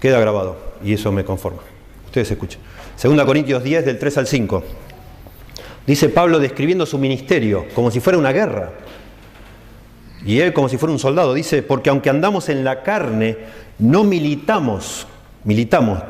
Queda 0.00 0.20
grabado. 0.20 0.56
Y 0.84 0.94
eso 0.94 1.12
me 1.12 1.24
conforma. 1.24 1.62
Ustedes 2.06 2.30
escuchen. 2.30 2.60
Segunda 2.96 3.24
Corintios 3.24 3.62
10 3.62 3.84
del 3.84 3.98
3 3.98 4.18
al 4.18 4.26
5. 4.26 4.62
Dice 5.86 6.08
Pablo 6.08 6.38
describiendo 6.38 6.86
su 6.86 6.98
ministerio 6.98 7.66
como 7.74 7.90
si 7.90 8.00
fuera 8.00 8.18
una 8.18 8.32
guerra. 8.32 8.72
Y 10.24 10.40
él 10.40 10.52
como 10.52 10.68
si 10.68 10.76
fuera 10.76 10.92
un 10.92 10.98
soldado. 10.98 11.34
Dice, 11.34 11.62
porque 11.62 11.90
aunque 11.90 12.10
andamos 12.10 12.48
en 12.48 12.64
la 12.64 12.82
carne, 12.82 13.36
no 13.78 14.04
militamos, 14.04 15.06
militamos 15.44 16.02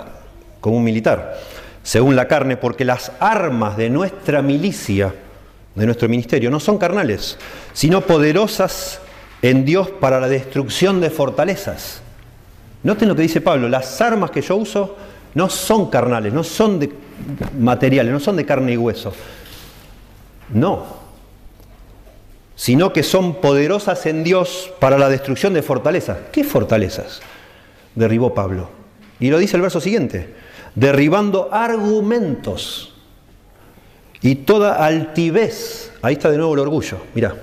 como 0.61 0.77
un 0.77 0.85
militar, 0.85 1.39
según 1.83 2.17
la 2.17 2.29
carne, 2.29 2.57
porque 2.57 2.85
las 2.85 3.13
armas 3.21 3.77
de 3.77 3.89
nuestra 3.89 4.43
milicia, 4.43 5.15
de 5.75 5.87
nuestro 5.87 6.09
ministerio, 6.09 6.51
no 6.51 6.61
son 6.61 6.77
carnales, 6.77 7.39
sino 7.73 8.03
poderosas 8.03 9.01
en 9.43 9.64
Dios 9.64 9.88
para 9.88 10.20
la 10.20 10.28
destrucción 10.28 11.01
de 11.01 11.11
fortalezas. 11.11 12.03
Noten 12.82 13.09
lo 13.09 13.16
que 13.16 13.22
dice 13.22 13.41
Pablo, 13.41 13.68
las 13.68 14.01
armas 14.01 14.30
que 14.30 14.43
yo 14.43 14.57
uso 14.57 14.97
no 15.34 15.49
son 15.49 15.91
carnales, 15.91 16.32
no 16.32 16.45
son 16.45 16.78
de 16.78 16.93
materiales, 17.59 18.12
no 18.12 18.20
son 18.20 18.36
de 18.36 18.47
carne 18.47 18.72
y 18.72 18.76
hueso. 18.76 19.12
No, 20.51 20.84
sino 22.57 22.93
que 22.93 23.03
son 23.03 23.41
poderosas 23.41 24.05
en 24.07 24.24
Dios 24.24 24.72
para 24.80 24.99
la 24.99 25.09
destrucción 25.09 25.55
de 25.55 25.62
fortalezas. 25.62 26.18
¿Qué 26.32 26.45
fortalezas? 26.45 27.20
Derribó 27.95 28.34
Pablo. 28.34 28.68
Y 29.20 29.30
lo 29.30 29.38
dice 29.38 29.57
el 29.57 29.62
verso 29.62 29.80
siguiente, 29.80 30.34
derribando 30.74 31.51
argumentos 31.53 32.95
y 34.22 34.36
toda 34.36 34.84
altivez. 34.84 35.93
Ahí 36.03 36.14
está 36.14 36.30
de 36.30 36.38
nuevo 36.38 36.55
el 36.55 36.61
orgullo, 36.61 36.99
mira 37.14 37.34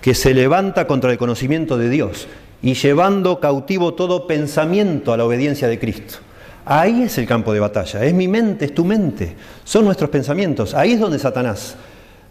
que 0.00 0.14
se 0.14 0.34
levanta 0.34 0.86
contra 0.86 1.12
el 1.12 1.18
conocimiento 1.18 1.76
de 1.76 1.88
Dios 1.90 2.26
y 2.62 2.74
llevando 2.74 3.40
cautivo 3.40 3.94
todo 3.94 4.26
pensamiento 4.26 5.12
a 5.12 5.16
la 5.16 5.24
obediencia 5.24 5.68
de 5.68 5.78
Cristo. 5.78 6.18
Ahí 6.64 7.02
es 7.02 7.18
el 7.18 7.26
campo 7.26 7.52
de 7.52 7.60
batalla, 7.60 8.04
es 8.04 8.14
mi 8.14 8.28
mente, 8.28 8.66
es 8.66 8.74
tu 8.74 8.84
mente, 8.84 9.34
son 9.64 9.84
nuestros 9.84 10.10
pensamientos. 10.10 10.74
Ahí 10.74 10.92
es 10.92 11.00
donde 11.00 11.18
Satanás, 11.18 11.74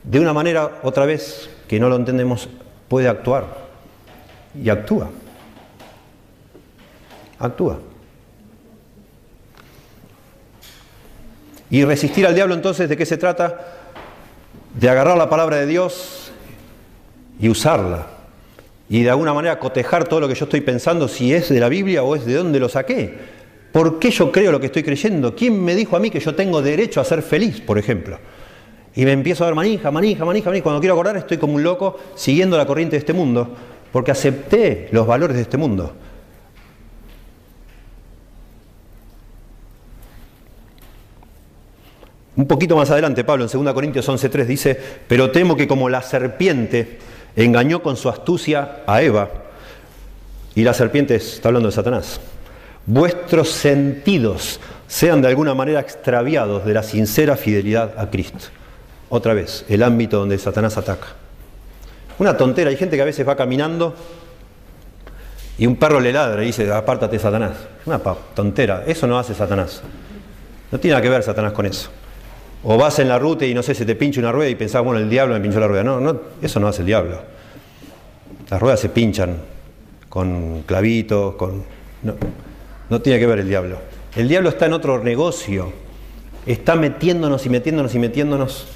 de 0.03 0.19
una 0.19 0.33
manera 0.33 0.79
otra 0.83 1.05
vez 1.05 1.49
que 1.67 1.79
no 1.79 1.89
lo 1.89 1.95
entendemos, 1.95 2.47
puede 2.87 3.07
actuar. 3.07 3.69
Y 4.59 4.69
actúa. 4.69 5.09
Actúa. 7.37 7.79
Y 11.69 11.85
resistir 11.85 12.25
al 12.25 12.33
diablo 12.33 12.55
entonces, 12.55 12.89
¿de 12.89 12.97
qué 12.97 13.05
se 13.05 13.17
trata? 13.17 13.59
De 14.73 14.89
agarrar 14.89 15.17
la 15.17 15.29
palabra 15.29 15.57
de 15.57 15.67
Dios, 15.67 16.28
y 17.39 17.49
usarla. 17.49 18.07
Y 18.89 19.03
de 19.03 19.09
alguna 19.09 19.33
manera 19.33 19.59
cotejar 19.59 20.07
todo 20.07 20.19
lo 20.19 20.27
que 20.27 20.35
yo 20.35 20.45
estoy 20.45 20.61
pensando, 20.61 21.07
si 21.07 21.33
es 21.33 21.49
de 21.49 21.59
la 21.59 21.69
Biblia 21.69 22.03
o 22.03 22.15
es 22.15 22.25
de 22.25 22.33
dónde 22.33 22.59
lo 22.59 22.69
saqué. 22.69 23.39
¿Por 23.71 23.99
qué 23.99 24.09
yo 24.09 24.31
creo 24.31 24.51
lo 24.51 24.59
que 24.59 24.65
estoy 24.65 24.83
creyendo? 24.83 25.35
¿Quién 25.35 25.63
me 25.63 25.75
dijo 25.75 25.95
a 25.95 25.99
mí 25.99 26.09
que 26.09 26.19
yo 26.19 26.33
tengo 26.33 26.61
derecho 26.61 26.99
a 26.99 27.05
ser 27.05 27.21
feliz, 27.21 27.61
por 27.61 27.77
ejemplo? 27.77 28.17
Y 28.95 29.05
me 29.05 29.11
empiezo 29.11 29.43
a 29.43 29.47
dar 29.47 29.55
manija, 29.55 29.91
manija, 29.91 30.25
manija, 30.25 30.49
manija. 30.49 30.63
Cuando 30.63 30.79
quiero 30.79 30.95
acordar 30.95 31.17
estoy 31.17 31.37
como 31.37 31.53
un 31.53 31.63
loco 31.63 31.99
siguiendo 32.15 32.57
la 32.57 32.65
corriente 32.65 32.95
de 32.95 32.99
este 32.99 33.13
mundo, 33.13 33.55
porque 33.91 34.11
acepté 34.11 34.89
los 34.91 35.05
valores 35.05 35.35
de 35.35 35.43
este 35.43 35.57
mundo. 35.57 35.93
Un 42.35 42.47
poquito 42.47 42.75
más 42.75 42.89
adelante, 42.89 43.23
Pablo 43.23 43.45
en 43.45 43.65
2 43.65 43.73
Corintios 43.73 44.07
11.3 44.07 44.45
dice, 44.45 44.79
pero 45.07 45.29
temo 45.29 45.57
que 45.57 45.67
como 45.67 45.89
la 45.89 46.01
serpiente 46.01 46.97
engañó 47.45 47.81
con 47.81 47.97
su 47.97 48.09
astucia 48.09 48.83
a 48.85 49.01
Eva, 49.01 49.29
y 50.55 50.63
la 50.63 50.73
serpiente 50.73 51.15
está 51.15 51.49
hablando 51.49 51.69
de 51.69 51.75
Satanás, 51.75 52.19
vuestros 52.85 53.49
sentidos 53.49 54.59
sean 54.87 55.21
de 55.21 55.27
alguna 55.27 55.53
manera 55.53 55.79
extraviados 55.79 56.65
de 56.65 56.73
la 56.73 56.83
sincera 56.83 57.37
fidelidad 57.37 57.93
a 57.97 58.09
Cristo. 58.09 58.47
Otra 59.09 59.33
vez, 59.33 59.65
el 59.69 59.83
ámbito 59.83 60.17
donde 60.17 60.37
Satanás 60.37 60.77
ataca. 60.77 61.07
Una 62.17 62.35
tontera, 62.35 62.69
hay 62.69 62.77
gente 62.77 62.95
que 62.95 63.01
a 63.01 63.05
veces 63.05 63.27
va 63.27 63.35
caminando 63.35 63.95
y 65.57 65.67
un 65.67 65.75
perro 65.75 65.99
le 65.99 66.11
ladra 66.11 66.41
y 66.43 66.47
dice, 66.47 66.71
apártate 66.71 67.19
Satanás. 67.19 67.51
Una 67.85 67.99
tontera, 67.99 68.83
eso 68.87 69.07
no 69.07 69.19
hace 69.19 69.33
Satanás. 69.33 69.81
No 70.71 70.79
tiene 70.79 70.93
nada 70.93 71.01
que 71.01 71.09
ver 71.09 71.23
Satanás 71.23 71.53
con 71.53 71.65
eso. 71.65 71.89
O 72.63 72.77
vas 72.77 72.99
en 72.99 73.07
la 73.07 73.17
ruta 73.17 73.45
y 73.45 73.53
no 73.53 73.63
sé, 73.63 73.73
se 73.73 73.85
te 73.85 73.95
pincha 73.95 74.19
una 74.19 74.31
rueda 74.31 74.49
y 74.49 74.55
pensás, 74.55 74.83
bueno, 74.83 74.99
el 74.99 75.09
diablo 75.09 75.33
me 75.33 75.41
pinchó 75.41 75.59
la 75.59 75.67
rueda. 75.67 75.83
No, 75.83 75.99
no, 75.99 76.19
eso 76.41 76.59
no 76.59 76.67
hace 76.67 76.81
el 76.81 76.87
diablo. 76.87 77.21
Las 78.49 78.59
ruedas 78.59 78.79
se 78.81 78.89
pinchan 78.89 79.37
con 80.09 80.63
clavitos, 80.63 81.35
con. 81.35 81.63
No, 82.03 82.15
no 82.89 83.01
tiene 83.01 83.19
que 83.19 83.27
ver 83.27 83.39
el 83.39 83.47
diablo. 83.47 83.77
El 84.15 84.27
diablo 84.27 84.49
está 84.49 84.65
en 84.65 84.73
otro 84.73 85.01
negocio. 85.01 85.71
Está 86.45 86.75
metiéndonos 86.75 87.45
y 87.45 87.49
metiéndonos 87.49 87.95
y 87.95 87.99
metiéndonos 87.99 88.67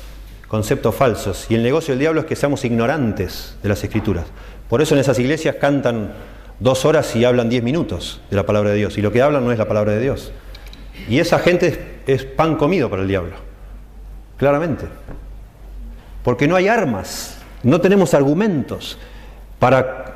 conceptos 0.48 0.96
falsos. 0.96 1.48
Y 1.50 1.56
el 1.56 1.64
negocio 1.64 1.94
del 1.94 2.00
diablo 2.00 2.22
es 2.22 2.26
que 2.28 2.36
seamos 2.36 2.64
ignorantes 2.64 3.58
de 3.64 3.70
las 3.70 3.84
escrituras. 3.84 4.26
Por 4.70 4.82
eso 4.82 4.96
en 4.96 5.02
esas 5.02 5.20
iglesias 5.20 5.56
cantan 5.60 6.14
dos 6.60 6.86
horas 6.86 7.16
y 7.16 7.26
hablan 7.26 7.50
diez 7.50 7.64
minutos 7.64 8.22
de 8.30 8.36
la 8.36 8.46
palabra 8.46 8.70
de 8.70 8.78
Dios. 8.78 8.98
Y 8.98 9.02
lo 9.02 9.12
que 9.12 9.22
hablan 9.22 9.44
no 9.44 9.52
es 9.52 9.58
la 9.58 9.68
palabra 9.68 9.94
de 9.94 10.00
Dios. 10.00 10.32
Y 11.10 11.20
esa 11.20 11.40
gente 11.40 12.00
es 12.06 12.24
pan 12.24 12.56
comido 12.56 12.90
para 12.90 13.02
el 13.02 13.08
diablo 13.08 13.53
claramente. 14.44 14.86
Porque 16.22 16.50
no 16.50 16.58
hay 16.58 16.68
armas, 16.68 17.38
no 17.64 17.80
tenemos 17.80 18.14
argumentos 18.14 18.98
para 19.58 20.16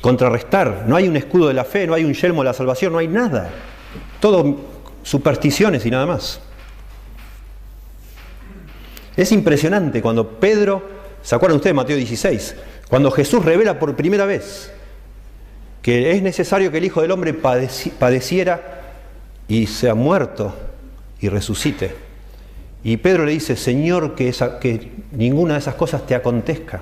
contrarrestar, 0.00 0.84
no 0.86 0.94
hay 0.94 1.08
un 1.08 1.16
escudo 1.16 1.48
de 1.48 1.54
la 1.54 1.64
fe, 1.64 1.84
no 1.84 1.94
hay 1.94 2.04
un 2.04 2.14
yelmo 2.14 2.42
de 2.42 2.50
la 2.50 2.54
salvación, 2.54 2.92
no 2.92 2.98
hay 3.00 3.08
nada. 3.08 3.50
Todo 4.20 4.60
supersticiones 5.02 5.84
y 5.86 5.90
nada 5.90 6.06
más. 6.06 6.38
Es 9.16 9.32
impresionante 9.32 10.00
cuando 10.00 10.38
Pedro, 10.38 10.80
¿se 11.20 11.34
acuerdan 11.34 11.56
ustedes 11.56 11.74
de 11.74 11.82
Mateo 11.82 11.96
16? 11.96 12.54
Cuando 12.88 13.10
Jesús 13.10 13.44
revela 13.44 13.80
por 13.80 13.96
primera 13.96 14.24
vez 14.24 14.70
que 15.82 16.12
es 16.12 16.22
necesario 16.22 16.70
que 16.70 16.78
el 16.78 16.84
Hijo 16.84 17.02
del 17.02 17.10
Hombre 17.10 17.34
padeciera 17.34 18.82
y 19.48 19.66
sea 19.66 19.96
muerto 19.96 20.54
y 21.20 21.28
resucite. 21.28 22.07
Y 22.84 22.96
Pedro 22.98 23.24
le 23.24 23.32
dice, 23.32 23.56
Señor, 23.56 24.14
que, 24.14 24.32
que 24.60 24.92
ninguna 25.12 25.54
de 25.54 25.60
esas 25.60 25.74
cosas 25.74 26.06
te 26.06 26.14
acontezca. 26.14 26.80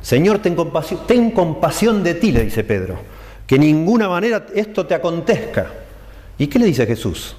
Señor, 0.00 0.40
ten 0.40 0.54
compasión, 0.54 1.00
ten 1.06 1.30
compasión 1.30 2.02
de 2.02 2.14
ti, 2.14 2.32
le 2.32 2.44
dice 2.44 2.64
Pedro, 2.64 2.98
que 3.46 3.58
ninguna 3.58 4.08
manera 4.08 4.46
esto 4.54 4.86
te 4.86 4.94
acontezca. 4.94 5.66
¿Y 6.38 6.46
qué 6.46 6.58
le 6.58 6.66
dice 6.66 6.86
Jesús? 6.86 7.36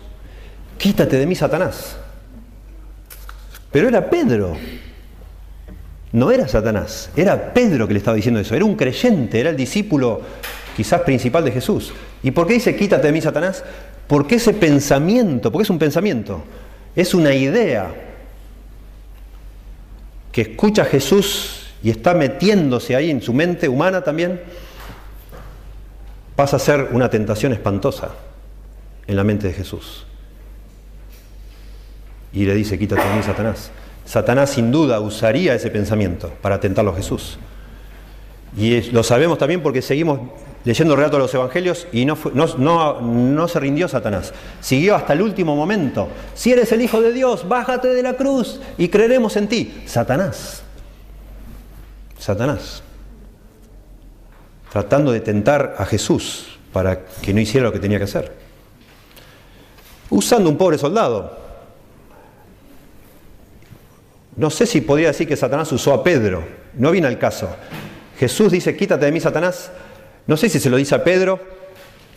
Quítate 0.77 1.17
de 1.17 1.25
mí, 1.25 1.35
Satanás. 1.35 1.97
Pero 3.71 3.87
era 3.89 4.09
Pedro, 4.09 4.55
no 6.11 6.31
era 6.31 6.47
Satanás, 6.47 7.09
era 7.15 7.53
Pedro 7.53 7.87
que 7.87 7.93
le 7.93 7.99
estaba 7.99 8.15
diciendo 8.15 8.39
eso, 8.39 8.55
era 8.55 8.63
un 8.63 8.75
creyente, 8.75 9.39
era 9.39 9.49
el 9.49 9.57
discípulo 9.57 10.21
quizás 10.77 11.01
principal 11.01 11.43
de 11.43 11.51
Jesús. 11.51 11.93
¿Y 12.23 12.31
por 12.31 12.47
qué 12.47 12.53
dice 12.53 12.75
quítate 12.75 13.07
de 13.07 13.13
mí, 13.13 13.21
Satanás? 13.21 13.63
Porque 14.07 14.35
ese 14.35 14.53
pensamiento, 14.53 15.51
porque 15.51 15.63
es 15.63 15.69
un 15.69 15.77
pensamiento, 15.77 16.43
es 16.95 17.13
una 17.13 17.33
idea 17.33 17.93
que 20.31 20.41
escucha 20.41 20.83
a 20.83 20.85
Jesús 20.85 21.67
y 21.83 21.89
está 21.89 22.13
metiéndose 22.13 22.95
ahí 22.95 23.11
en 23.11 23.21
su 23.21 23.33
mente 23.33 23.69
humana 23.69 24.03
también, 24.03 24.41
pasa 26.35 26.57
a 26.57 26.59
ser 26.59 26.89
una 26.91 27.09
tentación 27.09 27.53
espantosa 27.53 28.11
en 29.07 29.15
la 29.15 29.23
mente 29.23 29.47
de 29.47 29.53
Jesús. 29.53 30.05
Y 32.33 32.45
le 32.45 32.53
dice, 32.53 32.77
quítate 32.77 33.07
de 33.07 33.15
mí, 33.15 33.23
Satanás. 33.23 33.71
Satanás 34.03 34.49
sin 34.51 34.71
duda 34.71 34.99
usaría 34.99 35.55
ese 35.55 35.69
pensamiento 35.69 36.33
para 36.41 36.59
tentarlo 36.59 36.91
a 36.91 36.95
Jesús. 36.95 37.37
Y 38.57 38.81
lo 38.91 39.03
sabemos 39.03 39.37
también 39.37 39.61
porque 39.61 39.81
seguimos 39.81 40.19
leyendo 40.65 40.95
el 40.95 40.97
relato 40.97 41.17
de 41.17 41.23
los 41.23 41.33
evangelios 41.33 41.87
y 41.93 42.05
no, 42.05 42.17
no, 42.33 43.01
no, 43.01 43.47
se 43.47 43.59
rindió 43.59 43.87
Satanás. 43.87 44.33
Siguió 44.59 44.95
hasta 44.95 45.13
el 45.13 45.21
último 45.21 45.55
momento. 45.55 46.09
Si 46.33 46.51
eres 46.51 46.71
el 46.71 46.81
Hijo 46.81 47.01
de 47.01 47.13
Dios, 47.13 47.47
bájate 47.47 47.89
de 47.89 48.03
la 48.03 48.15
cruz 48.15 48.59
y 48.77 48.89
creeremos 48.89 49.37
en 49.37 49.47
ti. 49.47 49.83
Satanás. 49.85 50.63
Satanás. 52.17 52.81
Tratando 54.71 55.11
de 55.11 55.21
tentar 55.21 55.75
a 55.77 55.85
Jesús 55.85 56.57
para 56.73 57.05
que 57.21 57.33
no 57.33 57.39
hiciera 57.39 57.67
lo 57.67 57.71
que 57.71 57.79
tenía 57.79 57.99
que 57.99 58.05
hacer. 58.05 58.33
Usando 60.09 60.49
un 60.49 60.57
pobre 60.57 60.77
soldado. 60.77 61.45
No 64.35 64.49
sé 64.49 64.65
si 64.65 64.81
podría 64.81 65.07
decir 65.07 65.27
que 65.27 65.37
Satanás 65.37 65.71
usó 65.71 65.93
a 65.93 66.03
Pedro. 66.03 66.43
No 66.73 66.91
viene 66.91 67.07
al 67.07 67.19
caso. 67.19 67.47
Jesús 68.17 68.51
dice, 68.51 68.75
quítate 68.75 69.05
de 69.05 69.11
mí, 69.11 69.19
Satanás, 69.19 69.71
no 70.27 70.37
sé 70.37 70.49
si 70.49 70.59
se 70.59 70.69
lo 70.69 70.77
dice 70.77 70.95
a 70.95 71.03
Pedro, 71.03 71.39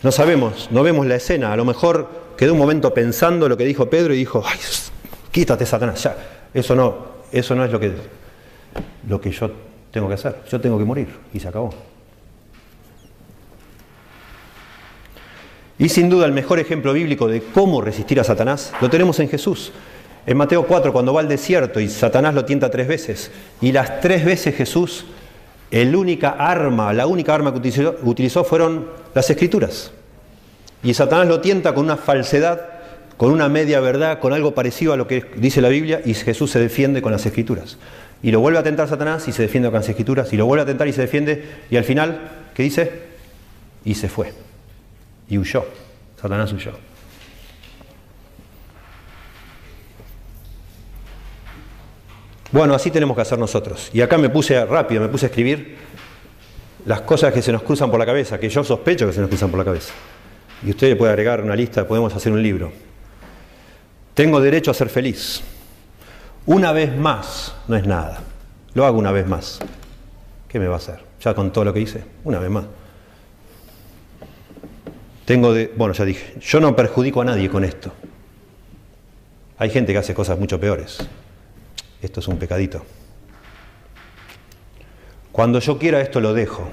no 0.01 0.11
sabemos, 0.11 0.69
no 0.71 0.83
vemos 0.83 1.05
la 1.05 1.15
escena. 1.15 1.53
A 1.53 1.57
lo 1.57 1.65
mejor 1.65 2.09
quedó 2.37 2.53
un 2.53 2.59
momento 2.59 2.93
pensando 2.93 3.49
lo 3.49 3.57
que 3.57 3.65
dijo 3.65 3.89
Pedro 3.89 4.13
y 4.13 4.17
dijo, 4.17 4.43
Ay, 4.45 4.59
quítate 5.31 5.65
Satanás, 5.65 6.01
ya. 6.03 6.17
Eso 6.53 6.75
no, 6.75 7.07
eso 7.31 7.53
no 7.55 7.65
es 7.65 7.71
lo 7.71 7.79
que, 7.79 7.91
lo 9.07 9.21
que 9.21 9.31
yo 9.31 9.51
tengo 9.91 10.07
que 10.07 10.15
hacer, 10.15 10.37
yo 10.49 10.59
tengo 10.59 10.77
que 10.77 10.85
morir 10.85 11.07
y 11.33 11.39
se 11.39 11.47
acabó. 11.47 11.73
Y 15.77 15.87
sin 15.87 16.09
duda 16.09 16.25
el 16.25 16.33
mejor 16.33 16.59
ejemplo 16.59 16.91
bíblico 16.91 17.27
de 17.27 17.41
cómo 17.41 17.81
resistir 17.81 18.19
a 18.19 18.23
Satanás 18.25 18.73
lo 18.81 18.89
tenemos 18.89 19.19
en 19.19 19.29
Jesús. 19.29 19.71
En 20.25 20.35
Mateo 20.37 20.67
4, 20.67 20.91
cuando 20.91 21.13
va 21.13 21.21
al 21.21 21.29
desierto 21.29 21.79
y 21.79 21.87
Satanás 21.87 22.35
lo 22.35 22.45
tienta 22.45 22.69
tres 22.69 22.87
veces, 22.87 23.31
y 23.61 23.71
las 23.71 24.01
tres 24.01 24.25
veces 24.25 24.55
Jesús, 24.55 25.05
el 25.71 25.95
única 25.95 26.29
arma, 26.31 26.93
la 26.93 27.07
única 27.07 27.33
arma 27.33 27.53
que 27.53 27.59
utilizó, 28.03 28.43
fueron 28.43 28.87
las 29.13 29.29
escrituras. 29.29 29.91
Y 30.83 30.93
Satanás 30.93 31.27
lo 31.27 31.41
tienta 31.41 31.73
con 31.73 31.85
una 31.85 31.97
falsedad, 31.97 32.61
con 33.17 33.31
una 33.31 33.49
media 33.49 33.79
verdad, 33.79 34.19
con 34.19 34.33
algo 34.33 34.55
parecido 34.55 34.93
a 34.93 34.97
lo 34.97 35.07
que 35.07 35.25
dice 35.35 35.61
la 35.61 35.69
Biblia, 35.69 36.01
y 36.05 36.13
Jesús 36.13 36.51
se 36.51 36.59
defiende 36.59 37.01
con 37.01 37.11
las 37.11 37.25
escrituras. 37.25 37.77
Y 38.23 38.31
lo 38.31 38.39
vuelve 38.39 38.59
a 38.59 38.63
tentar 38.63 38.87
Satanás 38.87 39.27
y 39.27 39.31
se 39.31 39.43
defiende 39.43 39.69
con 39.69 39.79
las 39.79 39.89
escrituras, 39.89 40.31
y 40.33 40.37
lo 40.37 40.45
vuelve 40.45 40.63
a 40.63 40.65
tentar 40.65 40.87
y 40.87 40.93
se 40.93 41.01
defiende, 41.01 41.45
y 41.69 41.77
al 41.77 41.83
final, 41.83 42.29
¿qué 42.53 42.63
dice? 42.63 42.91
Y 43.85 43.95
se 43.95 44.09
fue. 44.09 44.33
Y 45.29 45.37
huyó. 45.37 45.65
Satanás 46.19 46.51
huyó. 46.51 46.88
Bueno, 52.51 52.73
así 52.73 52.89
tenemos 52.89 53.15
que 53.15 53.21
hacer 53.21 53.37
nosotros. 53.37 53.89
Y 53.93 54.01
acá 54.01 54.17
me 54.17 54.29
puse 54.29 54.65
rápido, 54.65 55.01
me 55.01 55.07
puse 55.07 55.27
a 55.27 55.29
escribir 55.29 55.77
las 56.85 57.01
cosas 57.01 57.33
que 57.33 57.41
se 57.41 57.51
nos 57.51 57.61
cruzan 57.61 57.91
por 57.91 57.99
la 57.99 58.05
cabeza, 58.05 58.39
que 58.39 58.49
yo 58.49 58.63
sospecho 58.63 59.05
que 59.05 59.13
se 59.13 59.21
nos 59.21 59.29
cruzan 59.29 59.49
por 59.49 59.59
la 59.59 59.65
cabeza. 59.65 59.93
Y 60.65 60.71
usted 60.71 60.89
le 60.89 60.95
puede 60.95 61.11
agregar 61.11 61.41
una 61.41 61.55
lista, 61.55 61.87
podemos 61.87 62.13
hacer 62.15 62.31
un 62.31 62.41
libro. 62.41 62.71
Tengo 64.13 64.41
derecho 64.41 64.71
a 64.71 64.73
ser 64.73 64.89
feliz. 64.89 65.41
Una 66.45 66.71
vez 66.71 66.97
más 66.97 67.55
no 67.67 67.75
es 67.75 67.85
nada. 67.85 68.21
Lo 68.73 68.85
hago 68.85 68.97
una 68.97 69.11
vez 69.11 69.27
más. 69.27 69.59
¿Qué 70.47 70.59
me 70.59 70.67
va 70.67 70.75
a 70.75 70.77
hacer? 70.77 70.99
Ya 71.21 71.33
con 71.33 71.51
todo 71.51 71.65
lo 71.65 71.73
que 71.73 71.81
hice, 71.81 72.03
una 72.23 72.39
vez 72.39 72.49
más. 72.49 72.65
Tengo 75.25 75.53
de, 75.53 75.71
bueno, 75.77 75.93
ya 75.93 76.05
dije, 76.05 76.33
yo 76.41 76.59
no 76.59 76.75
perjudico 76.75 77.21
a 77.21 77.25
nadie 77.25 77.49
con 77.49 77.63
esto. 77.63 77.91
Hay 79.59 79.69
gente 79.69 79.91
que 79.91 79.99
hace 79.99 80.15
cosas 80.15 80.39
mucho 80.39 80.59
peores. 80.59 81.07
Esto 82.01 82.19
es 82.19 82.27
un 82.27 82.37
pecadito. 82.37 82.83
Cuando 85.31 85.59
yo 85.59 85.77
quiera 85.77 86.01
esto 86.01 86.19
lo 86.19 86.33
dejo. 86.33 86.69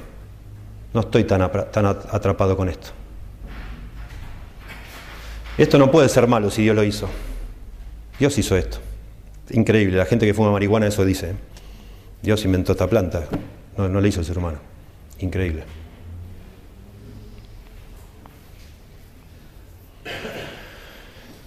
No 0.93 1.01
estoy 1.01 1.25
tan, 1.25 1.43
atrapado 1.43 2.57
con 2.57 2.69
esto. 2.69 2.89
Esto 5.59 5.79
no 5.79 5.91
puede 5.91 6.09
ser 6.09 6.27
malo 6.27 6.51
si 6.51 6.63
Dios 6.63 6.75
lo 6.75 6.85
hizo. 6.85 7.09
Dios 8.19 8.37
hizo 8.39 8.57
esto. 8.57 8.79
Increíble, 9.51 9.97
la 9.97 10.07
gente 10.07 10.27
que 10.27 10.35
fuma 10.35 10.51
marihuana 10.51 10.87
eso 10.87 11.05
dice. 11.05 11.31
¿eh? 11.31 11.35
Dios 12.23 12.45
inventó 12.45 12.73
esta 12.73 12.89
planta, 12.89 13.25
no, 13.77 13.89
no 13.89 14.01
le 14.01 14.09
hizo 14.09 14.21
el 14.21 14.27
ser 14.27 14.39
humano. 14.39 14.59
Increíble. 15.21 15.65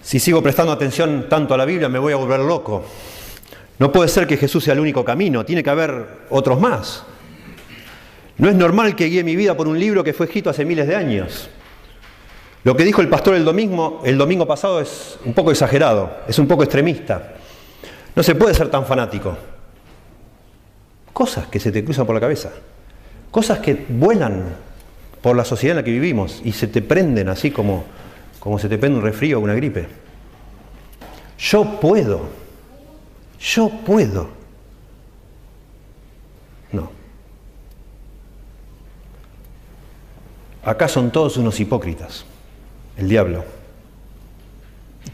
Si 0.02 0.20
sigo 0.20 0.42
prestando 0.42 0.72
atención 0.72 1.28
tanto 1.30 1.54
a 1.54 1.58
la 1.58 1.66
Biblia 1.66 1.90
me 1.90 2.00
voy 2.00 2.14
a 2.14 2.16
volver 2.16 2.40
loco. 2.40 2.84
No 3.80 3.92
puede 3.92 4.10
ser 4.10 4.28
que 4.28 4.38
Jesús 4.38 4.66
sea 4.66 4.74
el 4.74 4.82
único 4.82 5.06
camino, 5.06 5.46
tiene 5.46 5.64
que 5.64 5.70
haber 5.70 6.06
otros 6.30 6.60
más. 6.60 7.04
No 8.38 8.50
es 8.50 8.56
normal 8.56 8.96
que 8.96 9.06
guíe 9.06 9.24
mi 9.24 9.36
vida 9.36 9.56
por 9.56 9.68
un 9.68 9.80
libro 9.80 10.04
que 10.04 10.14
fue 10.14 10.26
escrito 10.26 10.50
hace 10.50 10.66
miles 10.66 10.88
de 10.88 10.96
años. 10.96 11.50
Lo 12.64 12.76
que 12.76 12.84
dijo 12.84 13.02
el 13.02 13.08
pastor 13.08 13.36
el 13.36 13.46
domingo, 13.46 14.02
el 14.04 14.18
domingo 14.18 14.46
pasado 14.46 14.82
es 14.82 15.18
un 15.24 15.34
poco 15.34 15.52
exagerado, 15.52 16.12
es 16.28 16.38
un 16.40 16.48
poco 16.48 16.64
extremista. 16.64 17.36
No 18.16 18.22
se 18.22 18.36
puede 18.36 18.54
ser 18.54 18.70
tan 18.70 18.86
fanático. 18.86 19.38
Cosas 21.14 21.48
que 21.48 21.60
se 21.60 21.72
te 21.72 21.84
cruzan 21.84 22.06
por 22.06 22.16
la 22.16 22.22
cabeza, 22.22 22.52
cosas 23.32 23.60
que 23.60 23.86
vuelan 23.88 24.44
por 25.22 25.36
la 25.36 25.46
sociedad 25.46 25.72
en 25.72 25.78
la 25.78 25.84
que 25.84 25.92
vivimos 25.92 26.42
y 26.44 26.52
se 26.52 26.68
te 26.68 26.82
prenden 26.82 27.30
así 27.30 27.52
como, 27.52 27.86
como 28.40 28.60
se 28.60 28.68
te 28.68 28.78
prende 28.78 29.00
un 29.00 29.06
resfrío 29.06 29.40
o 29.40 29.42
una 29.42 29.54
gripe. 29.54 29.88
Yo 31.38 31.80
puedo, 31.80 32.22
yo 33.40 33.70
puedo. 33.86 34.30
No. 36.72 36.92
Acá 40.64 40.88
son 40.88 41.12
todos 41.12 41.38
unos 41.38 41.60
hipócritas. 41.60 42.26
El 42.98 43.08
diablo. 43.08 43.44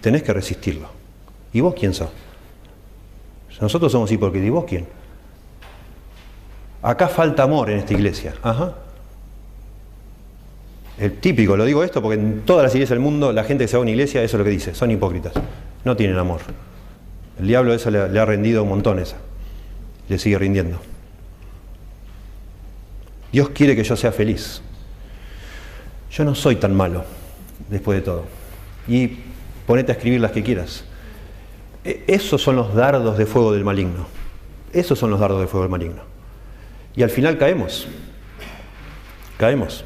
Tenés 0.02 0.24
que 0.24 0.34
resistirlo. 0.34 0.90
¿Y 1.54 1.62
vos 1.62 1.76
quién 1.76 1.94
sos? 1.94 2.10
Nosotros 3.62 3.92
somos 3.92 4.12
hipócritas. 4.12 4.48
¿Y 4.48 4.50
vos 4.50 4.66
quién? 4.66 4.88
Acá 6.82 7.08
falta 7.08 7.44
amor 7.44 7.70
en 7.70 7.80
esta 7.80 7.94
iglesia. 7.94 8.34
Ajá. 8.44 8.76
El 10.98 11.20
típico, 11.20 11.58
lo 11.58 11.66
digo 11.66 11.84
esto 11.84 12.02
porque 12.02 12.20
en 12.20 12.42
todas 12.42 12.64
las 12.64 12.74
iglesias 12.74 12.92
del 12.92 13.00
mundo 13.00 13.34
la 13.34 13.44
gente 13.44 13.66
que 13.66 13.68
se 13.68 13.76
va 13.76 13.80
a 13.80 13.82
una 13.82 13.92
iglesia 13.92 14.24
eso 14.24 14.38
es 14.38 14.40
lo 14.40 14.46
que 14.46 14.52
dice, 14.52 14.74
son 14.74 14.92
hipócritas, 14.92 15.34
no 15.84 15.96
tienen 15.96 16.18
amor. 16.18 16.40
El 17.40 17.48
diablo 17.48 17.74
eso 17.74 17.92
le, 17.92 18.00
ha 18.00 18.26
rendido 18.26 18.64
un 18.64 18.70
montón 18.70 19.00
esa. 19.00 19.18
Le 20.08 20.18
sigue 20.18 20.38
rindiendo. 20.38 20.80
Dios 23.32 23.50
quiere 23.50 23.76
que 23.76 23.84
yo 23.84 23.96
sea 23.96 24.12
feliz. 24.12 24.62
Yo 26.12 26.24
no 26.24 26.36
soy 26.36 26.56
tan 26.56 26.74
malo, 26.74 27.04
después 27.70 28.00
de 28.00 28.06
todo. 28.06 28.26
Y 28.88 29.20
ponete 29.68 29.92
a 29.92 29.96
escribir 29.96 30.22
las 30.22 30.32
que 30.32 30.44
quieras. 30.44 30.86
E, 31.84 32.04
esos 32.08 32.42
son 32.42 32.56
los 32.56 32.74
dardos 32.74 33.18
de 33.18 33.26
fuego 33.26 33.52
del 33.52 33.66
maligno. 33.66 34.08
Esos 34.72 34.98
son 34.98 35.10
los 35.10 35.20
dardos 35.20 35.42
de 35.42 35.48
fuego 35.48 35.64
del 35.64 35.72
maligno. 35.72 36.04
Y 36.96 37.04
al 37.04 37.10
final 37.10 37.38
caemos. 37.38 37.88
Caemos. 39.38 39.84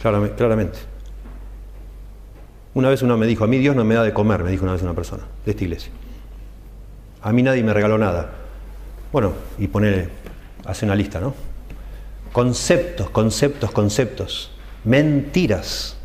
Claramente. 0.00 0.78
Una 2.76 2.90
vez 2.90 3.00
uno 3.00 3.16
me 3.16 3.26
dijo, 3.26 3.42
a 3.42 3.46
mí 3.46 3.56
Dios 3.56 3.74
no 3.74 3.86
me 3.86 3.94
da 3.94 4.02
de 4.02 4.12
comer, 4.12 4.44
me 4.44 4.50
dijo 4.50 4.64
una 4.64 4.74
vez 4.74 4.82
una 4.82 4.92
persona 4.92 5.22
de 5.46 5.50
esta 5.50 5.64
iglesia. 5.64 5.90
A 7.22 7.32
mí 7.32 7.42
nadie 7.42 7.62
me 7.62 7.72
regaló 7.72 7.96
nada. 7.96 8.32
Bueno, 9.10 9.32
y 9.58 9.66
poner, 9.66 10.10
hace 10.62 10.84
una 10.84 10.94
lista, 10.94 11.18
¿no? 11.18 11.32
Conceptos, 12.32 13.08
conceptos, 13.08 13.70
conceptos. 13.70 14.50
Mentiras. 14.84 15.96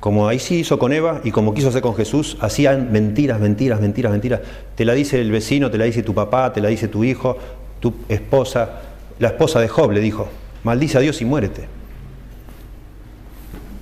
Como 0.00 0.26
ahí 0.26 0.40
sí 0.40 0.56
hizo 0.56 0.80
con 0.80 0.92
Eva 0.92 1.20
y 1.22 1.30
como 1.30 1.54
quiso 1.54 1.68
hacer 1.68 1.80
con 1.80 1.94
Jesús, 1.94 2.36
hacían 2.40 2.90
mentiras, 2.90 3.38
mentiras, 3.38 3.80
mentiras, 3.80 4.10
mentiras. 4.10 4.40
Te 4.74 4.84
la 4.84 4.94
dice 4.94 5.20
el 5.20 5.30
vecino, 5.30 5.70
te 5.70 5.78
la 5.78 5.84
dice 5.84 6.02
tu 6.02 6.12
papá, 6.12 6.52
te 6.52 6.60
la 6.60 6.70
dice 6.70 6.88
tu 6.88 7.04
hijo, 7.04 7.38
tu 7.78 7.94
esposa. 8.08 8.80
La 9.20 9.28
esposa 9.28 9.60
de 9.60 9.68
Job 9.68 9.92
le 9.92 10.00
dijo, 10.00 10.26
maldice 10.64 10.98
a 10.98 11.02
Dios 11.02 11.22
y 11.22 11.24
muérete. 11.24 11.68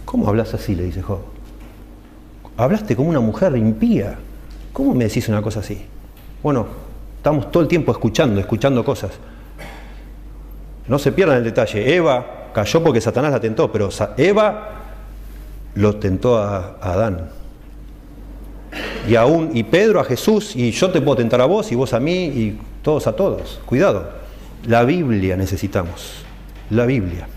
¿Cómo 0.04 0.28
hablas 0.28 0.52
así? 0.52 0.74
le 0.74 0.82
dice 0.82 1.00
Job 1.00 1.33
hablaste 2.56 2.96
como 2.96 3.10
una 3.10 3.20
mujer 3.20 3.56
impía. 3.56 4.16
¿Cómo 4.72 4.94
me 4.94 5.04
decís 5.04 5.28
una 5.28 5.42
cosa 5.42 5.60
así? 5.60 5.84
Bueno, 6.42 6.66
estamos 7.16 7.50
todo 7.50 7.62
el 7.62 7.68
tiempo 7.68 7.92
escuchando, 7.92 8.40
escuchando 8.40 8.84
cosas. 8.84 9.12
No 10.88 10.98
se 10.98 11.12
pierdan 11.12 11.38
el 11.38 11.44
detalle. 11.44 11.94
Eva 11.94 12.50
cayó 12.52 12.82
porque 12.82 13.00
Satanás 13.00 13.32
la 13.32 13.40
tentó, 13.40 13.70
pero 13.72 13.88
Eva 14.16 14.70
lo 15.74 15.96
tentó 15.96 16.38
a, 16.38 16.76
Adán. 16.80 17.30
Y 19.08 19.16
aún, 19.16 19.50
y 19.54 19.62
Pedro 19.62 20.00
a 20.00 20.04
Jesús, 20.04 20.56
y 20.56 20.70
yo 20.72 20.90
te 20.90 21.00
puedo 21.00 21.16
tentar 21.16 21.40
a 21.40 21.46
vos, 21.46 21.70
y 21.70 21.74
vos 21.74 21.92
a 21.92 22.00
mí, 22.00 22.24
y 22.26 22.58
todos 22.82 23.06
a 23.06 23.14
todos. 23.14 23.60
Cuidado. 23.64 24.08
La 24.66 24.84
Biblia 24.84 25.36
necesitamos. 25.36 26.24
La 26.70 26.86
Biblia. 26.86 27.28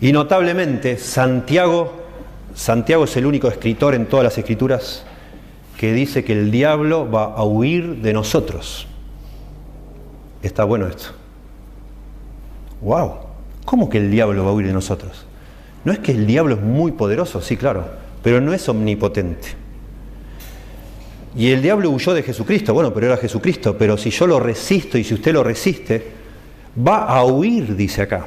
Y 0.00 0.12
notablemente, 0.12 0.98
Santiago 0.98 2.05
Santiago 2.56 3.04
es 3.04 3.14
el 3.18 3.26
único 3.26 3.48
escritor 3.48 3.94
en 3.94 4.06
todas 4.06 4.24
las 4.24 4.38
escrituras 4.38 5.04
que 5.76 5.92
dice 5.92 6.24
que 6.24 6.32
el 6.32 6.50
diablo 6.50 7.08
va 7.08 7.24
a 7.34 7.44
huir 7.44 7.96
de 7.96 8.14
nosotros. 8.14 8.86
Está 10.42 10.64
bueno 10.64 10.86
esto. 10.86 11.10
¡Wow! 12.80 13.12
¿Cómo 13.66 13.90
que 13.90 13.98
el 13.98 14.10
diablo 14.10 14.42
va 14.42 14.50
a 14.50 14.54
huir 14.54 14.66
de 14.68 14.72
nosotros? 14.72 15.26
No 15.84 15.92
es 15.92 15.98
que 15.98 16.12
el 16.12 16.26
diablo 16.26 16.54
es 16.54 16.62
muy 16.62 16.92
poderoso, 16.92 17.42
sí, 17.42 17.58
claro, 17.58 17.84
pero 18.22 18.40
no 18.40 18.54
es 18.54 18.66
omnipotente. 18.70 19.48
Y 21.36 21.50
el 21.50 21.60
diablo 21.60 21.90
huyó 21.90 22.14
de 22.14 22.22
Jesucristo, 22.22 22.72
bueno, 22.72 22.94
pero 22.94 23.06
era 23.06 23.18
Jesucristo, 23.18 23.76
pero 23.76 23.98
si 23.98 24.08
yo 24.08 24.26
lo 24.26 24.40
resisto 24.40 24.96
y 24.96 25.04
si 25.04 25.12
usted 25.12 25.34
lo 25.34 25.44
resiste, 25.44 26.10
va 26.86 27.04
a 27.04 27.22
huir, 27.22 27.76
dice 27.76 28.00
acá. 28.00 28.26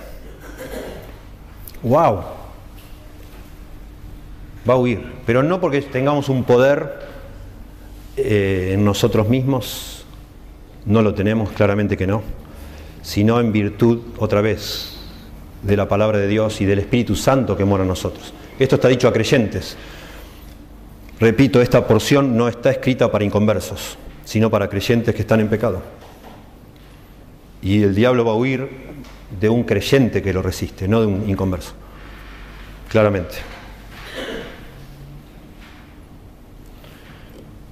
¡Wow! 1.82 2.39
Va 4.68 4.74
a 4.74 4.78
huir, 4.78 5.02
pero 5.26 5.44
no 5.44 5.60
porque 5.60 5.82
tengamos 5.82 6.30
un 6.30 6.44
poder 6.44 7.00
eh, 8.18 8.72
en 8.74 8.84
nosotros 8.84 9.30
mismos, 9.30 10.06
no 10.86 11.02
lo 11.02 11.14
tenemos, 11.14 11.52
claramente 11.52 11.96
que 11.96 12.08
no, 12.08 12.22
sino 13.02 13.40
en 13.40 13.52
virtud, 13.52 14.00
otra 14.18 14.42
vez, 14.42 14.98
de 15.64 15.78
la 15.78 15.88
palabra 15.88 16.18
de 16.18 16.28
Dios 16.28 16.62
y 16.62 16.66
del 16.66 16.80
Espíritu 16.80 17.16
Santo 17.16 17.56
que 17.56 17.66
mora 17.66 17.84
en 17.84 17.90
nosotros. 17.90 18.34
Esto 18.58 18.76
está 18.76 18.88
dicho 18.88 19.08
a 19.08 19.14
creyentes. 19.14 19.78
Repito, 21.20 21.62
esta 21.62 21.86
porción 21.86 22.38
no 22.38 22.48
está 22.48 22.72
escrita 22.72 23.12
para 23.12 23.26
inconversos, 23.26 23.98
sino 24.24 24.50
para 24.50 24.70
creyentes 24.70 25.14
que 25.14 25.22
están 25.22 25.40
en 25.42 25.50
pecado. 25.50 25.82
Y 27.62 27.84
el 27.84 27.94
diablo 27.94 28.24
va 28.24 28.32
a 28.32 28.36
huir 28.36 28.70
de 29.40 29.50
un 29.50 29.64
creyente 29.64 30.22
que 30.22 30.34
lo 30.34 30.42
resiste, 30.42 30.88
no 30.88 31.02
de 31.02 31.08
un 31.08 31.30
inconverso. 31.30 31.74
Claramente. 32.90 33.59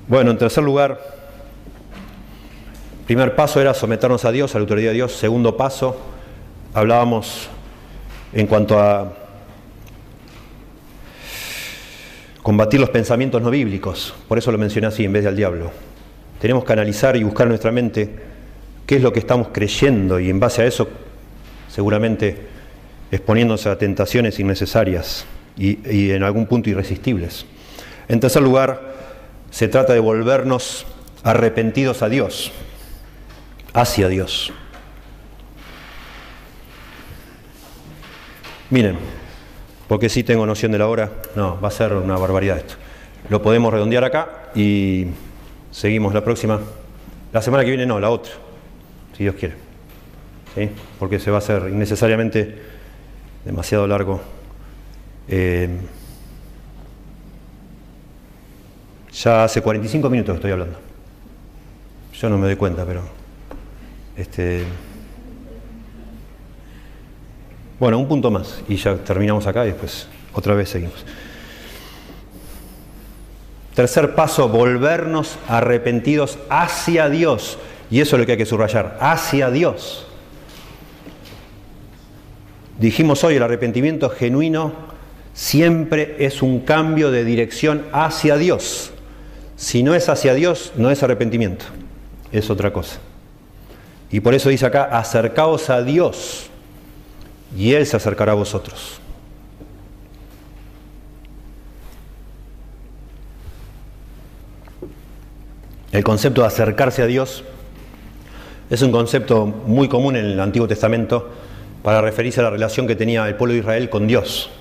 Bueno, 0.09 0.31
en 0.31 0.37
tercer 0.37 0.63
lugar, 0.63 1.01
primer 3.05 3.35
paso 3.35 3.59
era 3.59 3.73
someternos 3.73 4.23
a 4.23 4.31
Dios, 4.31 4.55
a 4.55 4.57
la 4.57 4.61
autoridad 4.61 4.91
de 4.91 4.95
Dios. 4.95 5.11
Segundo 5.11 5.57
paso, 5.57 5.99
hablábamos 6.73 7.49
en 8.31 8.47
cuanto 8.47 8.79
a 8.79 9.11
combatir 12.41 12.79
los 12.79 12.89
pensamientos 12.89 13.41
no 13.41 13.49
bíblicos. 13.49 14.15
Por 14.29 14.37
eso 14.37 14.49
lo 14.49 14.57
mencioné 14.57 14.87
así 14.87 15.03
en 15.03 15.11
vez 15.11 15.23
de 15.23 15.29
al 15.29 15.35
diablo. 15.35 15.71
Tenemos 16.39 16.63
que 16.63 16.71
analizar 16.71 17.17
y 17.17 17.23
buscar 17.23 17.47
en 17.47 17.49
nuestra 17.49 17.73
mente 17.73 18.09
qué 18.85 18.95
es 18.95 19.01
lo 19.01 19.11
que 19.11 19.19
estamos 19.19 19.49
creyendo 19.51 20.21
y 20.21 20.29
en 20.29 20.39
base 20.39 20.61
a 20.61 20.67
eso 20.67 20.87
seguramente 21.67 22.47
exponiéndose 23.11 23.67
a 23.67 23.77
tentaciones 23.77 24.39
innecesarias 24.39 25.25
y, 25.57 25.79
y 25.85 26.11
en 26.11 26.23
algún 26.23 26.45
punto 26.45 26.69
irresistibles. 26.69 27.45
En 28.07 28.21
tercer 28.21 28.41
lugar, 28.41 28.95
se 29.51 29.67
trata 29.67 29.93
de 29.93 29.99
volvernos 29.99 30.85
arrepentidos 31.23 32.01
a 32.01 32.09
Dios, 32.09 32.51
hacia 33.73 34.07
Dios. 34.07 34.51
Miren, 38.69 38.97
porque 39.87 40.09
si 40.09 40.23
tengo 40.23 40.45
noción 40.45 40.71
de 40.71 40.77
la 40.77 40.87
hora, 40.87 41.11
no, 41.35 41.59
va 41.61 41.69
a 41.69 41.71
ser 41.71 41.93
una 41.93 42.17
barbaridad 42.17 42.57
esto. 42.57 42.75
Lo 43.29 43.41
podemos 43.41 43.73
redondear 43.73 44.03
acá 44.03 44.51
y 44.55 45.07
seguimos 45.71 46.13
la 46.13 46.23
próxima. 46.23 46.59
La 47.31 47.41
semana 47.41 47.63
que 47.63 47.69
viene 47.69 47.85
no, 47.85 47.99
la 47.99 48.09
otra, 48.09 48.33
si 49.15 49.23
Dios 49.23 49.35
quiere. 49.35 49.55
¿Sí? 50.55 50.69
Porque 50.99 51.19
se 51.19 51.31
va 51.31 51.37
a 51.37 51.39
hacer 51.39 51.69
innecesariamente 51.69 52.57
demasiado 53.45 53.87
largo. 53.87 54.21
Eh, 55.27 55.69
Ya 59.23 59.43
hace 59.43 59.61
45 59.61 60.09
minutos 60.09 60.33
que 60.33 60.37
estoy 60.37 60.51
hablando. 60.51 60.77
Yo 62.13 62.29
no 62.29 62.37
me 62.37 62.45
doy 62.45 62.55
cuenta, 62.55 62.85
pero. 62.85 63.01
Este, 64.15 64.63
bueno, 67.79 67.99
un 67.99 68.07
punto 68.07 68.31
más 68.31 68.61
y 68.67 68.75
ya 68.75 68.95
terminamos 68.95 69.45
acá 69.45 69.63
y 69.65 69.69
después 69.69 70.07
otra 70.33 70.53
vez 70.53 70.69
seguimos. 70.69 71.05
Tercer 73.73 74.15
paso, 74.15 74.49
volvernos 74.49 75.37
arrepentidos 75.47 76.39
hacia 76.49 77.09
Dios. 77.09 77.59
Y 77.89 78.01
eso 78.01 78.15
es 78.15 78.19
lo 78.19 78.25
que 78.25 78.33
hay 78.33 78.37
que 78.37 78.45
subrayar, 78.45 78.97
hacia 78.99 79.49
Dios. 79.49 80.07
Dijimos 82.79 83.23
hoy, 83.23 83.35
el 83.35 83.43
arrepentimiento 83.43 84.09
genuino 84.09 84.73
siempre 85.33 86.15
es 86.19 86.41
un 86.41 86.61
cambio 86.61 87.11
de 87.11 87.23
dirección 87.23 87.85
hacia 87.91 88.37
Dios. 88.37 88.93
Si 89.57 89.81
no 89.81 89.95
es 89.95 90.07
hacia 90.07 90.35
Dios, 90.35 90.71
no 90.75 90.91
es 90.91 91.01
arrepentimiento, 91.01 91.65
es 92.31 92.49
otra 92.51 92.71
cosa. 92.71 92.99
Y 94.11 94.19
por 94.19 94.35
eso 94.35 94.49
dice 94.49 94.67
acá, 94.67 94.83
acercaos 94.83 95.69
a 95.71 95.81
Dios 95.81 96.49
y 97.57 97.73
Él 97.73 97.85
se 97.87 97.97
acercará 97.97 98.33
a 98.33 98.35
vosotros. 98.35 99.01
El 105.91 106.03
concepto 106.03 106.41
de 106.41 106.47
acercarse 106.47 107.01
a 107.01 107.07
Dios 107.07 107.43
es 108.69 108.81
un 108.83 108.91
concepto 108.91 109.47
muy 109.47 109.87
común 109.87 110.15
en 110.15 110.25
el 110.25 110.39
Antiguo 110.39 110.67
Testamento 110.67 111.29
para 111.81 112.01
referirse 112.01 112.41
a 112.41 112.43
la 112.43 112.49
relación 112.51 112.85
que 112.85 112.95
tenía 112.95 113.27
el 113.27 113.35
pueblo 113.35 113.53
de 113.53 113.61
Israel 113.61 113.89
con 113.89 114.05
Dios. 114.05 114.51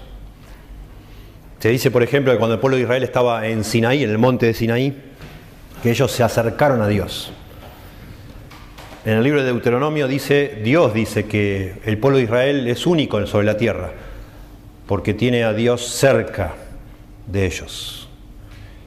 Se 1.66 1.72
dice, 1.72 1.90
por 1.90 2.04
ejemplo, 2.04 2.30
que 2.30 2.38
cuando 2.38 2.54
el 2.54 2.60
pueblo 2.60 2.76
de 2.76 2.84
Israel 2.84 3.02
estaba 3.02 3.44
en 3.48 3.64
Sinaí, 3.64 4.04
en 4.04 4.10
el 4.10 4.18
monte 4.18 4.46
de 4.46 4.54
Sinaí, 4.54 4.96
que 5.82 5.90
ellos 5.90 6.12
se 6.12 6.22
acercaron 6.22 6.80
a 6.80 6.86
Dios. 6.86 7.32
En 9.04 9.14
el 9.14 9.24
libro 9.24 9.42
de 9.42 9.46
Deuteronomio 9.46 10.06
dice, 10.06 10.60
Dios 10.62 10.94
dice 10.94 11.26
que 11.26 11.80
el 11.84 11.98
pueblo 11.98 12.18
de 12.18 12.22
Israel 12.22 12.68
es 12.68 12.86
único 12.86 13.26
sobre 13.26 13.46
la 13.46 13.56
tierra, 13.56 13.90
porque 14.86 15.12
tiene 15.12 15.42
a 15.42 15.54
Dios 15.54 15.84
cerca 15.88 16.54
de 17.26 17.46
ellos. 17.46 18.08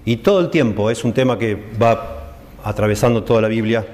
Y 0.05 0.15
todo 0.15 0.39
el 0.39 0.49
tiempo 0.49 0.89
es 0.89 1.03
un 1.03 1.11
tema 1.11 1.37
que 1.37 1.57
va 1.83 2.37
atravesando 2.63 3.25
toda 3.25 3.41
la 3.41 3.49
Biblia, 3.49 3.85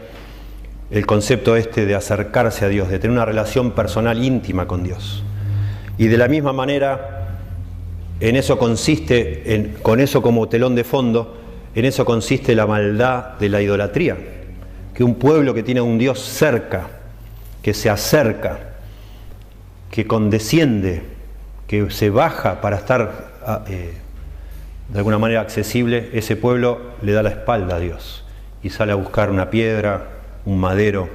el 0.92 1.08
concepto 1.08 1.56
este 1.56 1.88
de 1.88 1.96
acercarse 1.96 2.66
a 2.66 2.68
Dios, 2.68 2.90
de 2.90 3.00
tener 3.00 3.18
una 3.18 3.26
relación 3.26 3.72
personal 3.72 4.24
íntima 4.24 4.68
con 4.68 4.84
Dios. 4.84 5.24
Y 5.98 6.06
de 6.06 6.20
la 6.20 6.28
misma 6.28 6.54
manera, 6.54 7.25
en 8.20 8.36
eso 8.36 8.58
consiste, 8.58 9.74
con 9.82 10.00
eso 10.00 10.22
como 10.22 10.48
telón 10.48 10.76
de 10.76 10.84
fondo, 10.84 11.38
en 11.76 11.86
eso 11.86 12.06
consiste 12.06 12.56
la 12.56 12.66
maldad 12.66 13.38
de 13.40 13.50
la 13.50 13.62
idolatría. 13.62 14.18
Que 14.94 15.04
un 15.04 15.16
pueblo 15.16 15.54
que 15.54 15.64
tiene 15.64 15.82
a 15.82 15.84
un 15.84 15.98
Dios 15.98 16.20
cerca, 16.20 16.88
que 17.62 17.74
se 17.74 17.90
acerca, 17.90 18.76
que 19.92 20.08
condesciende, 20.08 21.04
que 21.68 21.90
se 21.92 22.10
baja 22.10 22.62
para 22.62 22.78
estar 22.78 23.32
ah, 23.46 23.66
eh, 23.68 23.94
de 24.90 24.98
alguna 24.98 25.18
manera 25.18 25.42
accesible, 25.42 26.10
ese 26.14 26.36
pueblo 26.36 26.80
le 27.02 27.12
da 27.12 27.24
la 27.24 27.30
espalda 27.30 27.78
a 27.78 27.80
Dios 27.80 28.24
y 28.64 28.70
sale 28.70 28.92
a 28.92 28.96
buscar 28.96 29.30
una 29.30 29.50
piedra, 29.50 30.10
un 30.46 30.60
madero 30.60 31.10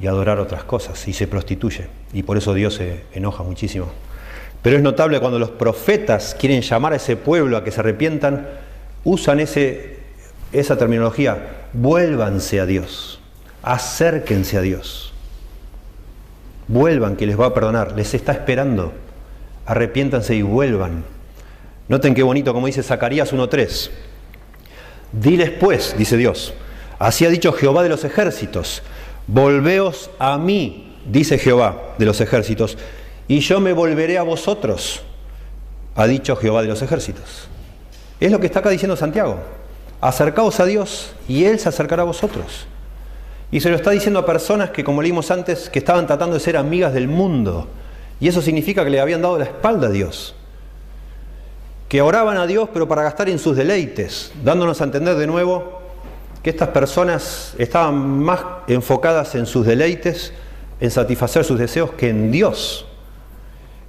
y 0.00 0.06
adorar 0.06 0.38
otras 0.38 0.64
cosas 0.64 1.06
y 1.06 1.12
se 1.12 1.26
prostituye. 1.26 1.88
Y 2.12 2.22
por 2.22 2.36
eso 2.38 2.54
Dios 2.54 2.74
se 2.74 3.04
enoja 3.12 3.42
muchísimo. 3.42 3.88
Pero 4.62 4.76
es 4.76 4.82
notable 4.82 5.20
cuando 5.20 5.38
los 5.38 5.50
profetas 5.50 6.36
quieren 6.38 6.62
llamar 6.62 6.92
a 6.92 6.96
ese 6.96 7.16
pueblo 7.16 7.56
a 7.56 7.64
que 7.64 7.70
se 7.70 7.80
arrepientan, 7.80 8.46
usan 9.04 9.40
ese, 9.40 9.98
esa 10.52 10.76
terminología, 10.76 11.66
vuélvanse 11.72 12.60
a 12.60 12.66
Dios, 12.66 13.20
acérquense 13.62 14.58
a 14.58 14.60
Dios, 14.60 15.12
vuelvan 16.66 17.16
que 17.16 17.26
les 17.26 17.38
va 17.38 17.46
a 17.46 17.54
perdonar, 17.54 17.92
les 17.92 18.14
está 18.14 18.32
esperando, 18.32 18.92
arrepiéntanse 19.66 20.34
y 20.34 20.42
vuelvan. 20.42 21.04
Noten 21.88 22.14
qué 22.14 22.22
bonito 22.22 22.52
como 22.52 22.66
dice 22.66 22.82
Zacarías 22.82 23.32
1.3. 23.32 23.90
Diles 25.12 25.50
pues, 25.50 25.94
dice 25.96 26.16
Dios, 26.16 26.52
así 26.98 27.24
ha 27.24 27.30
dicho 27.30 27.52
Jehová 27.52 27.82
de 27.82 27.88
los 27.88 28.04
ejércitos, 28.04 28.82
volveos 29.26 30.10
a 30.18 30.36
mí, 30.36 30.96
dice 31.06 31.38
Jehová 31.38 31.94
de 31.96 32.04
los 32.04 32.20
ejércitos, 32.20 32.76
y 33.28 33.40
yo 33.40 33.60
me 33.60 33.74
volveré 33.74 34.16
a 34.18 34.22
vosotros, 34.22 35.02
ha 35.94 36.06
dicho 36.06 36.34
Jehová 36.34 36.62
de 36.62 36.68
los 36.68 36.80
ejércitos. 36.80 37.48
Es 38.18 38.32
lo 38.32 38.40
que 38.40 38.46
está 38.46 38.60
acá 38.60 38.70
diciendo 38.70 38.96
Santiago. 38.96 39.38
Acercaos 40.00 40.58
a 40.60 40.64
Dios 40.64 41.12
y 41.28 41.44
Él 41.44 41.58
se 41.58 41.68
acercará 41.68 42.02
a 42.02 42.06
vosotros. 42.06 42.66
Y 43.50 43.60
se 43.60 43.70
lo 43.70 43.76
está 43.76 43.90
diciendo 43.90 44.20
a 44.20 44.26
personas 44.26 44.70
que, 44.70 44.84
como 44.84 45.02
leímos 45.02 45.30
antes, 45.30 45.70
que 45.70 45.78
estaban 45.78 46.06
tratando 46.06 46.34
de 46.34 46.40
ser 46.40 46.56
amigas 46.56 46.92
del 46.92 47.08
mundo. 47.08 47.68
Y 48.20 48.28
eso 48.28 48.42
significa 48.42 48.84
que 48.84 48.90
le 48.90 49.00
habían 49.00 49.22
dado 49.22 49.38
la 49.38 49.44
espalda 49.44 49.88
a 49.88 49.90
Dios. 49.90 50.34
Que 51.88 52.02
oraban 52.02 52.36
a 52.36 52.46
Dios, 52.46 52.68
pero 52.72 52.88
para 52.88 53.02
gastar 53.02 53.28
en 53.28 53.38
sus 53.38 53.56
deleites, 53.56 54.32
dándonos 54.44 54.80
a 54.80 54.84
entender 54.84 55.16
de 55.16 55.26
nuevo 55.26 55.80
que 56.42 56.50
estas 56.50 56.68
personas 56.68 57.54
estaban 57.58 58.20
más 58.20 58.40
enfocadas 58.66 59.34
en 59.34 59.46
sus 59.46 59.66
deleites, 59.66 60.32
en 60.80 60.90
satisfacer 60.90 61.44
sus 61.44 61.58
deseos, 61.58 61.92
que 61.92 62.10
en 62.10 62.30
Dios. 62.30 62.87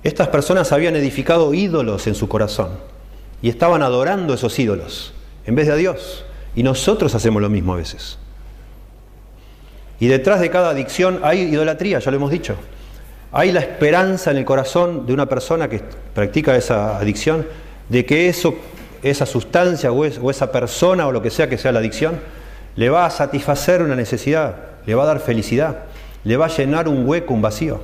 Estas 0.04 0.30
personas 0.30 0.72
habían 0.72 0.96
edificado 0.96 1.54
ídolos 1.54 2.08
en 2.08 2.16
su 2.16 2.30
corazón 2.30 2.70
y 3.42 3.50
estaban 3.50 3.84
adorando 3.84 4.34
esos 4.34 4.58
ídolos 4.58 5.14
en 5.46 5.56
vez 5.56 5.68
de 5.68 5.74
a 5.74 5.76
Dios. 5.76 6.26
Y 6.56 6.64
nosotros 6.64 7.16
hacemos 7.16 7.42
lo 7.42 7.50
mismo 7.50 7.74
a 7.74 7.78
veces. 7.78 8.18
Y 10.00 10.08
detrás 10.08 10.40
de 10.40 10.50
cada 10.50 10.70
adicción 10.70 11.20
hay 11.24 11.42
idolatría, 11.42 12.00
ya 12.00 12.12
lo 12.12 12.18
hemos 12.18 12.32
dicho. 12.32 12.56
Hay 13.32 13.52
la 13.52 13.60
esperanza 13.60 14.32
en 14.32 14.38
el 14.38 14.46
corazón 14.46 15.06
de 15.06 15.14
una 15.14 15.28
persona 15.28 15.70
que 15.70 15.82
practica 16.14 16.56
esa 16.56 16.98
adicción 16.98 17.46
de 17.90 18.06
que 18.06 18.30
eso, 18.30 18.56
esa 19.04 19.26
sustancia 19.26 19.92
o, 19.92 20.00
o 20.00 20.32
esa 20.32 20.52
persona 20.52 21.08
o 21.08 21.12
lo 21.12 21.22
que 21.22 21.30
sea 21.30 21.50
que 21.50 21.58
sea 21.58 21.72
la 21.72 21.80
adicción, 21.80 22.20
le 22.76 22.90
va 22.90 23.06
a 23.06 23.10
satisfacer 23.10 23.82
una 23.82 23.96
necesidad, 23.96 24.56
le 24.86 24.96
va 24.96 25.04
a 25.04 25.08
dar 25.08 25.20
felicidad, 25.20 25.84
le 26.24 26.38
va 26.38 26.46
a 26.46 26.50
llenar 26.50 26.88
un 26.88 27.06
hueco, 27.06 27.34
un 27.34 27.42
vacío. 27.42 27.84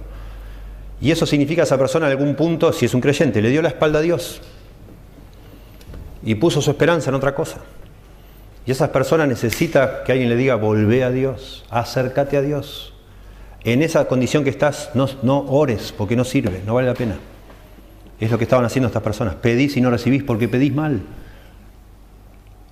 Y 1.01 1.11
eso 1.11 1.25
significa 1.25 1.61
que 1.61 1.65
esa 1.65 1.77
persona 1.77 2.07
en 2.07 2.13
algún 2.13 2.35
punto, 2.35 2.71
si 2.71 2.85
es 2.85 2.93
un 2.93 3.01
creyente, 3.01 3.41
le 3.41 3.49
dio 3.49 3.61
la 3.61 3.69
espalda 3.69 3.99
a 3.99 4.01
Dios 4.01 4.41
y 6.23 6.35
puso 6.35 6.61
su 6.61 6.71
esperanza 6.71 7.09
en 7.09 7.15
otra 7.15 7.35
cosa. 7.35 7.57
Y 8.65 8.71
esa 8.71 8.91
persona 8.91 9.27
necesita 9.27 10.03
que 10.03 10.11
alguien 10.11 10.29
le 10.29 10.35
diga, 10.35 10.55
volvé 10.55 11.03
a 11.03 11.11
Dios, 11.11 11.65
acércate 11.69 12.37
a 12.37 12.41
Dios. 12.41 12.93
En 13.63 13.83
esa 13.83 14.07
condición 14.07 14.43
que 14.43 14.49
estás, 14.49 14.89
no, 14.95 15.07
no 15.21 15.39
ores 15.49 15.93
porque 15.95 16.15
no 16.15 16.23
sirve, 16.23 16.61
no 16.65 16.73
vale 16.73 16.87
la 16.87 16.93
pena. 16.95 17.17
Es 18.19 18.31
lo 18.31 18.37
que 18.37 18.45
estaban 18.45 18.65
haciendo 18.65 18.87
estas 18.87 19.03
personas. 19.03 19.35
Pedís 19.35 19.77
y 19.77 19.81
no 19.81 19.91
recibís 19.91 20.23
porque 20.23 20.47
pedís 20.47 20.73
mal. 20.73 21.01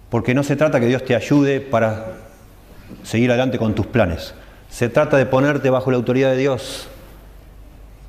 Porque 0.10 0.34
no 0.34 0.44
se 0.44 0.56
trata 0.56 0.80
que 0.80 0.88
Dios 0.88 1.04
te 1.04 1.16
ayude 1.16 1.62
para 1.62 2.14
seguir 3.04 3.30
adelante 3.30 3.58
con 3.58 3.76
tus 3.76 3.86
planes. 3.86 4.34
Se 4.70 4.90
trata 4.90 5.18
de 5.18 5.26
ponerte 5.26 5.70
bajo 5.70 5.92
la 5.92 5.98
autoridad 5.98 6.32
de 6.32 6.38
Dios 6.38 6.88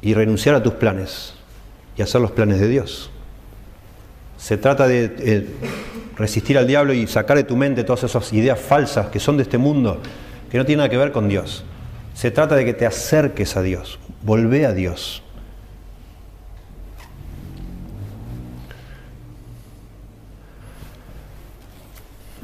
y 0.04 0.12
renunciar 0.12 0.54
a 0.54 0.62
tus 0.62 0.74
planes 0.74 1.32
y 1.96 2.02
hacer 2.02 2.20
los 2.20 2.30
planes 2.30 2.60
de 2.60 2.68
Dios. 2.68 3.10
Se 4.36 4.58
trata 4.58 4.86
de 4.86 5.14
eh, 5.18 5.46
resistir 6.16 6.58
al 6.58 6.66
diablo 6.66 6.92
y 6.92 7.06
sacar 7.06 7.38
de 7.38 7.44
tu 7.44 7.56
mente 7.56 7.84
todas 7.84 8.04
esas 8.04 8.30
ideas 8.34 8.60
falsas 8.60 9.06
que 9.08 9.18
son 9.18 9.38
de 9.38 9.44
este 9.44 9.56
mundo, 9.56 10.00
que 10.50 10.58
no 10.58 10.66
tienen 10.66 10.78
nada 10.80 10.90
que 10.90 10.98
ver 10.98 11.10
con 11.10 11.26
Dios. 11.26 11.64
Se 12.12 12.30
trata 12.30 12.54
de 12.54 12.66
que 12.66 12.74
te 12.74 12.84
acerques 12.84 13.56
a 13.56 13.62
Dios, 13.62 13.98
volvé 14.22 14.66
a 14.66 14.74
Dios. 14.74 15.22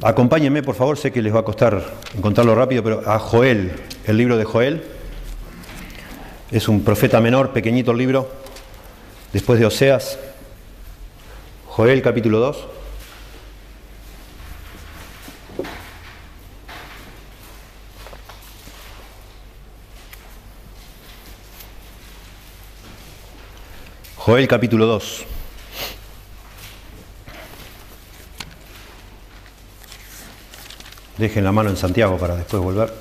Acompáñenme, 0.01 0.63
por 0.63 0.73
favor, 0.73 0.97
sé 0.97 1.11
que 1.11 1.21
les 1.21 1.33
va 1.33 1.41
a 1.41 1.45
costar 1.45 1.79
encontrarlo 2.17 2.55
rápido, 2.55 2.83
pero 2.83 3.03
a 3.07 3.19
Joel, 3.19 3.73
el 4.07 4.17
libro 4.17 4.35
de 4.35 4.45
Joel. 4.45 5.00
Es 6.51 6.67
un 6.67 6.83
profeta 6.83 7.21
menor, 7.21 7.53
pequeñito 7.53 7.91
el 7.91 7.97
libro, 7.97 8.29
después 9.31 9.57
de 9.57 9.65
Oseas. 9.65 10.19
Joel 11.67 12.01
capítulo 12.01 12.39
2. 12.39 12.57
Joel 24.17 24.47
capítulo 24.49 24.85
2. 24.87 25.25
Dejen 31.17 31.45
la 31.45 31.53
mano 31.53 31.69
en 31.69 31.77
Santiago 31.77 32.17
para 32.17 32.35
después 32.35 32.61
volver. 32.61 33.00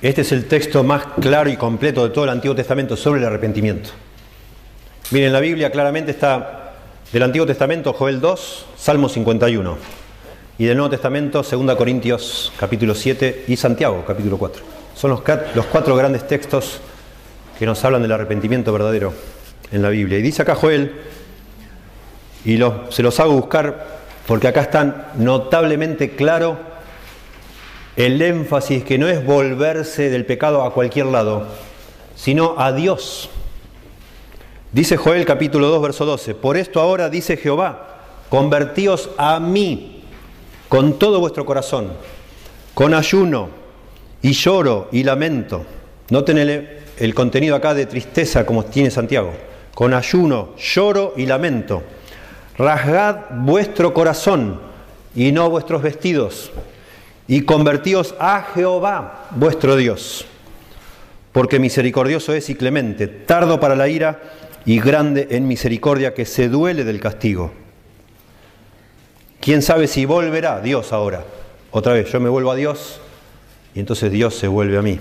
Este 0.00 0.20
es 0.20 0.30
el 0.30 0.44
texto 0.44 0.84
más 0.84 1.02
claro 1.20 1.50
y 1.50 1.56
completo 1.56 2.04
de 2.04 2.14
todo 2.14 2.22
el 2.22 2.30
Antiguo 2.30 2.54
Testamento 2.54 2.96
sobre 2.96 3.20
el 3.20 3.26
arrepentimiento. 3.26 3.90
Miren, 5.10 5.32
la 5.32 5.40
Biblia 5.40 5.72
claramente 5.72 6.12
está 6.12 6.74
del 7.12 7.24
Antiguo 7.24 7.44
Testamento, 7.46 7.92
Joel 7.92 8.20
2, 8.20 8.66
Salmo 8.76 9.08
51. 9.08 9.76
Y 10.58 10.66
del 10.66 10.76
Nuevo 10.76 10.90
Testamento, 10.90 11.42
2 11.42 11.76
Corintios 11.76 12.52
capítulo 12.56 12.94
7 12.94 13.46
y 13.48 13.56
Santiago 13.56 14.04
capítulo 14.06 14.38
4. 14.38 14.62
Son 14.94 15.10
los, 15.10 15.22
los 15.56 15.66
cuatro 15.66 15.96
grandes 15.96 16.28
textos 16.28 16.80
que 17.58 17.66
nos 17.66 17.84
hablan 17.84 18.02
del 18.02 18.12
arrepentimiento 18.12 18.72
verdadero 18.72 19.12
en 19.72 19.82
la 19.82 19.88
Biblia. 19.88 20.18
Y 20.18 20.22
dice 20.22 20.42
acá 20.42 20.54
Joel, 20.54 20.92
y 22.44 22.56
se 22.90 23.02
los 23.02 23.18
hago 23.18 23.32
buscar 23.32 23.98
porque 24.28 24.46
acá 24.46 24.60
están 24.60 25.08
notablemente 25.16 26.10
claro 26.14 26.67
el 27.98 28.22
énfasis 28.22 28.84
que 28.84 28.96
no 28.96 29.08
es 29.08 29.26
volverse 29.26 30.08
del 30.08 30.24
pecado 30.24 30.62
a 30.62 30.72
cualquier 30.72 31.06
lado, 31.06 31.48
sino 32.14 32.54
a 32.56 32.72
Dios. 32.72 33.28
Dice 34.72 34.96
Joel 34.96 35.26
capítulo 35.26 35.66
2, 35.68 35.82
verso 35.82 36.06
12, 36.06 36.36
por 36.36 36.56
esto 36.56 36.80
ahora 36.80 37.10
dice 37.10 37.36
Jehová, 37.36 37.98
convertíos 38.28 39.10
a 39.18 39.40
mí 39.40 40.04
con 40.68 40.96
todo 41.00 41.18
vuestro 41.18 41.44
corazón, 41.44 41.92
con 42.72 42.94
ayuno 42.94 43.48
y 44.22 44.32
lloro 44.32 44.88
y 44.92 45.02
lamento. 45.02 45.66
Noten 46.10 46.38
el, 46.38 46.78
el 46.98 47.14
contenido 47.14 47.56
acá 47.56 47.74
de 47.74 47.86
tristeza 47.86 48.46
como 48.46 48.64
tiene 48.64 48.92
Santiago 48.92 49.32
con 49.74 49.94
ayuno, 49.94 50.56
lloro 50.56 51.14
y 51.16 51.26
lamento. 51.26 51.84
Rasgad 52.56 53.16
vuestro 53.30 53.94
corazón 53.94 54.60
y 55.14 55.30
no 55.30 55.50
vuestros 55.50 55.82
vestidos, 55.82 56.50
y 57.28 57.42
convertíos 57.42 58.14
a 58.18 58.48
Jehová 58.54 59.28
vuestro 59.30 59.76
Dios, 59.76 60.24
porque 61.30 61.60
misericordioso 61.60 62.32
es 62.32 62.48
y 62.50 62.54
clemente, 62.54 63.06
tardo 63.06 63.60
para 63.60 63.76
la 63.76 63.86
ira 63.88 64.20
y 64.64 64.80
grande 64.80 65.28
en 65.30 65.46
misericordia 65.46 66.14
que 66.14 66.24
se 66.24 66.48
duele 66.48 66.84
del 66.84 67.00
castigo. 67.00 67.52
¿Quién 69.40 69.62
sabe 69.62 69.86
si 69.86 70.06
volverá 70.06 70.60
Dios 70.60 70.92
ahora? 70.92 71.22
Otra 71.70 71.92
vez, 71.92 72.10
yo 72.10 72.18
me 72.18 72.28
vuelvo 72.28 72.50
a 72.50 72.56
Dios 72.56 73.00
y 73.74 73.80
entonces 73.80 74.10
Dios 74.10 74.34
se 74.34 74.48
vuelve 74.48 74.78
a 74.78 74.82
mí 74.82 74.98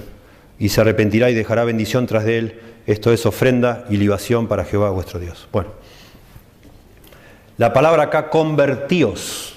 y 0.60 0.70
se 0.70 0.82
arrepentirá 0.82 1.32
y 1.32 1.34
dejará 1.34 1.64
bendición 1.64 2.06
tras 2.06 2.26
de 2.26 2.38
él 2.38 2.60
esto 2.88 3.12
es 3.12 3.26
ofrenda 3.26 3.86
y 3.90 3.98
libación 3.98 4.48
para 4.48 4.64
Jehová 4.64 4.90
vuestro 4.92 5.20
Dios. 5.20 5.48
Bueno, 5.52 5.72
la 7.58 7.74
palabra 7.74 8.04
acá 8.04 8.30
convertíos 8.30 9.57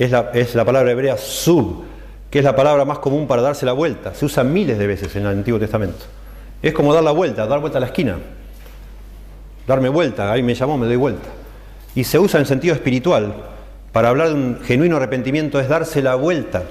es 0.00 0.10
la, 0.10 0.30
es 0.32 0.54
la 0.54 0.64
palabra 0.64 0.90
hebrea 0.90 1.18
sub, 1.18 1.84
que 2.30 2.38
es 2.38 2.44
la 2.44 2.56
palabra 2.56 2.86
más 2.86 3.00
común 3.00 3.26
para 3.26 3.42
darse 3.42 3.66
la 3.66 3.72
vuelta. 3.72 4.14
Se 4.14 4.24
usa 4.24 4.42
miles 4.42 4.78
de 4.78 4.86
veces 4.86 5.14
en 5.14 5.22
el 5.22 5.28
Antiguo 5.28 5.60
Testamento. 5.60 6.06
Es 6.62 6.72
como 6.72 6.94
dar 6.94 7.04
la 7.04 7.10
vuelta, 7.10 7.46
dar 7.46 7.60
vuelta 7.60 7.76
a 7.76 7.80
la 7.82 7.88
esquina. 7.88 8.16
Darme 9.66 9.90
vuelta, 9.90 10.32
ahí 10.32 10.42
me 10.42 10.54
llamó, 10.54 10.78
me 10.78 10.86
doy 10.86 10.96
vuelta. 10.96 11.28
Y 11.94 12.04
se 12.04 12.18
usa 12.18 12.40
en 12.40 12.46
sentido 12.46 12.74
espiritual. 12.74 13.34
Para 13.92 14.08
hablar 14.08 14.28
de 14.28 14.34
un 14.34 14.60
genuino 14.64 14.96
arrepentimiento 14.96 15.60
es 15.60 15.68
darse 15.68 16.00
la 16.00 16.14
vuelta. 16.14 16.62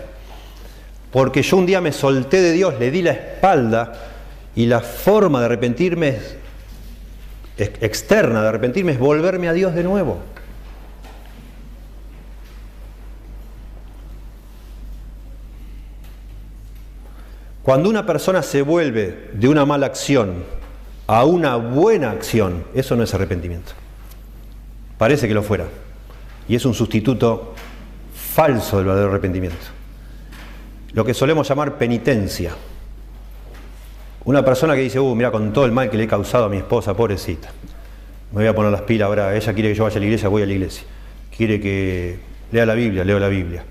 Porque 1.12 1.44
yo 1.44 1.58
un 1.58 1.68
día 1.68 1.82
me 1.82 1.92
solté 1.92 2.42
de 2.42 2.52
Dios, 2.52 2.80
le 2.80 2.90
di 2.90 3.04
la 3.04 3.12
espalda 3.12 3.94
y 4.56 4.66
la 4.66 4.80
forma 4.80 5.40
de 5.40 5.46
arrepentirme 5.46 6.18
externa, 7.58 8.42
de 8.42 8.48
arrepentirme 8.48 8.94
es 8.94 9.00
volverme 9.00 9.50
a 9.50 9.54
Dios 9.54 9.76
de 9.76 9.84
nuevo. 9.84 10.18
Cuando 17.70 17.88
una 17.88 18.04
persona 18.04 18.42
se 18.42 18.64
vuelve 18.64 19.30
de 19.32 19.48
una 19.48 19.64
mala 19.64 19.86
acción 19.86 20.44
a 21.06 21.24
una 21.24 21.56
buena 21.56 22.10
acción, 22.10 22.64
eso 22.74 22.96
no 22.96 23.04
es 23.04 23.14
arrepentimiento. 23.14 23.74
Parece 24.98 25.28
que 25.28 25.36
lo 25.36 25.44
fuera. 25.44 25.66
Y 26.48 26.56
es 26.56 26.66
un 26.66 26.74
sustituto 26.74 27.54
falso 28.12 28.78
del 28.78 28.88
verdadero 28.88 29.12
arrepentimiento. 29.12 29.68
Lo 30.94 31.06
que 31.06 31.14
solemos 31.14 31.48
llamar 31.48 31.78
penitencia. 31.78 32.54
Una 34.26 34.44
persona 34.44 34.74
que 34.74 34.82
dice, 34.82 35.00
uh, 35.00 35.14
mira, 35.14 35.30
con 35.30 35.54
todo 35.54 35.66
el 35.66 35.72
mal 35.72 35.92
que 35.92 35.98
le 35.98 36.06
he 36.06 36.08
causado 36.08 36.46
a 36.46 36.50
mi 36.50 36.58
esposa, 36.58 36.96
pobrecita, 36.96 37.50
me 38.32 38.40
voy 38.40 38.48
a 38.48 38.56
poner 38.56 38.72
las 38.72 38.82
pilas 38.82 39.06
ahora, 39.06 39.36
ella 39.36 39.54
quiere 39.54 39.70
que 39.70 39.76
yo 39.76 39.84
vaya 39.84 39.98
a 39.98 40.00
la 40.00 40.06
iglesia, 40.06 40.28
voy 40.28 40.42
a 40.42 40.48
la 40.48 40.54
iglesia. 40.54 40.88
Quiere 41.38 41.62
que 41.62 42.18
lea 42.52 42.66
la 42.66 42.74
Biblia, 42.74 43.04
leo 43.04 43.20
la 43.20 43.28
Biblia. 43.28 43.64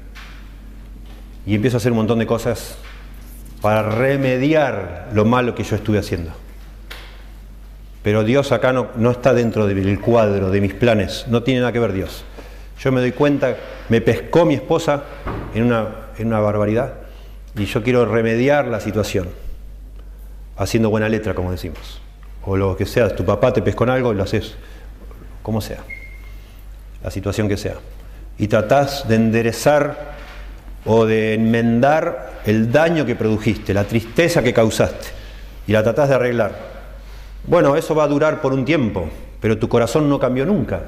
Y 1.44 1.56
empiezo 1.56 1.76
a 1.76 1.78
hacer 1.78 1.90
un 1.90 1.98
montón 1.98 2.20
de 2.20 2.28
cosas 2.28 2.78
para 3.60 3.82
remediar 3.82 5.08
lo 5.12 5.24
malo 5.24 5.54
que 5.54 5.64
yo 5.64 5.76
estuve 5.76 5.98
haciendo. 5.98 6.32
Pero 8.02 8.24
Dios 8.24 8.52
acá 8.52 8.72
no, 8.72 9.10
está 9.10 9.34
dentro 9.34 9.66
del 9.66 10.00
cuadro 10.00 10.50
de 10.50 10.60
mis 10.60 10.74
planes, 10.74 11.26
no 11.28 11.42
tiene 11.42 11.60
nada 11.60 11.72
que 11.72 11.80
ver 11.80 11.92
Dios. 11.92 12.24
Yo 12.80 12.92
me 12.92 13.00
doy 13.00 13.12
cuenta, 13.12 13.56
me 13.88 14.00
pescó 14.00 14.44
mi 14.44 14.54
esposa 14.54 15.02
en 15.54 15.64
una, 15.64 15.88
en 16.16 16.28
una 16.28 16.38
barbaridad 16.38 16.94
y 17.56 17.64
yo 17.64 17.82
quiero 17.82 18.06
remediar 18.06 18.68
la 18.68 18.80
situación 18.80 19.28
haciendo 20.56 20.90
buena 20.90 21.08
letra, 21.08 21.34
como 21.34 21.50
decimos. 21.50 22.00
O 22.44 22.56
lo 22.56 22.76
que 22.76 22.86
sea, 22.86 23.14
tu 23.14 23.24
papá 23.24 23.52
te 23.52 23.62
pescó 23.62 23.84
en 23.84 23.90
algo 23.90 24.12
y 24.12 24.16
lo 24.16 24.22
haces, 24.22 24.54
como 25.42 25.60
sea, 25.60 25.80
la 27.02 27.10
situación 27.10 27.48
que 27.48 27.56
sea. 27.56 27.74
Y 28.38 28.46
tratás 28.46 29.08
de 29.08 29.16
enderezar 29.16 30.16
o 30.90 31.04
de 31.04 31.34
enmendar 31.34 32.40
el 32.46 32.72
daño 32.72 33.04
que 33.04 33.14
produjiste, 33.14 33.74
la 33.74 33.84
tristeza 33.84 34.42
que 34.42 34.54
causaste, 34.54 35.08
y 35.66 35.72
la 35.72 35.82
tratás 35.82 36.08
de 36.08 36.14
arreglar. 36.14 36.52
Bueno, 37.46 37.76
eso 37.76 37.94
va 37.94 38.04
a 38.04 38.08
durar 38.08 38.40
por 38.40 38.54
un 38.54 38.64
tiempo, 38.64 39.06
pero 39.38 39.58
tu 39.58 39.68
corazón 39.68 40.08
no 40.08 40.18
cambió 40.18 40.46
nunca. 40.46 40.80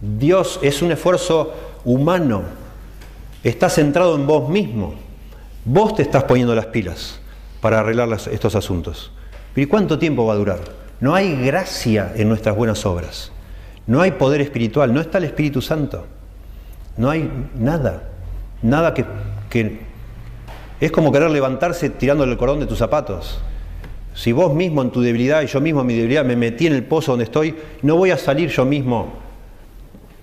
Dios 0.00 0.58
es 0.60 0.82
un 0.82 0.90
esfuerzo 0.90 1.54
humano, 1.84 2.42
está 3.44 3.70
centrado 3.70 4.16
en 4.16 4.26
vos 4.26 4.48
mismo. 4.48 4.96
Vos 5.64 5.94
te 5.94 6.02
estás 6.02 6.24
poniendo 6.24 6.56
las 6.56 6.66
pilas 6.66 7.20
para 7.60 7.78
arreglar 7.78 8.08
estos 8.32 8.56
asuntos. 8.56 9.12
¿Y 9.54 9.66
cuánto 9.66 10.00
tiempo 10.00 10.26
va 10.26 10.32
a 10.32 10.36
durar? 10.36 10.58
No 10.98 11.14
hay 11.14 11.36
gracia 11.36 12.12
en 12.16 12.28
nuestras 12.28 12.56
buenas 12.56 12.84
obras. 12.84 13.30
No 13.86 14.00
hay 14.00 14.10
poder 14.10 14.40
espiritual, 14.40 14.92
no 14.92 15.00
está 15.00 15.18
el 15.18 15.24
Espíritu 15.24 15.62
Santo. 15.62 16.06
No 16.96 17.08
hay 17.08 17.30
nada. 17.54 18.07
Nada 18.62 18.94
que, 18.94 19.04
que 19.50 19.80
es 20.80 20.92
como 20.92 21.10
querer 21.12 21.30
levantarse 21.30 21.90
tirándole 21.90 22.32
el 22.32 22.38
cordón 22.38 22.60
de 22.60 22.66
tus 22.66 22.78
zapatos. 22.78 23.40
Si 24.14 24.32
vos 24.32 24.52
mismo 24.52 24.82
en 24.82 24.90
tu 24.90 25.00
debilidad 25.00 25.42
y 25.42 25.46
yo 25.46 25.60
mismo 25.60 25.80
en 25.80 25.86
mi 25.86 25.94
debilidad 25.94 26.24
me 26.24 26.36
metí 26.36 26.66
en 26.66 26.74
el 26.74 26.84
pozo 26.84 27.12
donde 27.12 27.24
estoy, 27.24 27.54
no 27.82 27.96
voy 27.96 28.10
a 28.10 28.18
salir 28.18 28.48
yo 28.50 28.64
mismo 28.64 29.12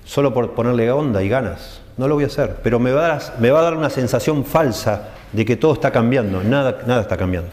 solo 0.04 0.34
por 0.34 0.52
ponerle 0.52 0.92
onda 0.92 1.24
y 1.24 1.30
ganas. 1.30 1.82
No 1.98 2.08
lo 2.08 2.16
voy 2.16 2.26
a 2.26 2.28
hacer. 2.28 2.58
Pero 2.62 2.80
me 2.80 2.92
va 2.92 3.06
a 3.06 3.08
dar, 3.08 3.22
me 3.40 3.52
va 3.52 3.60
a 3.60 3.64
dar 3.64 3.76
una 3.76 3.90
sensación 3.90 4.44
falsa 4.46 5.10
de 5.32 5.46
que 5.46 5.56
todo 5.56 5.74
está 5.74 5.92
cambiando. 5.92 6.44
Nada, 6.44 6.84
nada 6.86 7.02
está 7.02 7.18
cambiando. 7.18 7.50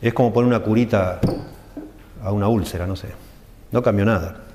Es 0.00 0.14
como 0.14 0.32
poner 0.32 0.48
una 0.48 0.60
curita 0.60 1.20
a 2.22 2.32
una 2.32 2.48
úlcera, 2.48 2.86
no 2.86 2.96
sé. 2.96 3.08
No 3.72 3.82
cambió 3.82 4.04
nada. 4.04 4.47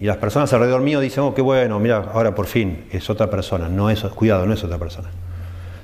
Y 0.00 0.06
las 0.06 0.16
personas 0.16 0.50
alrededor 0.54 0.80
mío 0.80 0.98
dicen, 0.98 1.24
oh, 1.24 1.34
qué 1.34 1.42
bueno, 1.42 1.78
mira, 1.78 2.10
ahora 2.14 2.34
por 2.34 2.46
fin 2.46 2.86
es 2.90 3.10
otra 3.10 3.28
persona. 3.28 3.68
No 3.68 3.90
es, 3.90 4.00
cuidado, 4.00 4.46
no 4.46 4.54
es 4.54 4.64
otra 4.64 4.78
persona. 4.78 5.10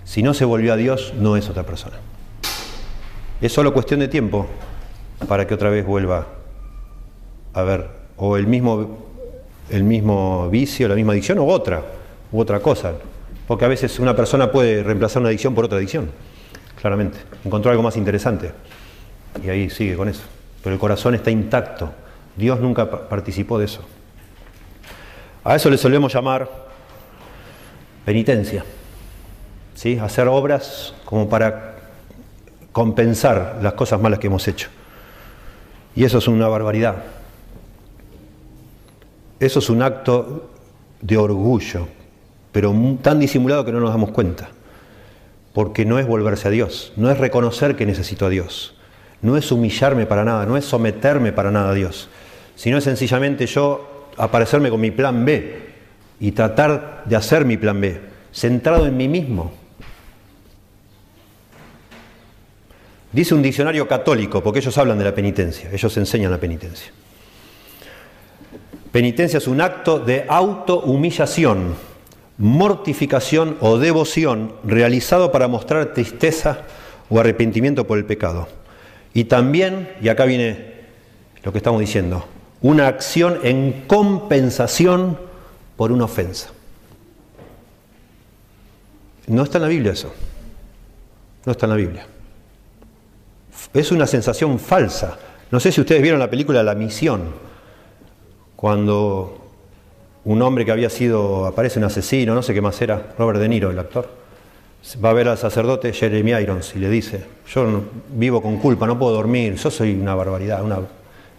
Si 0.05 0.23
no 0.23 0.33
se 0.33 0.47
volvió 0.47 0.73
a 0.73 0.77
Dios, 0.77 1.13
no 1.19 1.37
es 1.37 1.51
otra 1.51 1.65
persona. 1.65 1.97
Es 3.43 3.53
solo 3.53 3.75
cuestión 3.75 4.01
de 4.01 4.09
tiempo 4.09 4.47
para 5.29 5.47
que 5.47 5.53
otra 5.53 5.69
vez 5.69 5.85
vuelva 5.85 6.27
a 7.53 7.63
ver 7.63 7.91
o 8.17 8.39
el 8.39 8.47
mismo, 8.47 8.97
el 9.69 9.85
mismo 9.85 10.49
vicio, 10.49 10.89
la 10.89 10.95
misma 10.95 11.13
adicción, 11.13 11.39
o 11.39 11.45
otra, 11.45 11.83
u 12.33 12.41
otra 12.41 12.61
cosa. 12.61 12.95
Porque 13.47 13.67
a 13.67 13.69
veces 13.69 13.99
una 13.99 14.17
persona 14.17 14.51
puede 14.51 14.83
reemplazar 14.83 15.21
una 15.21 15.29
adicción 15.29 15.55
por 15.55 15.67
otra 15.67 15.77
adicción, 15.77 16.11
claramente. 16.81 17.19
Encontró 17.45 17.71
algo 17.71 17.83
más 17.83 17.99
interesante 17.99 18.53
y 19.45 19.51
ahí 19.51 19.69
sigue 19.69 19.95
con 19.95 20.09
eso. 20.09 20.23
Pero 20.63 20.73
el 20.73 20.81
corazón 20.81 21.15
está 21.15 21.31
intacto. 21.31 21.93
Dios 22.35 22.61
nunca 22.61 23.09
participó 23.09 23.59
de 23.59 23.67
eso. 23.67 23.83
A 25.47 25.55
eso 25.55 25.71
le 25.71 25.79
solemos 25.79 26.13
llamar 26.13 26.51
penitencia. 28.05 28.65
¿Sí? 29.77 29.97
Hacer 29.97 30.27
obras 30.27 30.93
como 31.05 31.29
para 31.29 31.77
compensar 32.73 33.61
las 33.63 33.75
cosas 33.75 34.01
malas 34.01 34.19
que 34.19 34.27
hemos 34.27 34.49
hecho. 34.49 34.69
Y 35.95 36.03
eso 36.03 36.19
es 36.19 36.27
una 36.27 36.49
barbaridad. 36.49 36.97
Eso 39.39 39.61
es 39.61 39.71
un 39.71 39.83
acto 39.83 40.51
de 41.01 41.17
orgullo, 41.17 41.87
pero 42.51 42.75
tan 43.01 43.21
disimulado 43.21 43.65
que 43.65 43.71
no 43.71 43.79
nos 43.79 43.91
damos 43.91 44.11
cuenta. 44.11 44.49
Porque 45.53 45.85
no 45.85 46.01
es 46.01 46.09
volverse 46.09 46.49
a 46.49 46.51
Dios, 46.51 46.93
no 46.97 47.09
es 47.09 47.19
reconocer 47.19 47.77
que 47.77 47.87
necesito 47.87 48.27
a 48.27 48.31
Dios, 48.31 48.75
no 49.23 49.37
es 49.37 49.53
humillarme 49.53 50.07
para 50.07 50.25
nada, 50.25 50.45
no 50.45 50.57
es 50.57 50.65
someterme 50.65 51.33
para 51.33 51.53
nada 51.53 51.71
a 51.71 51.75
Dios, 51.75 52.09
sino 52.57 52.79
es 52.79 52.85
sencillamente 52.85 53.47
yo 53.47 53.96
aparecerme 54.17 54.71
con 54.71 54.81
mi 54.81 54.91
plan 54.91 55.25
B 55.25 55.67
y 56.21 56.33
tratar 56.33 57.03
de 57.05 57.17
hacer 57.17 57.45
mi 57.45 57.57
plan 57.57 57.81
B, 57.81 58.01
centrado 58.33 58.87
en 58.87 58.97
mí 58.97 59.09
mismo. 59.09 59.53
Dice 63.13 63.35
un 63.35 63.43
diccionario 63.43 63.89
católico, 63.89 64.43
porque 64.43 64.59
ellos 64.59 64.77
hablan 64.77 64.99
de 64.99 65.05
la 65.05 65.15
penitencia, 65.15 65.71
ellos 65.73 65.97
enseñan 65.97 66.31
la 66.31 66.39
penitencia. 66.39 66.93
Penitencia 68.93 69.39
es 69.39 69.47
un 69.47 69.61
acto 69.61 69.99
de 69.99 70.25
autohumillación, 70.29 71.75
mortificación 72.39 73.57
o 73.61 73.79
devoción 73.79 74.55
realizado 74.65 75.33
para 75.33 75.49
mostrar 75.49 75.93
tristeza 75.95 76.63
o 77.09 77.21
arrepentimiento 77.21 77.87
por 77.87 77.99
el 77.99 78.05
pecado. 78.05 78.49
Y 79.15 79.25
también, 79.25 79.91
y 80.03 80.09
acá 80.09 80.25
viene 80.25 80.75
lo 81.43 81.53
que 81.53 81.59
estamos 81.59 81.81
diciendo, 81.81 82.27
una 82.63 82.89
acción 82.89 83.39
en 83.43 83.85
compensación 83.87 85.19
por 85.77 85.93
una 85.93 86.05
ofensa. 86.05 86.51
No 89.27 89.43
está 89.43 89.59
en 89.59 89.63
la 89.63 89.69
Biblia 89.69 89.93
eso. 89.93 90.13
No 91.45 91.53
está 91.53 91.67
en 91.67 91.71
la 91.71 91.77
Biblia. 91.77 92.07
Es 93.75 93.93
una 93.93 94.07
sensación 94.07 94.59
falsa. 94.59 95.19
No 95.51 95.61
sé 95.61 95.73
si 95.73 95.81
ustedes 95.81 96.03
vieron 96.03 96.21
la 96.21 96.31
película 96.31 96.63
La 96.63 96.75
Misión 96.75 97.47
cuando 98.57 99.47
un 100.25 100.43
hombre 100.43 100.65
que 100.65 100.73
había 100.73 100.91
sido, 100.91 101.47
aparece 101.47 101.79
un 101.79 101.85
asesino, 101.85 102.35
no 102.35 102.43
sé 102.43 102.53
qué 102.53 102.61
más 102.61 102.81
era, 102.83 103.15
Robert 103.17 103.39
De 103.39 103.49
Niro, 103.49 103.71
el 103.71 103.79
actor, 103.79 104.09
va 105.05 105.11
a 105.11 105.13
ver 105.13 105.29
al 105.29 105.39
sacerdote 105.39 105.93
Jeremy 105.93 106.33
Irons 106.33 106.75
y 106.75 106.81
le 106.81 106.89
dice, 106.89 107.23
yo 107.49 107.83
vivo 108.11 108.43
con 108.43 108.57
culpa, 108.59 108.87
no 108.87 108.99
puedo 108.99 109.13
dormir, 109.13 109.55
yo 109.55 109.71
soy 109.71 109.95
una 109.95 110.15
barbaridad, 110.15 110.65
una, 110.65 110.81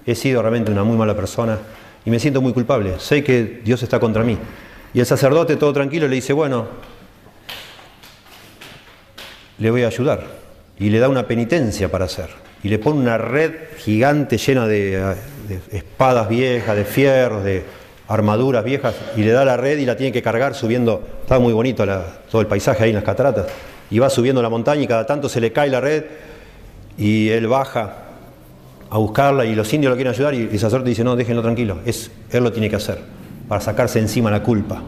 he 0.08 0.16
sido 0.16 0.42
realmente 0.42 0.72
una 0.72 0.84
muy 0.84 0.98
mala 0.98 1.16
persona 1.16 1.60
y 2.06 2.10
me 2.10 2.20
siento 2.20 2.42
muy 2.42 2.54
culpable, 2.54 2.96
sé 2.98 3.24
que 3.24 3.62
Dios 3.64 3.84
está 3.84 4.00
contra 4.00 4.24
mí. 4.24 4.38
Y 4.94 5.00
el 5.02 5.06
sacerdote, 5.06 5.58
todo 5.58 5.74
tranquilo, 5.74 6.08
le 6.08 6.16
dice, 6.16 6.34
bueno, 6.34 6.66
le 9.60 9.70
voy 9.70 9.84
a 9.84 9.88
ayudar. 9.88 10.24
Y 10.80 10.90
le 10.90 11.00
da 11.00 11.10
una 11.10 11.28
penitencia 11.28 11.92
para 11.92 12.06
hacer. 12.06 12.30
Y 12.64 12.70
le 12.70 12.80
pone 12.80 13.00
una 13.00 13.18
red 13.18 13.52
gigante 13.78 14.38
llena 14.38 14.66
de 14.66 15.16
espadas 15.72 16.30
viejas, 16.30 16.76
de 16.76 16.86
fierros, 16.86 17.44
de 17.44 17.66
armaduras 18.08 18.64
viejas, 18.64 18.96
y 19.18 19.24
le 19.24 19.32
da 19.32 19.44
la 19.44 19.58
red 19.58 19.78
y 19.78 19.86
la 19.86 19.98
tiene 19.98 20.14
que 20.14 20.22
cargar 20.22 20.56
subiendo, 20.56 21.06
está 21.22 21.40
muy 21.40 21.52
bonito 21.52 21.86
todo 22.32 22.42
el 22.42 22.48
paisaje 22.48 22.86
ahí 22.86 22.90
en 22.92 22.96
las 22.96 23.04
cataratas, 23.04 23.48
y 23.92 24.00
va 24.00 24.10
subiendo 24.10 24.42
la 24.42 24.50
montaña 24.50 24.82
y 24.82 24.88
cada 24.88 25.06
tanto 25.06 25.28
se 25.28 25.42
le 25.42 25.52
cae 25.52 25.70
la 25.70 25.82
red 25.82 26.06
y 26.98 27.30
él 27.30 27.48
baja 27.48 28.07
a 28.90 28.98
buscarla 28.98 29.46
y 29.46 29.56
los 29.56 29.72
indios 29.74 29.90
lo 29.90 29.96
quieren 29.96 30.14
ayudar 30.14 30.34
y 30.34 30.42
el 30.44 30.60
sacerdote 30.60 30.90
dice, 30.90 31.04
no, 31.04 31.16
déjenlo 31.16 31.42
tranquilo, 31.42 31.80
es, 31.86 32.12
él 32.32 32.44
lo 32.44 32.52
tiene 32.52 32.70
que 32.70 32.78
hacer 32.78 33.00
para 33.48 33.62
sacarse 33.62 34.00
encima 34.00 34.32
la 34.32 34.44
culpa. 34.44 34.82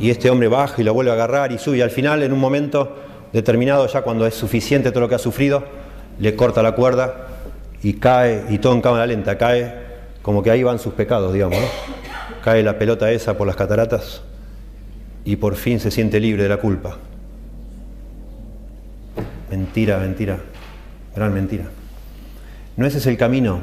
Y 0.00 0.10
este 0.10 0.30
hombre 0.30 0.48
baja 0.48 0.80
y 0.80 0.84
lo 0.84 0.94
vuelve 0.94 1.10
a 1.10 1.14
agarrar 1.14 1.52
y 1.52 1.58
sube 1.58 1.78
y 1.78 1.80
al 1.80 1.90
final 1.90 2.22
en 2.22 2.32
un 2.32 2.40
momento 2.40 2.96
determinado, 3.32 3.86
ya 3.86 4.02
cuando 4.02 4.26
es 4.26 4.34
suficiente 4.34 4.90
todo 4.90 5.00
lo 5.00 5.08
que 5.08 5.14
ha 5.14 5.18
sufrido, 5.18 5.64
le 6.18 6.34
corta 6.34 6.62
la 6.62 6.72
cuerda 6.72 7.28
y 7.82 7.94
cae, 7.94 8.44
y 8.50 8.58
todo 8.58 8.74
en 8.74 8.80
cámara 8.80 9.06
lenta, 9.06 9.38
cae 9.38 9.82
como 10.22 10.42
que 10.42 10.50
ahí 10.50 10.62
van 10.62 10.78
sus 10.78 10.94
pecados, 10.94 11.32
digamos. 11.32 11.58
Cae 12.44 12.62
la 12.62 12.78
pelota 12.78 13.10
esa 13.10 13.36
por 13.36 13.46
las 13.46 13.56
cataratas 13.56 14.22
y 15.24 15.36
por 15.36 15.54
fin 15.54 15.80
se 15.80 15.90
siente 15.90 16.20
libre 16.20 16.42
de 16.42 16.48
la 16.48 16.56
culpa. 16.56 16.96
Mentira, 19.50 19.98
mentira, 19.98 20.38
gran 21.14 21.34
mentira. 21.34 21.64
No 22.76 22.86
ese 22.86 22.98
es 22.98 23.06
el 23.06 23.16
camino, 23.16 23.60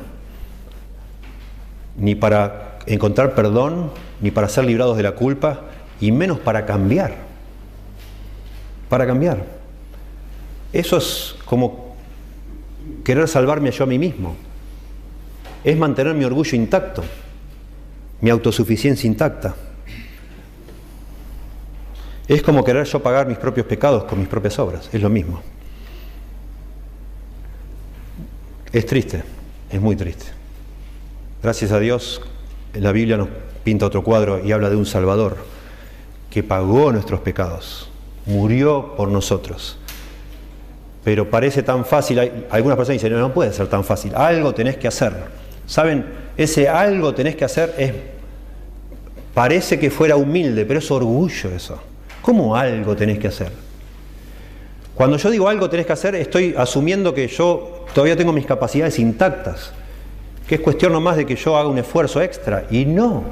ni 1.97 2.16
para 2.16 2.80
encontrar 2.86 3.36
perdón, 3.36 3.91
ni 4.22 4.32
para 4.32 4.49
ser 4.49 4.66
librados 4.66 4.97
de 4.97 5.03
la 5.03 5.14
culpa, 5.14 5.62
y 5.99 6.12
menos 6.12 6.39
para 6.39 6.66
cambiar. 6.66 7.16
Para 8.88 9.05
cambiar. 9.05 9.43
Eso 10.72 10.97
es 10.97 11.36
como 11.45 11.95
querer 13.03 13.28
salvarme 13.28 13.72
yo 13.72 13.84
a 13.84 13.88
mí 13.88 13.97
mismo 13.97 14.36
es 15.64 15.78
mantener 15.78 16.14
mi 16.16 16.26
orgullo 16.26 16.55
intacto, 16.55 17.03
mi 18.22 18.30
autosuficiencia 18.30 19.07
intacta. 19.07 19.55
Es 22.28 22.41
como 22.41 22.64
querer 22.64 22.86
yo 22.86 23.01
pagar 23.01 23.28
mis 23.28 23.38
propios 23.38 23.66
pecados 23.66 24.03
con 24.03 24.20
mis 24.20 24.28
propias 24.28 24.57
obras, 24.60 24.89
es 24.93 25.01
lo 25.01 25.10
mismo. 25.10 25.41
Es 28.72 28.86
triste, 28.86 29.24
es 29.72 29.82
muy 29.82 29.95
triste. 29.95 30.26
Gracias 31.41 31.72
a 31.72 31.80
Dios, 31.80 32.22
la 32.74 32.91
Biblia 32.91 33.17
nos 33.17 33.30
pinta 33.63 33.88
otro 33.88 34.03
cuadro 34.03 34.45
y 34.45 34.51
habla 34.51 34.70
de 34.70 34.76
un 34.76 34.86
Salvador 34.86 35.38
que 36.30 36.43
pagó 36.43 36.91
nuestros 36.91 37.22
pecados, 37.22 37.89
murió 38.26 38.93
por 38.95 39.09
nosotros. 39.09 39.78
Pero 41.03 41.30
parece 41.30 41.63
tan 41.63 41.84
fácil, 41.84 42.20
algunas 42.51 42.78
personas 42.78 43.01
dicen, 43.01 43.13
no, 43.13 43.20
no 43.20 43.34
puede 43.34 43.53
ser 43.53 43.67
tan 43.67 43.84
fácil, 43.84 44.13
algo 44.13 44.53
tenés 44.53 44.78
que 44.78 44.88
hacer. 44.88 45.13
Saben, 45.65 46.05
ese 46.38 46.70
algo 46.70 47.13
tenés 47.15 47.36
que 47.36 47.45
hacer 47.45 47.74
es, 47.78 47.91
parece 49.34 49.80
que 49.80 49.89
fuera 49.89 50.15
humilde, 50.15 50.65
pero 50.65 50.78
es 50.78 50.91
orgullo 50.91 51.49
eso. 51.49 51.80
¿Cómo 52.22 52.55
algo 52.55 52.95
tenés 52.95 53.17
que 53.17 53.30
hacer? 53.30 53.68
Cuando 55.00 55.16
yo 55.16 55.30
digo 55.30 55.47
algo 55.47 55.70
tenés 55.70 55.86
que 55.86 55.93
hacer, 55.93 56.16
estoy 56.16 56.54
asumiendo 56.58 57.14
que 57.14 57.26
yo 57.30 57.86
todavía 57.93 58.18
tengo 58.18 58.34
mis 58.34 58.45
capacidades 58.45 59.00
intactas, 59.00 59.72
que 60.45 60.56
es 60.56 60.62
cuestión 60.62 60.91
nomás 60.91 61.16
de 61.16 61.26
que 61.26 61.38
yo 61.38 61.56
haga 61.56 61.70
un 61.70 61.78
esfuerzo 61.78 62.22
extra. 62.22 62.66
Y 62.70 62.84
no. 62.84 63.24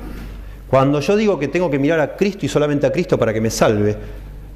Cuando 0.70 1.02
yo 1.02 1.18
digo 1.18 1.38
que 1.38 1.50
tengo 1.50 1.70
que 1.70 1.78
mirar 1.78 2.00
a 2.00 2.16
Cristo 2.16 2.46
y 2.46 2.48
solamente 2.48 2.88
a 2.88 2.92
Cristo 2.94 3.18
para 3.18 3.34
que 3.34 3.42
me 3.42 3.50
salve, 3.50 3.98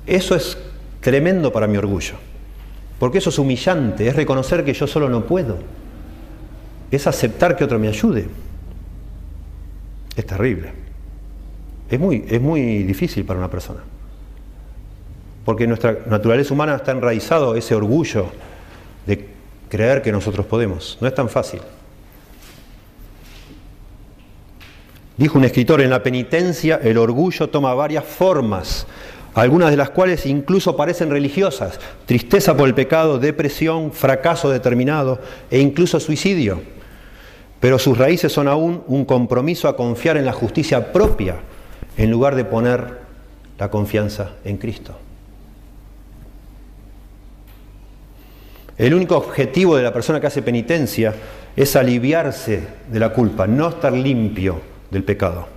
eso 0.07 0.35
es 0.35 0.57
tremendo 1.01 1.51
para 1.51 1.67
mi 1.67 1.75
orgullo. 1.75 2.13
Porque 2.97 3.17
eso 3.17 3.29
es 3.29 3.37
humillante, 3.37 4.07
es 4.07 4.15
reconocer 4.15 4.63
que 4.63 4.71
yo 4.71 4.87
solo 4.87 5.09
no 5.09 5.25
puedo 5.25 5.57
es 6.91 7.07
aceptar 7.07 7.57
que 7.57 7.65
otro 7.65 7.77
me 7.77 7.89
ayude. 7.89 8.29
Es 10.15 10.25
terrible. 10.25 10.71
Es 11.89 11.99
muy, 11.99 12.23
es 12.29 12.39
muy 12.39 12.83
difícil 12.83 13.25
para 13.25 13.37
una 13.37 13.51
persona. 13.51 13.81
Porque 15.51 15.67
nuestra 15.67 15.97
naturaleza 16.05 16.53
humana 16.53 16.77
está 16.77 16.93
enraizado 16.93 17.57
ese 17.57 17.75
orgullo 17.75 18.27
de 19.05 19.27
creer 19.67 20.01
que 20.01 20.09
nosotros 20.09 20.45
podemos. 20.45 20.97
No 21.01 21.09
es 21.09 21.13
tan 21.13 21.27
fácil. 21.27 21.59
Dijo 25.17 25.37
un 25.37 25.43
escritor, 25.43 25.81
en 25.81 25.89
la 25.89 26.01
penitencia 26.01 26.79
el 26.81 26.97
orgullo 26.97 27.49
toma 27.49 27.73
varias 27.73 28.05
formas 28.05 28.87
algunas 29.33 29.71
de 29.71 29.75
las 29.75 29.89
cuales 29.89 30.25
incluso 30.25 30.77
parecen 30.77 31.09
religiosas, 31.09 31.81
tristeza 32.05 32.55
por 32.55 32.69
el 32.69 32.73
pecado, 32.73 33.19
depresión, 33.19 33.91
fracaso 33.91 34.49
determinado 34.49 35.19
e 35.49 35.59
incluso 35.59 35.99
suicidio 35.99 36.61
pero 37.59 37.77
sus 37.77 37.97
raíces 37.97 38.31
son 38.31 38.47
aún 38.47 38.83
un 38.87 39.03
compromiso 39.03 39.67
a 39.67 39.75
confiar 39.75 40.15
en 40.15 40.25
la 40.25 40.31
justicia 40.31 40.93
propia 40.93 41.39
en 41.97 42.09
lugar 42.09 42.35
de 42.35 42.45
poner 42.45 43.01
la 43.59 43.69
confianza 43.69 44.31
en 44.45 44.55
Cristo. 44.57 44.95
El 48.81 48.95
único 48.95 49.15
objetivo 49.15 49.77
de 49.77 49.83
la 49.83 49.93
persona 49.93 50.19
que 50.19 50.25
hace 50.25 50.41
penitencia 50.41 51.13
es 51.55 51.75
aliviarse 51.75 52.63
de 52.91 52.99
la 52.99 53.09
culpa, 53.13 53.45
no 53.45 53.69
estar 53.69 53.93
limpio 53.93 54.59
del 54.89 55.03
pecado. 55.03 55.47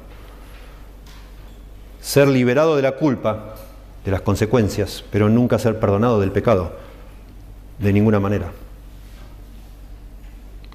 ser 2.03 2.29
liberado 2.29 2.77
de 2.77 2.83
la 2.83 2.93
culpa, 2.93 3.55
de 4.05 4.11
las 4.11 4.21
consecuencias, 4.21 5.03
pero 5.11 5.31
nunca 5.31 5.59
ser 5.59 5.81
perdonado 5.81 6.21
del 6.21 6.33
pecado, 6.33 6.73
de 7.79 7.95
ninguna 7.95 8.21
manera. 8.21 8.53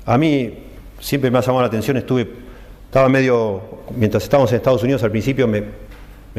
A 0.07 0.17
mí 0.17 0.57
siempre 0.99 1.29
me 1.29 1.37
ha 1.37 1.41
llamado 1.41 1.61
la 1.61 1.67
atención, 1.67 1.97
estuve, 1.97 2.27
estaba 2.85 3.09
medio, 3.09 3.61
mientras 3.95 4.23
estábamos 4.23 4.51
en 4.51 4.57
Estados 4.57 4.81
Unidos 4.81 5.03
al 5.03 5.11
principio 5.11 5.47
me, 5.47 5.65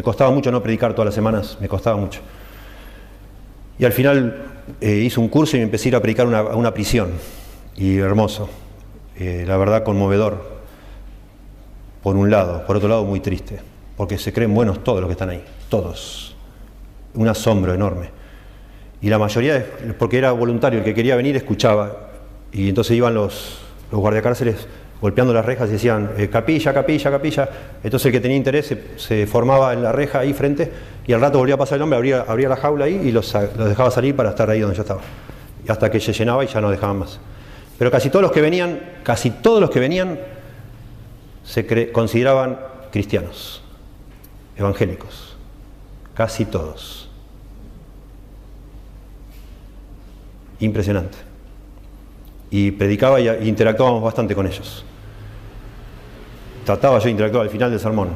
costaba 0.03 0.33
mucho 0.33 0.51
no 0.51 0.61
predicar 0.61 0.93
todas 0.93 1.07
las 1.07 1.15
semanas, 1.15 1.57
me 1.61 1.69
costaba 1.69 1.97
mucho. 1.97 2.21
Y 3.79 3.85
al 3.85 3.93
final 3.93 4.50
eh, 4.81 4.93
hice 4.93 5.21
un 5.21 5.29
curso 5.29 5.57
y 5.57 5.61
empecé 5.61 5.87
a 5.87 5.91
ir 5.91 5.97
a 5.97 6.01
predicar 6.01 6.33
a 6.35 6.57
una, 6.57 6.75
prisión, 6.75 7.11
y 7.77 7.99
hermoso, 7.99 8.49
eh, 9.17 9.45
la 9.47 9.57
verdad 9.57 9.85
conmovedor, 9.85 10.61
por 12.03 12.17
un 12.17 12.31
lado, 12.31 12.67
por 12.67 12.77
otro 12.77 12.89
lado 12.89 13.05
muy 13.05 13.21
triste, 13.21 13.61
porque 13.97 14.19
se 14.19 14.33
creen 14.33 14.55
buenos 14.55 14.83
todos 14.83 15.01
los 15.01 15.09
que 15.09 15.13
están 15.13 15.31
ahí, 15.31 15.45
todos, 15.69 16.37
un 17.15 17.29
asombro 17.29 17.75
enorme. 17.75 18.11
Y 19.03 19.09
la 19.09 19.19
mayoría, 19.19 19.67
porque 19.99 20.19
era 20.19 20.33
voluntario, 20.33 20.81
el 20.81 20.85
que 20.85 20.95
quería 20.95 21.17
venir 21.17 21.37
escuchaba, 21.37 22.11
y 22.53 22.69
entonces 22.69 22.97
iban 22.97 23.15
los, 23.15 23.59
los 23.91 24.01
golpeando 25.01 25.33
las 25.33 25.45
rejas 25.45 25.69
y 25.69 25.73
decían, 25.73 26.13
eh, 26.17 26.29
capilla, 26.29 26.75
capilla, 26.75 27.11
capilla. 27.11 27.49
Entonces 27.83 28.07
el 28.07 28.13
que 28.13 28.21
tenía 28.21 28.37
interés 28.37 28.75
se, 28.97 29.27
formaba 29.27 29.73
en 29.73 29.83
la 29.83 29.93
reja 29.93 30.21
ahí 30.21 30.33
frente 30.33 30.71
y 31.07 31.13
al 31.13 31.21
rato 31.21 31.39
volvía 31.39 31.55
a 31.55 31.59
pasar 31.59 31.77
el 31.77 31.83
hombre, 31.83 31.97
abría, 31.97 32.25
abría 32.27 32.49
la 32.49 32.57
jaula 32.57 32.85
ahí 32.85 33.01
y 33.05 33.13
los, 33.13 33.33
dejaba 33.33 33.91
salir 33.91 34.15
para 34.15 34.31
estar 34.31 34.49
ahí 34.51 34.61
donde 34.61 34.77
yo 34.77 34.83
estaba. 34.83 35.01
Hasta 35.69 35.91
que 35.91 36.01
se 36.01 36.13
llenaba 36.13 36.45
y 36.45 36.49
ya 36.49 36.61
no 36.61 36.71
dejaban 36.71 36.99
más. 36.99 37.19
Pero 37.79 37.91
casi 37.91 38.11
todos 38.11 38.23
los 38.23 38.33
que 38.33 38.41
venían, 38.41 38.81
casi 39.03 39.31
todos 39.31 39.61
los 39.61 39.71
que 39.71 39.81
venían 39.81 40.19
se 41.45 41.91
consideraban 41.93 42.59
cristianos, 42.93 43.63
evangélicos. 44.57 45.37
Casi 46.15 46.45
todos. 46.45 47.09
Impresionante 50.59 51.31
y 52.51 52.73
predicaba 52.73 53.21
y 53.21 53.49
interactuábamos 53.49 54.03
bastante 54.03 54.35
con 54.35 54.47
ellos. 54.47 54.85
Trataba 56.65 56.99
yo 56.99 57.05
de 57.05 57.11
interactuar 57.11 57.45
al 57.45 57.51
final 57.51 57.71
del 57.71 57.81
sermón. 57.81 58.09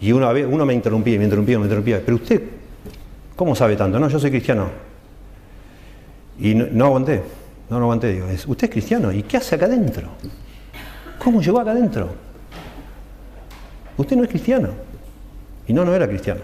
Y 0.00 0.12
una 0.12 0.32
vez 0.32 0.46
uno 0.48 0.64
me 0.64 0.74
interrumpía, 0.74 1.18
me 1.18 1.24
interrumpía, 1.24 1.58
me 1.58 1.64
interrumpía. 1.64 2.00
Pero 2.04 2.16
usted, 2.16 2.42
¿cómo 3.34 3.54
sabe 3.54 3.76
tanto? 3.76 3.98
No, 3.98 4.08
yo 4.08 4.18
soy 4.18 4.30
cristiano. 4.30 4.68
Y 6.38 6.54
no, 6.54 6.84
aguanté, 6.84 7.22
no, 7.68 7.78
no 7.78 7.84
aguanté. 7.84 8.12
Digo, 8.12 8.26
¿usted 8.26 8.64
es 8.64 8.70
cristiano? 8.70 9.12
¿Y 9.12 9.24
qué 9.24 9.38
hace 9.38 9.56
acá 9.56 9.66
adentro? 9.66 10.08
¿Cómo 11.18 11.42
llegó 11.42 11.58
acá 11.58 11.72
adentro? 11.72 12.10
Usted 13.96 14.16
no 14.16 14.22
es 14.22 14.28
cristiano. 14.28 14.68
Y 15.66 15.72
no, 15.72 15.84
no 15.84 15.94
era 15.94 16.06
cristiano. 16.06 16.40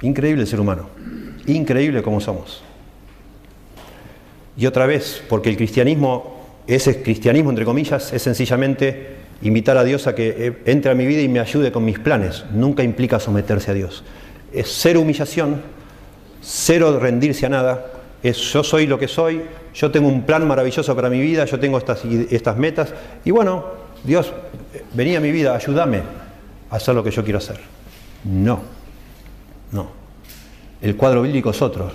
Increíble 0.00 0.42
el 0.42 0.48
ser 0.48 0.58
humano. 0.58 0.88
Increíble 1.46 2.02
como 2.02 2.20
somos. 2.20 2.64
Y 4.56 4.66
otra 4.66 4.86
vez, 4.86 5.22
porque 5.28 5.50
el 5.50 5.56
cristianismo, 5.56 6.40
ese 6.66 7.02
cristianismo 7.02 7.50
entre 7.50 7.64
comillas, 7.64 8.12
es 8.12 8.22
sencillamente 8.22 9.22
invitar 9.42 9.76
a 9.76 9.84
Dios 9.84 10.06
a 10.06 10.14
que 10.14 10.34
eh, 10.38 10.62
entre 10.66 10.92
a 10.92 10.94
mi 10.94 11.06
vida 11.06 11.20
y 11.20 11.28
me 11.28 11.40
ayude 11.40 11.72
con 11.72 11.84
mis 11.84 11.98
planes. 11.98 12.44
Nunca 12.52 12.82
implica 12.82 13.18
someterse 13.18 13.70
a 13.70 13.74
Dios. 13.74 14.04
Es 14.52 14.68
cero 14.80 15.00
humillación, 15.00 15.62
cero 16.42 16.98
rendirse 17.00 17.46
a 17.46 17.48
nada. 17.48 17.86
Es 18.22 18.36
yo 18.52 18.62
soy 18.62 18.86
lo 18.86 18.98
que 18.98 19.08
soy, 19.08 19.42
yo 19.74 19.90
tengo 19.90 20.08
un 20.08 20.22
plan 20.22 20.46
maravilloso 20.46 20.94
para 20.94 21.10
mi 21.10 21.20
vida, 21.20 21.44
yo 21.44 21.58
tengo 21.58 21.78
estas, 21.78 22.56
metas. 22.56 22.94
Y 23.24 23.30
bueno, 23.30 23.64
Dios, 24.04 24.32
venía 24.92 25.18
a 25.18 25.20
mi 25.20 25.32
vida, 25.32 25.56
ayúdame 25.56 26.02
a 26.70 26.76
hacer 26.76 26.94
lo 26.94 27.02
que 27.02 27.10
yo 27.10 27.24
quiero 27.24 27.38
hacer. 27.38 27.58
No, 28.24 28.60
no. 29.72 29.90
El 30.80 30.96
cuadro 30.96 31.22
bíblico 31.22 31.50
es 31.50 31.62
otro. 31.62 31.90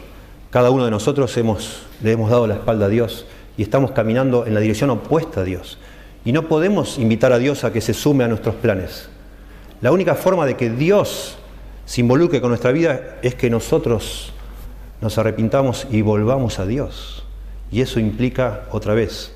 Cada 0.50 0.72
uno 0.72 0.86
de 0.86 0.92
nosotros 0.92 1.36
le 1.36 2.12
hemos 2.12 2.30
dado 2.30 2.48
la 2.48 2.56
espalda 2.56 2.86
a 2.86 2.90
Dios 2.90 3.26
y 3.58 3.64
estamos 3.64 3.92
caminando 3.92 4.46
en 4.46 4.54
la 4.54 4.60
dirección 4.60 4.90
opuesta 4.90 5.42
a 5.42 5.44
Dios. 5.44 5.78
Y 6.24 6.32
no 6.32 6.48
podemos 6.48 6.98
invitar 6.98 7.34
a 7.34 7.38
Dios 7.38 7.64
a 7.64 7.74
que 7.74 7.82
se 7.82 7.94
sume 7.94 8.24
a 8.24 8.28
nuestros 8.28 8.56
planes. 8.56 9.10
La 9.82 9.92
única 9.92 10.16
forma 10.16 10.46
de 10.46 10.56
que 10.56 10.70
Dios 10.70 11.38
se 11.86 12.02
involucre 12.02 12.42
con 12.42 12.50
nuestra 12.50 12.72
vida 12.72 13.18
es 13.22 13.36
que 13.36 13.50
nosotros 13.50 14.34
nos 15.02 15.18
arrepintamos 15.18 15.88
y 15.92 16.02
volvamos 16.02 16.60
a 16.60 16.66
Dios. 16.66 17.24
Y 17.72 17.82
eso 17.82 18.00
implica, 18.00 18.64
otra 18.72 18.94
vez, 18.94 19.34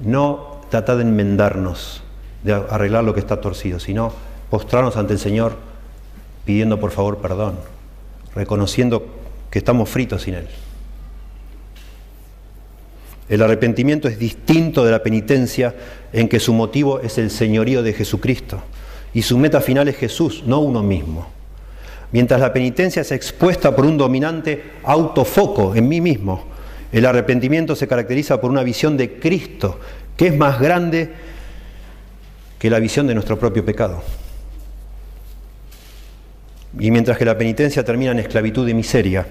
no 0.00 0.60
tratar 0.70 0.96
de 0.96 1.02
enmendarnos, 1.02 2.02
de 2.42 2.52
arreglar 2.52 3.04
lo 3.04 3.14
que 3.14 3.20
está 3.20 3.40
torcido, 3.40 3.80
sino 3.80 4.12
postrarnos 4.50 4.96
ante 4.96 5.14
el 5.14 5.18
Señor 5.18 5.56
pidiendo 6.44 6.78
por 6.78 6.90
favor 6.90 7.18
perdón 7.18 7.54
reconociendo 8.34 9.06
que 9.54 9.60
estamos 9.60 9.88
fritos 9.88 10.22
sin 10.22 10.34
Él. 10.34 10.48
El 13.28 13.40
arrepentimiento 13.40 14.08
es 14.08 14.18
distinto 14.18 14.84
de 14.84 14.90
la 14.90 15.00
penitencia 15.00 15.72
en 16.12 16.28
que 16.28 16.40
su 16.40 16.52
motivo 16.52 16.98
es 16.98 17.18
el 17.18 17.30
señorío 17.30 17.84
de 17.84 17.92
Jesucristo 17.92 18.60
y 19.14 19.22
su 19.22 19.38
meta 19.38 19.60
final 19.60 19.86
es 19.86 19.96
Jesús, 19.96 20.42
no 20.44 20.58
uno 20.58 20.82
mismo. 20.82 21.28
Mientras 22.10 22.40
la 22.40 22.52
penitencia 22.52 23.02
es 23.02 23.12
expuesta 23.12 23.76
por 23.76 23.86
un 23.86 23.96
dominante 23.96 24.72
autofoco 24.82 25.76
en 25.76 25.86
mí 25.86 26.00
mismo, 26.00 26.46
el 26.90 27.06
arrepentimiento 27.06 27.76
se 27.76 27.86
caracteriza 27.86 28.40
por 28.40 28.50
una 28.50 28.64
visión 28.64 28.96
de 28.96 29.20
Cristo 29.20 29.78
que 30.16 30.26
es 30.26 30.36
más 30.36 30.58
grande 30.58 31.12
que 32.58 32.70
la 32.70 32.80
visión 32.80 33.06
de 33.06 33.14
nuestro 33.14 33.38
propio 33.38 33.64
pecado. 33.64 34.02
Y 36.76 36.90
mientras 36.90 37.16
que 37.16 37.24
la 37.24 37.38
penitencia 37.38 37.84
termina 37.84 38.10
en 38.10 38.18
esclavitud 38.18 38.68
y 38.68 38.74
miseria, 38.74 39.24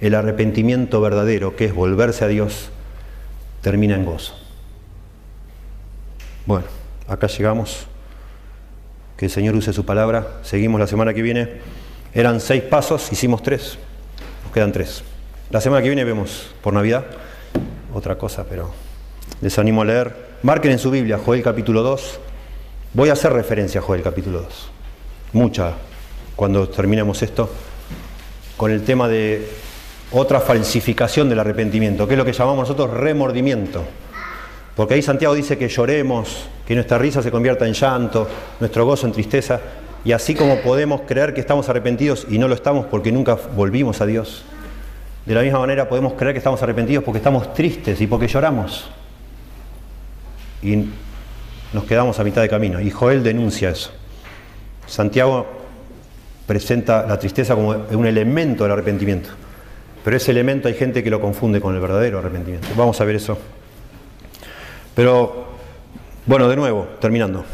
el 0.00 0.14
arrepentimiento 0.14 1.00
verdadero, 1.00 1.56
que 1.56 1.66
es 1.66 1.74
volverse 1.74 2.24
a 2.24 2.28
Dios, 2.28 2.70
termina 3.62 3.94
en 3.94 4.04
gozo. 4.04 4.34
Bueno, 6.46 6.66
acá 7.08 7.26
llegamos. 7.26 7.86
Que 9.16 9.26
el 9.26 9.30
Señor 9.30 9.54
use 9.56 9.72
su 9.72 9.84
palabra. 9.86 10.38
Seguimos 10.42 10.78
la 10.78 10.86
semana 10.86 11.14
que 11.14 11.22
viene. 11.22 11.48
Eran 12.12 12.40
seis 12.40 12.62
pasos, 12.62 13.10
hicimos 13.10 13.42
tres. 13.42 13.78
Nos 14.44 14.52
quedan 14.52 14.72
tres. 14.72 15.02
La 15.50 15.60
semana 15.60 15.82
que 15.82 15.88
viene 15.88 16.04
vemos 16.04 16.48
por 16.62 16.74
Navidad 16.74 17.06
otra 17.94 18.18
cosa, 18.18 18.44
pero 18.48 18.70
les 19.40 19.58
animo 19.58 19.82
a 19.82 19.84
leer. 19.84 20.14
Marquen 20.42 20.72
en 20.72 20.78
su 20.78 20.90
Biblia 20.90 21.18
Joel 21.18 21.42
capítulo 21.42 21.82
2. 21.82 22.20
Voy 22.92 23.08
a 23.08 23.14
hacer 23.14 23.32
referencia 23.32 23.80
a 23.80 23.82
Joel 23.84 24.02
capítulo 24.02 24.42
2. 24.42 24.68
Mucha 25.32 25.72
cuando 26.36 26.68
terminemos 26.68 27.22
esto, 27.22 27.50
con 28.58 28.70
el 28.70 28.82
tema 28.82 29.08
de 29.08 29.48
otra 30.16 30.40
falsificación 30.40 31.28
del 31.28 31.40
arrepentimiento, 31.40 32.06
que 32.06 32.14
es 32.14 32.18
lo 32.18 32.24
que 32.24 32.32
llamamos 32.32 32.68
nosotros 32.68 32.90
remordimiento. 32.90 33.84
Porque 34.74 34.94
ahí 34.94 35.02
Santiago 35.02 35.34
dice 35.34 35.56
que 35.58 35.68
lloremos, 35.68 36.48
que 36.66 36.74
nuestra 36.74 36.98
risa 36.98 37.22
se 37.22 37.30
convierta 37.30 37.66
en 37.66 37.74
llanto, 37.74 38.28
nuestro 38.60 38.84
gozo 38.84 39.06
en 39.06 39.12
tristeza, 39.12 39.60
y 40.04 40.12
así 40.12 40.34
como 40.34 40.58
podemos 40.60 41.02
creer 41.02 41.34
que 41.34 41.40
estamos 41.40 41.68
arrepentidos 41.68 42.26
y 42.30 42.38
no 42.38 42.48
lo 42.48 42.54
estamos 42.54 42.86
porque 42.86 43.10
nunca 43.10 43.36
volvimos 43.54 44.00
a 44.00 44.06
Dios, 44.06 44.44
de 45.24 45.34
la 45.34 45.42
misma 45.42 45.58
manera 45.58 45.88
podemos 45.88 46.12
creer 46.12 46.34
que 46.34 46.38
estamos 46.38 46.62
arrepentidos 46.62 47.02
porque 47.02 47.18
estamos 47.18 47.52
tristes 47.52 48.00
y 48.00 48.06
porque 48.06 48.28
lloramos. 48.28 48.88
Y 50.62 50.84
nos 51.72 51.84
quedamos 51.84 52.18
a 52.20 52.24
mitad 52.24 52.42
de 52.42 52.48
camino. 52.48 52.80
Y 52.80 52.90
Joel 52.90 53.22
denuncia 53.22 53.70
eso. 53.70 53.90
Santiago 54.86 55.46
presenta 56.46 57.04
la 57.06 57.18
tristeza 57.18 57.54
como 57.54 57.70
un 57.70 58.06
elemento 58.06 58.64
del 58.64 58.72
arrepentimiento. 58.72 59.30
Pero 60.06 60.18
ese 60.18 60.30
elemento 60.30 60.68
hay 60.68 60.74
gente 60.74 61.02
que 61.02 61.10
lo 61.10 61.20
confunde 61.20 61.60
con 61.60 61.74
el 61.74 61.80
verdadero 61.80 62.20
arrepentimiento. 62.20 62.68
Vamos 62.76 63.00
a 63.00 63.04
ver 63.04 63.16
eso. 63.16 63.36
Pero, 64.94 65.46
bueno, 66.26 66.48
de 66.48 66.54
nuevo, 66.54 66.86
terminando. 67.00 67.44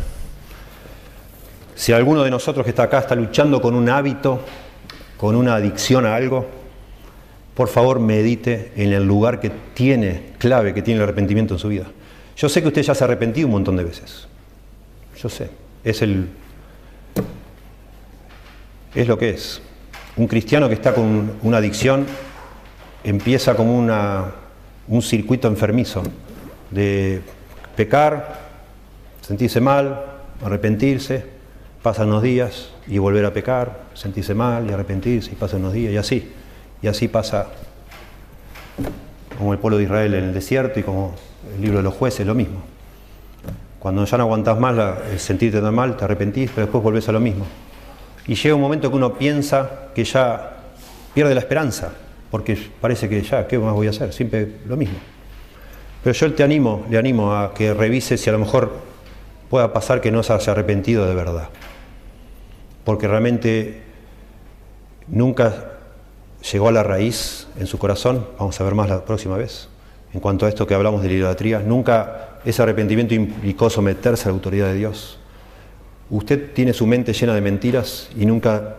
Si 1.74 1.94
alguno 1.94 2.22
de 2.22 2.30
nosotros 2.30 2.62
que 2.64 2.68
está 2.68 2.82
acá 2.82 2.98
está 2.98 3.14
luchando 3.14 3.62
con 3.62 3.74
un 3.74 3.88
hábito, 3.88 4.42
con 5.16 5.34
una 5.34 5.54
adicción 5.54 6.04
a 6.04 6.14
algo, 6.14 6.46
por 7.54 7.68
favor 7.68 8.00
medite 8.00 8.72
en 8.76 8.92
el 8.92 9.02
lugar 9.02 9.40
que 9.40 9.50
tiene, 9.72 10.34
clave 10.36 10.74
que 10.74 10.82
tiene 10.82 10.98
el 10.98 11.04
arrepentimiento 11.04 11.54
en 11.54 11.58
su 11.58 11.68
vida. 11.68 11.86
Yo 12.36 12.50
sé 12.50 12.60
que 12.60 12.68
usted 12.68 12.82
ya 12.82 12.94
se 12.94 13.02
ha 13.02 13.06
arrepentido 13.06 13.46
un 13.46 13.52
montón 13.52 13.76
de 13.76 13.84
veces. 13.84 14.28
Yo 15.16 15.30
sé. 15.30 15.48
Es 15.84 16.02
el 16.02 16.28
es 18.94 19.08
lo 19.08 19.16
que 19.16 19.30
es. 19.30 19.62
Un 20.18 20.26
cristiano 20.26 20.68
que 20.68 20.74
está 20.74 20.92
con 20.92 21.32
una 21.42 21.56
adicción 21.56 22.04
empieza 23.04 23.54
como 23.54 23.76
un 24.88 25.02
circuito 25.02 25.48
enfermizo 25.48 26.02
de 26.70 27.22
pecar, 27.76 28.40
sentirse 29.20 29.60
mal, 29.60 30.04
arrepentirse, 30.44 31.24
pasan 31.82 32.08
unos 32.08 32.22
días 32.22 32.70
y 32.86 32.98
volver 32.98 33.24
a 33.24 33.32
pecar, 33.32 33.82
sentirse 33.94 34.34
mal 34.34 34.68
y 34.68 34.72
arrepentirse 34.72 35.32
y 35.32 35.34
pasan 35.34 35.60
unos 35.60 35.72
días 35.72 35.92
y 35.92 35.96
así. 35.96 36.32
Y 36.80 36.88
así 36.88 37.08
pasa 37.08 37.46
como 39.38 39.52
el 39.52 39.58
pueblo 39.58 39.78
de 39.78 39.84
Israel 39.84 40.14
en 40.14 40.24
el 40.24 40.34
desierto 40.34 40.80
y 40.80 40.82
como 40.82 41.14
el 41.54 41.60
libro 41.60 41.78
de 41.78 41.84
los 41.84 41.94
jueces, 41.94 42.26
lo 42.26 42.34
mismo. 42.34 42.62
Cuando 43.78 44.04
ya 44.04 44.16
no 44.16 44.24
aguantás 44.24 44.58
más 44.58 44.76
sentirte 45.16 45.60
tan 45.60 45.74
mal, 45.74 45.96
te 45.96 46.04
arrepentís, 46.04 46.50
pero 46.54 46.66
después 46.66 46.84
volvés 46.84 47.08
a 47.08 47.12
lo 47.12 47.20
mismo. 47.20 47.46
Y 48.26 48.36
llega 48.36 48.54
un 48.54 48.60
momento 48.60 48.90
que 48.90 48.96
uno 48.96 49.14
piensa 49.14 49.88
que 49.94 50.04
ya 50.04 50.58
pierde 51.14 51.34
la 51.34 51.40
esperanza, 51.40 51.92
porque 52.32 52.56
parece 52.80 53.10
que 53.10 53.20
ya, 53.20 53.46
¿qué 53.46 53.58
más 53.58 53.74
voy 53.74 53.88
a 53.88 53.90
hacer? 53.90 54.10
Siempre 54.14 54.48
lo 54.66 54.74
mismo. 54.78 54.96
Pero 56.02 56.14
yo 56.14 56.32
te 56.32 56.42
animo, 56.42 56.86
le 56.88 56.96
animo 56.96 57.36
a 57.36 57.52
que 57.52 57.74
revise 57.74 58.16
si 58.16 58.30
a 58.30 58.32
lo 58.32 58.38
mejor 58.38 58.72
pueda 59.50 59.74
pasar 59.74 60.00
que 60.00 60.10
no 60.10 60.22
se 60.22 60.32
haya 60.32 60.52
arrepentido 60.52 61.06
de 61.06 61.14
verdad. 61.14 61.50
Porque 62.84 63.06
realmente 63.06 63.82
nunca 65.08 65.72
llegó 66.50 66.68
a 66.68 66.72
la 66.72 66.82
raíz 66.82 67.48
en 67.58 67.66
su 67.66 67.78
corazón, 67.78 68.26
vamos 68.38 68.58
a 68.58 68.64
ver 68.64 68.74
más 68.74 68.88
la 68.88 69.04
próxima 69.04 69.36
vez, 69.36 69.68
en 70.14 70.20
cuanto 70.20 70.46
a 70.46 70.48
esto 70.48 70.66
que 70.66 70.72
hablamos 70.72 71.02
de 71.02 71.08
la 71.08 71.14
idolatría, 71.14 71.58
nunca 71.58 72.38
ese 72.46 72.62
arrepentimiento 72.62 73.12
implicó 73.12 73.68
someterse 73.68 74.24
a 74.24 74.28
la 74.28 74.36
autoridad 74.36 74.68
de 74.68 74.74
Dios. 74.76 75.18
Usted 76.08 76.54
tiene 76.54 76.72
su 76.72 76.86
mente 76.86 77.12
llena 77.12 77.34
de 77.34 77.42
mentiras 77.42 78.08
y 78.16 78.24
nunca 78.24 78.76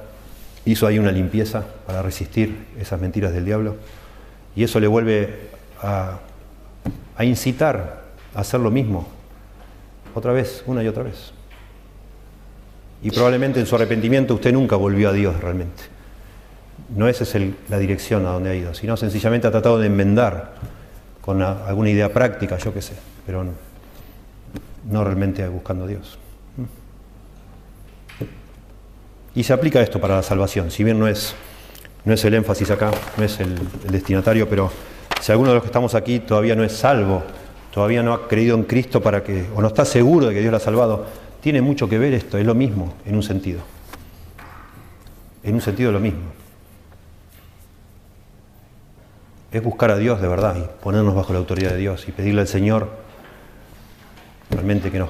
hizo 0.65 0.87
ahí 0.87 0.99
una 0.99 1.11
limpieza 1.11 1.65
para 1.85 2.01
resistir 2.01 2.67
esas 2.79 2.99
mentiras 2.99 3.33
del 3.33 3.45
diablo. 3.45 3.75
Y 4.55 4.63
eso 4.63 4.79
le 4.79 4.87
vuelve 4.87 5.49
a, 5.81 6.19
incitar 7.21 8.03
a 8.33 8.39
hacer 8.39 8.59
lo 8.59 8.71
mismo, 8.71 9.07
otra 10.15 10.31
vez, 10.31 10.63
una 10.65 10.83
y 10.83 10.87
otra 10.87 11.03
vez. 11.03 11.31
Y 13.01 13.11
probablemente 13.11 13.59
en 13.59 13.65
su 13.65 13.75
arrepentimiento 13.75 14.33
usted 14.35 14.53
nunca 14.53 14.75
volvió 14.75 15.09
a 15.09 15.13
Dios 15.13 15.39
realmente. 15.41 15.83
No 16.95 17.07
esa 17.07 17.23
es 17.23 17.35
la 17.69 17.77
dirección 17.77 18.25
a 18.25 18.31
donde 18.31 18.51
ha 18.51 18.55
ido, 18.55 18.73
sino 18.73 18.95
sencillamente 18.95 19.47
ha 19.47 19.51
tratado 19.51 19.79
de 19.79 19.87
enmendar 19.87 20.53
con 21.21 21.41
alguna 21.41 21.89
idea 21.89 22.11
práctica, 22.11 22.57
yo 22.57 22.73
qué 22.73 22.81
sé, 22.81 22.93
pero 23.25 23.45
no, 24.89 25.03
realmente 25.03 25.47
buscando 25.47 25.85
a 25.85 25.87
Dios. 25.87 26.17
Y 29.35 29.43
se 29.43 29.53
aplica 29.53 29.81
esto 29.81 29.99
para 29.99 30.17
la 30.17 30.23
salvación, 30.23 30.69
si 30.69 30.83
bien 30.83 30.99
no 30.99 31.07
es, 31.07 31.33
no 32.05 32.13
es 32.13 32.23
el 32.23 32.35
énfasis 32.35 32.69
acá, 32.69 32.91
no 33.17 33.23
es 33.23 33.39
el, 33.39 33.57
destinatario, 33.89 34.47
pero 34.47 34.71
si 35.21 35.31
alguno 35.31 35.49
de 35.49 35.55
los 35.55 35.63
que 35.63 35.67
estamos 35.67 35.95
aquí 35.95 36.19
todavía 36.19 36.55
no 36.55 36.63
es 36.63 36.73
salvo, 36.73 37.23
todavía 37.71 38.03
no 38.03 38.13
ha 38.13 38.27
creído 38.27 38.55
en 38.55 38.63
Cristo 38.63 39.01
para 39.01 39.23
que, 39.23 39.47
o 39.55 39.61
no 39.61 39.67
está 39.67 39.85
seguro 39.85 40.27
de 40.27 40.35
que 40.35 40.41
Dios 40.41 40.51
lo 40.51 40.57
ha 40.57 40.59
salvado, 40.59 41.07
tiene 41.41 41.61
mucho 41.61 41.89
que 41.89 41.97
ver 41.97 42.13
esto, 42.13 42.37
es 42.37 42.45
lo 42.45 42.53
mismo 42.53 42.93
en 43.05 43.15
un 43.15 43.23
sentido. 43.23 43.61
En 45.41 45.55
un 45.55 45.61
sentido 45.61 45.91
lo 45.91 45.99
mismo. 45.99 46.21
Es 49.51 49.63
buscar 49.63 49.91
a 49.91 49.97
Dios 49.97 50.21
de 50.21 50.27
verdad 50.27 50.55
y 50.57 50.83
ponernos 50.83 51.15
bajo 51.15 51.33
la 51.33 51.39
autoridad 51.39 51.71
de 51.71 51.77
Dios 51.77 52.07
y 52.07 52.11
pedirle 52.11 52.41
al 52.41 52.47
Señor 52.47 52.89
realmente 54.51 54.91
que 54.91 54.99
nos, 54.99 55.09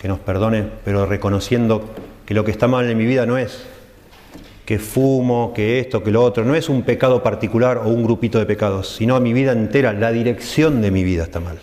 que 0.00 0.08
nos 0.08 0.18
perdone, 0.18 0.68
pero 0.84 1.06
reconociendo 1.06 1.82
que 2.26 2.34
lo 2.34 2.44
que 2.44 2.50
está 2.50 2.68
mal 2.68 2.90
en 2.90 2.98
mi 2.98 3.06
vida 3.06 3.24
no 3.24 3.38
es 3.38 3.64
que 4.66 4.80
fumo, 4.80 5.52
que 5.54 5.78
esto, 5.78 6.02
que 6.02 6.10
lo 6.10 6.22
otro. 6.22 6.44
No 6.44 6.56
es 6.56 6.68
un 6.68 6.82
pecado 6.82 7.22
particular 7.22 7.78
o 7.78 7.88
un 7.88 8.02
grupito 8.02 8.38
de 8.38 8.46
pecados, 8.46 8.96
sino 8.96 9.18
mi 9.20 9.32
vida 9.32 9.52
entera, 9.52 9.92
la 9.92 10.10
dirección 10.10 10.82
de 10.82 10.90
mi 10.90 11.04
vida 11.04 11.22
está 11.22 11.38
mal. 11.38 11.58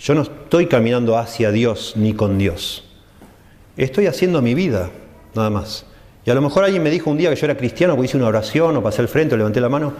Yo 0.00 0.14
no 0.14 0.22
estoy 0.22 0.66
caminando 0.66 1.18
hacia 1.18 1.52
Dios 1.52 1.92
ni 1.96 2.14
con 2.14 2.38
Dios. 2.38 2.88
Estoy 3.76 4.06
haciendo 4.06 4.40
mi 4.40 4.54
vida, 4.54 4.90
nada 5.34 5.50
más. 5.50 5.84
Y 6.24 6.30
a 6.30 6.34
lo 6.34 6.40
mejor 6.40 6.64
alguien 6.64 6.82
me 6.82 6.90
dijo 6.90 7.10
un 7.10 7.18
día 7.18 7.30
que 7.30 7.36
yo 7.36 7.46
era 7.46 7.56
cristiano 7.56 7.94
porque 7.94 8.06
hice 8.06 8.16
una 8.16 8.26
oración 8.26 8.76
o 8.76 8.82
pasé 8.82 9.02
al 9.02 9.08
frente 9.08 9.34
o 9.34 9.38
levanté 9.38 9.60
la 9.60 9.68
mano, 9.68 9.92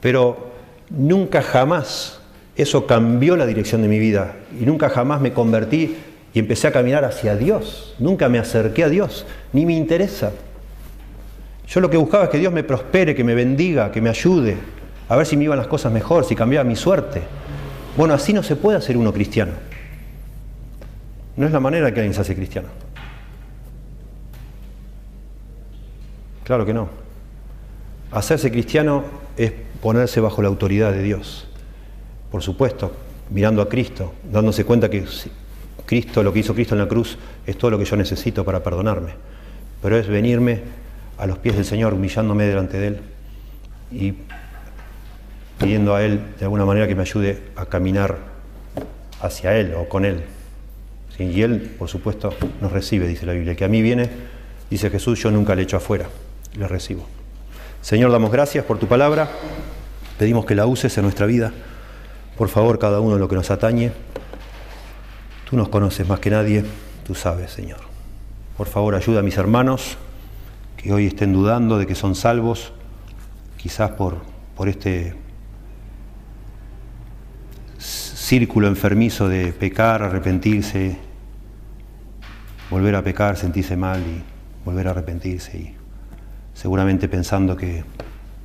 pero 0.00 0.50
nunca 0.90 1.40
jamás 1.40 2.20
eso 2.56 2.86
cambió 2.86 3.36
la 3.36 3.46
dirección 3.46 3.82
de 3.82 3.88
mi 3.88 3.98
vida 3.98 4.36
y 4.60 4.64
nunca 4.64 4.88
jamás 4.88 5.20
me 5.20 5.32
convertí 5.32 5.96
y 6.34 6.40
empecé 6.40 6.66
a 6.66 6.72
caminar 6.72 7.04
hacia 7.04 7.36
Dios. 7.36 7.94
Nunca 8.00 8.28
me 8.28 8.40
acerqué 8.40 8.82
a 8.82 8.88
Dios, 8.88 9.24
ni 9.52 9.64
me 9.64 9.74
interesa. 9.74 10.32
Yo 11.68 11.80
lo 11.80 11.88
que 11.88 11.96
buscaba 11.96 12.24
es 12.24 12.30
que 12.30 12.38
Dios 12.38 12.52
me 12.52 12.64
prospere, 12.64 13.14
que 13.14 13.24
me 13.24 13.34
bendiga, 13.34 13.90
que 13.92 14.00
me 14.00 14.10
ayude, 14.10 14.56
a 15.08 15.16
ver 15.16 15.26
si 15.26 15.36
me 15.36 15.44
iban 15.44 15.56
las 15.56 15.68
cosas 15.68 15.92
mejor, 15.92 16.24
si 16.24 16.34
cambiaba 16.34 16.68
mi 16.68 16.76
suerte. 16.76 17.22
Bueno, 17.96 18.14
así 18.14 18.32
no 18.32 18.42
se 18.42 18.56
puede 18.56 18.76
hacer 18.76 18.96
uno 18.96 19.12
cristiano. 19.12 19.52
No 21.36 21.46
es 21.46 21.52
la 21.52 21.60
manera 21.60 21.94
que 21.94 22.00
alguien 22.00 22.14
se 22.14 22.20
hace 22.20 22.34
cristiano. 22.34 22.68
Claro 26.42 26.66
que 26.66 26.74
no. 26.74 26.88
Hacerse 28.10 28.50
cristiano 28.50 29.04
es 29.36 29.52
ponerse 29.80 30.20
bajo 30.20 30.42
la 30.42 30.48
autoridad 30.48 30.92
de 30.92 31.02
Dios. 31.02 31.46
Por 32.30 32.42
supuesto, 32.42 32.92
mirando 33.30 33.62
a 33.62 33.68
Cristo, 33.68 34.12
dándose 34.30 34.64
cuenta 34.64 34.90
que 34.90 35.04
Cristo, 35.86 36.22
lo 36.22 36.32
que 36.32 36.40
hizo 36.40 36.54
Cristo 36.54 36.74
en 36.74 36.80
la 36.80 36.88
cruz, 36.88 37.18
es 37.46 37.58
todo 37.58 37.72
lo 37.72 37.78
que 37.78 37.84
yo 37.84 37.96
necesito 37.96 38.44
para 38.44 38.62
perdonarme. 38.62 39.12
Pero 39.82 39.98
es 39.98 40.08
venirme 40.08 40.62
a 41.18 41.26
los 41.26 41.38
pies 41.38 41.56
del 41.56 41.64
Señor, 41.64 41.94
humillándome 41.94 42.44
delante 42.44 42.78
de 42.78 42.86
Él 42.88 43.00
y 43.92 44.14
pidiendo 45.58 45.94
a 45.94 46.02
Él 46.02 46.20
de 46.38 46.44
alguna 46.44 46.64
manera 46.64 46.88
que 46.88 46.94
me 46.94 47.02
ayude 47.02 47.42
a 47.56 47.66
caminar 47.66 48.18
hacia 49.20 49.56
Él 49.56 49.74
o 49.74 49.88
con 49.88 50.04
Él. 50.04 50.24
Y 51.18 51.42
Él, 51.42 51.74
por 51.78 51.88
supuesto, 51.88 52.34
nos 52.60 52.72
recibe, 52.72 53.06
dice 53.06 53.24
la 53.26 53.32
Biblia. 53.32 53.54
Que 53.54 53.64
a 53.64 53.68
mí 53.68 53.82
viene, 53.82 54.10
dice 54.70 54.90
Jesús, 54.90 55.22
yo 55.22 55.30
nunca 55.30 55.54
le 55.54 55.62
echo 55.62 55.76
afuera, 55.76 56.06
le 56.56 56.66
recibo. 56.66 57.06
Señor, 57.82 58.10
damos 58.10 58.32
gracias 58.32 58.64
por 58.64 58.78
tu 58.78 58.88
palabra, 58.88 59.30
pedimos 60.18 60.44
que 60.44 60.54
la 60.54 60.66
uses 60.66 60.96
en 60.96 61.04
nuestra 61.04 61.26
vida. 61.26 61.52
Por 62.36 62.48
favor, 62.48 62.78
cada 62.78 62.98
uno 62.98 63.14
en 63.14 63.20
lo 63.20 63.28
que 63.28 63.36
nos 63.36 63.50
atañe. 63.50 63.92
Tú 65.48 65.56
nos 65.56 65.68
conoces 65.68 66.08
más 66.08 66.20
que 66.20 66.30
nadie, 66.30 66.64
tú 67.06 67.14
sabes, 67.14 67.50
Señor. 67.50 67.80
Por 68.56 68.66
favor, 68.66 68.94
ayuda 68.94 69.20
a 69.20 69.22
mis 69.22 69.36
hermanos 69.36 69.98
que 70.76 70.92
hoy 70.92 71.06
estén 71.06 71.32
dudando 71.32 71.78
de 71.78 71.86
que 71.86 71.94
son 71.94 72.14
salvos, 72.14 72.72
quizás 73.56 73.90
por, 73.92 74.22
por 74.56 74.68
este 74.68 75.16
círculo 77.78 78.68
enfermizo 78.68 79.28
de 79.28 79.52
pecar, 79.52 80.02
arrepentirse, 80.02 80.96
volver 82.70 82.94
a 82.94 83.02
pecar, 83.02 83.36
sentirse 83.36 83.76
mal 83.76 84.00
y 84.00 84.22
volver 84.64 84.88
a 84.88 84.90
arrepentirse 84.92 85.58
y 85.58 85.74
seguramente 86.54 87.08
pensando 87.08 87.56
que 87.56 87.84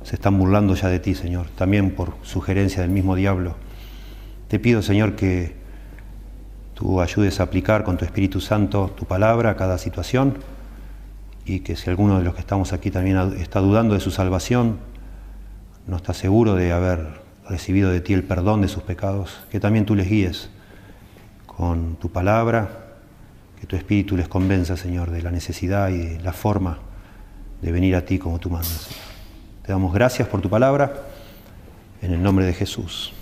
se 0.02 0.16
están 0.16 0.38
burlando 0.38 0.74
ya 0.74 0.88
de 0.88 0.98
ti, 0.98 1.14
Señor, 1.14 1.48
también 1.56 1.92
por 1.92 2.14
sugerencia 2.22 2.82
del 2.82 2.90
mismo 2.90 3.14
diablo. 3.16 3.56
Te 4.48 4.58
pido, 4.58 4.82
Señor, 4.82 5.16
que 5.16 5.59
tú 6.80 7.02
ayudes 7.02 7.40
a 7.40 7.42
aplicar 7.42 7.84
con 7.84 7.98
tu 7.98 8.06
Espíritu 8.06 8.40
Santo 8.40 8.90
tu 8.96 9.04
palabra 9.04 9.50
a 9.50 9.56
cada 9.56 9.76
situación 9.76 10.38
y 11.44 11.60
que 11.60 11.76
si 11.76 11.90
alguno 11.90 12.18
de 12.18 12.24
los 12.24 12.32
que 12.34 12.40
estamos 12.40 12.72
aquí 12.72 12.90
también 12.90 13.18
está 13.38 13.60
dudando 13.60 13.92
de 13.92 14.00
su 14.00 14.10
salvación, 14.10 14.78
no 15.86 15.96
está 15.96 16.14
seguro 16.14 16.54
de 16.54 16.72
haber 16.72 17.20
recibido 17.46 17.90
de 17.90 18.00
ti 18.00 18.14
el 18.14 18.24
perdón 18.24 18.62
de 18.62 18.68
sus 18.68 18.82
pecados, 18.82 19.40
que 19.50 19.60
también 19.60 19.84
tú 19.84 19.94
les 19.94 20.08
guíes 20.08 20.48
con 21.44 21.96
tu 21.96 22.10
palabra, 22.10 22.70
que 23.60 23.66
tu 23.66 23.76
espíritu 23.76 24.16
les 24.16 24.28
convenza, 24.28 24.78
Señor, 24.78 25.10
de 25.10 25.20
la 25.20 25.30
necesidad 25.30 25.90
y 25.90 25.98
de 25.98 26.20
la 26.20 26.32
forma 26.32 26.78
de 27.60 27.72
venir 27.72 27.94
a 27.94 28.06
ti 28.06 28.18
como 28.18 28.38
tú 28.38 28.48
mandas. 28.48 28.88
Te 29.66 29.72
damos 29.72 29.92
gracias 29.92 30.28
por 30.28 30.40
tu 30.40 30.48
palabra, 30.48 30.94
en 32.00 32.14
el 32.14 32.22
nombre 32.22 32.46
de 32.46 32.54
Jesús. 32.54 33.12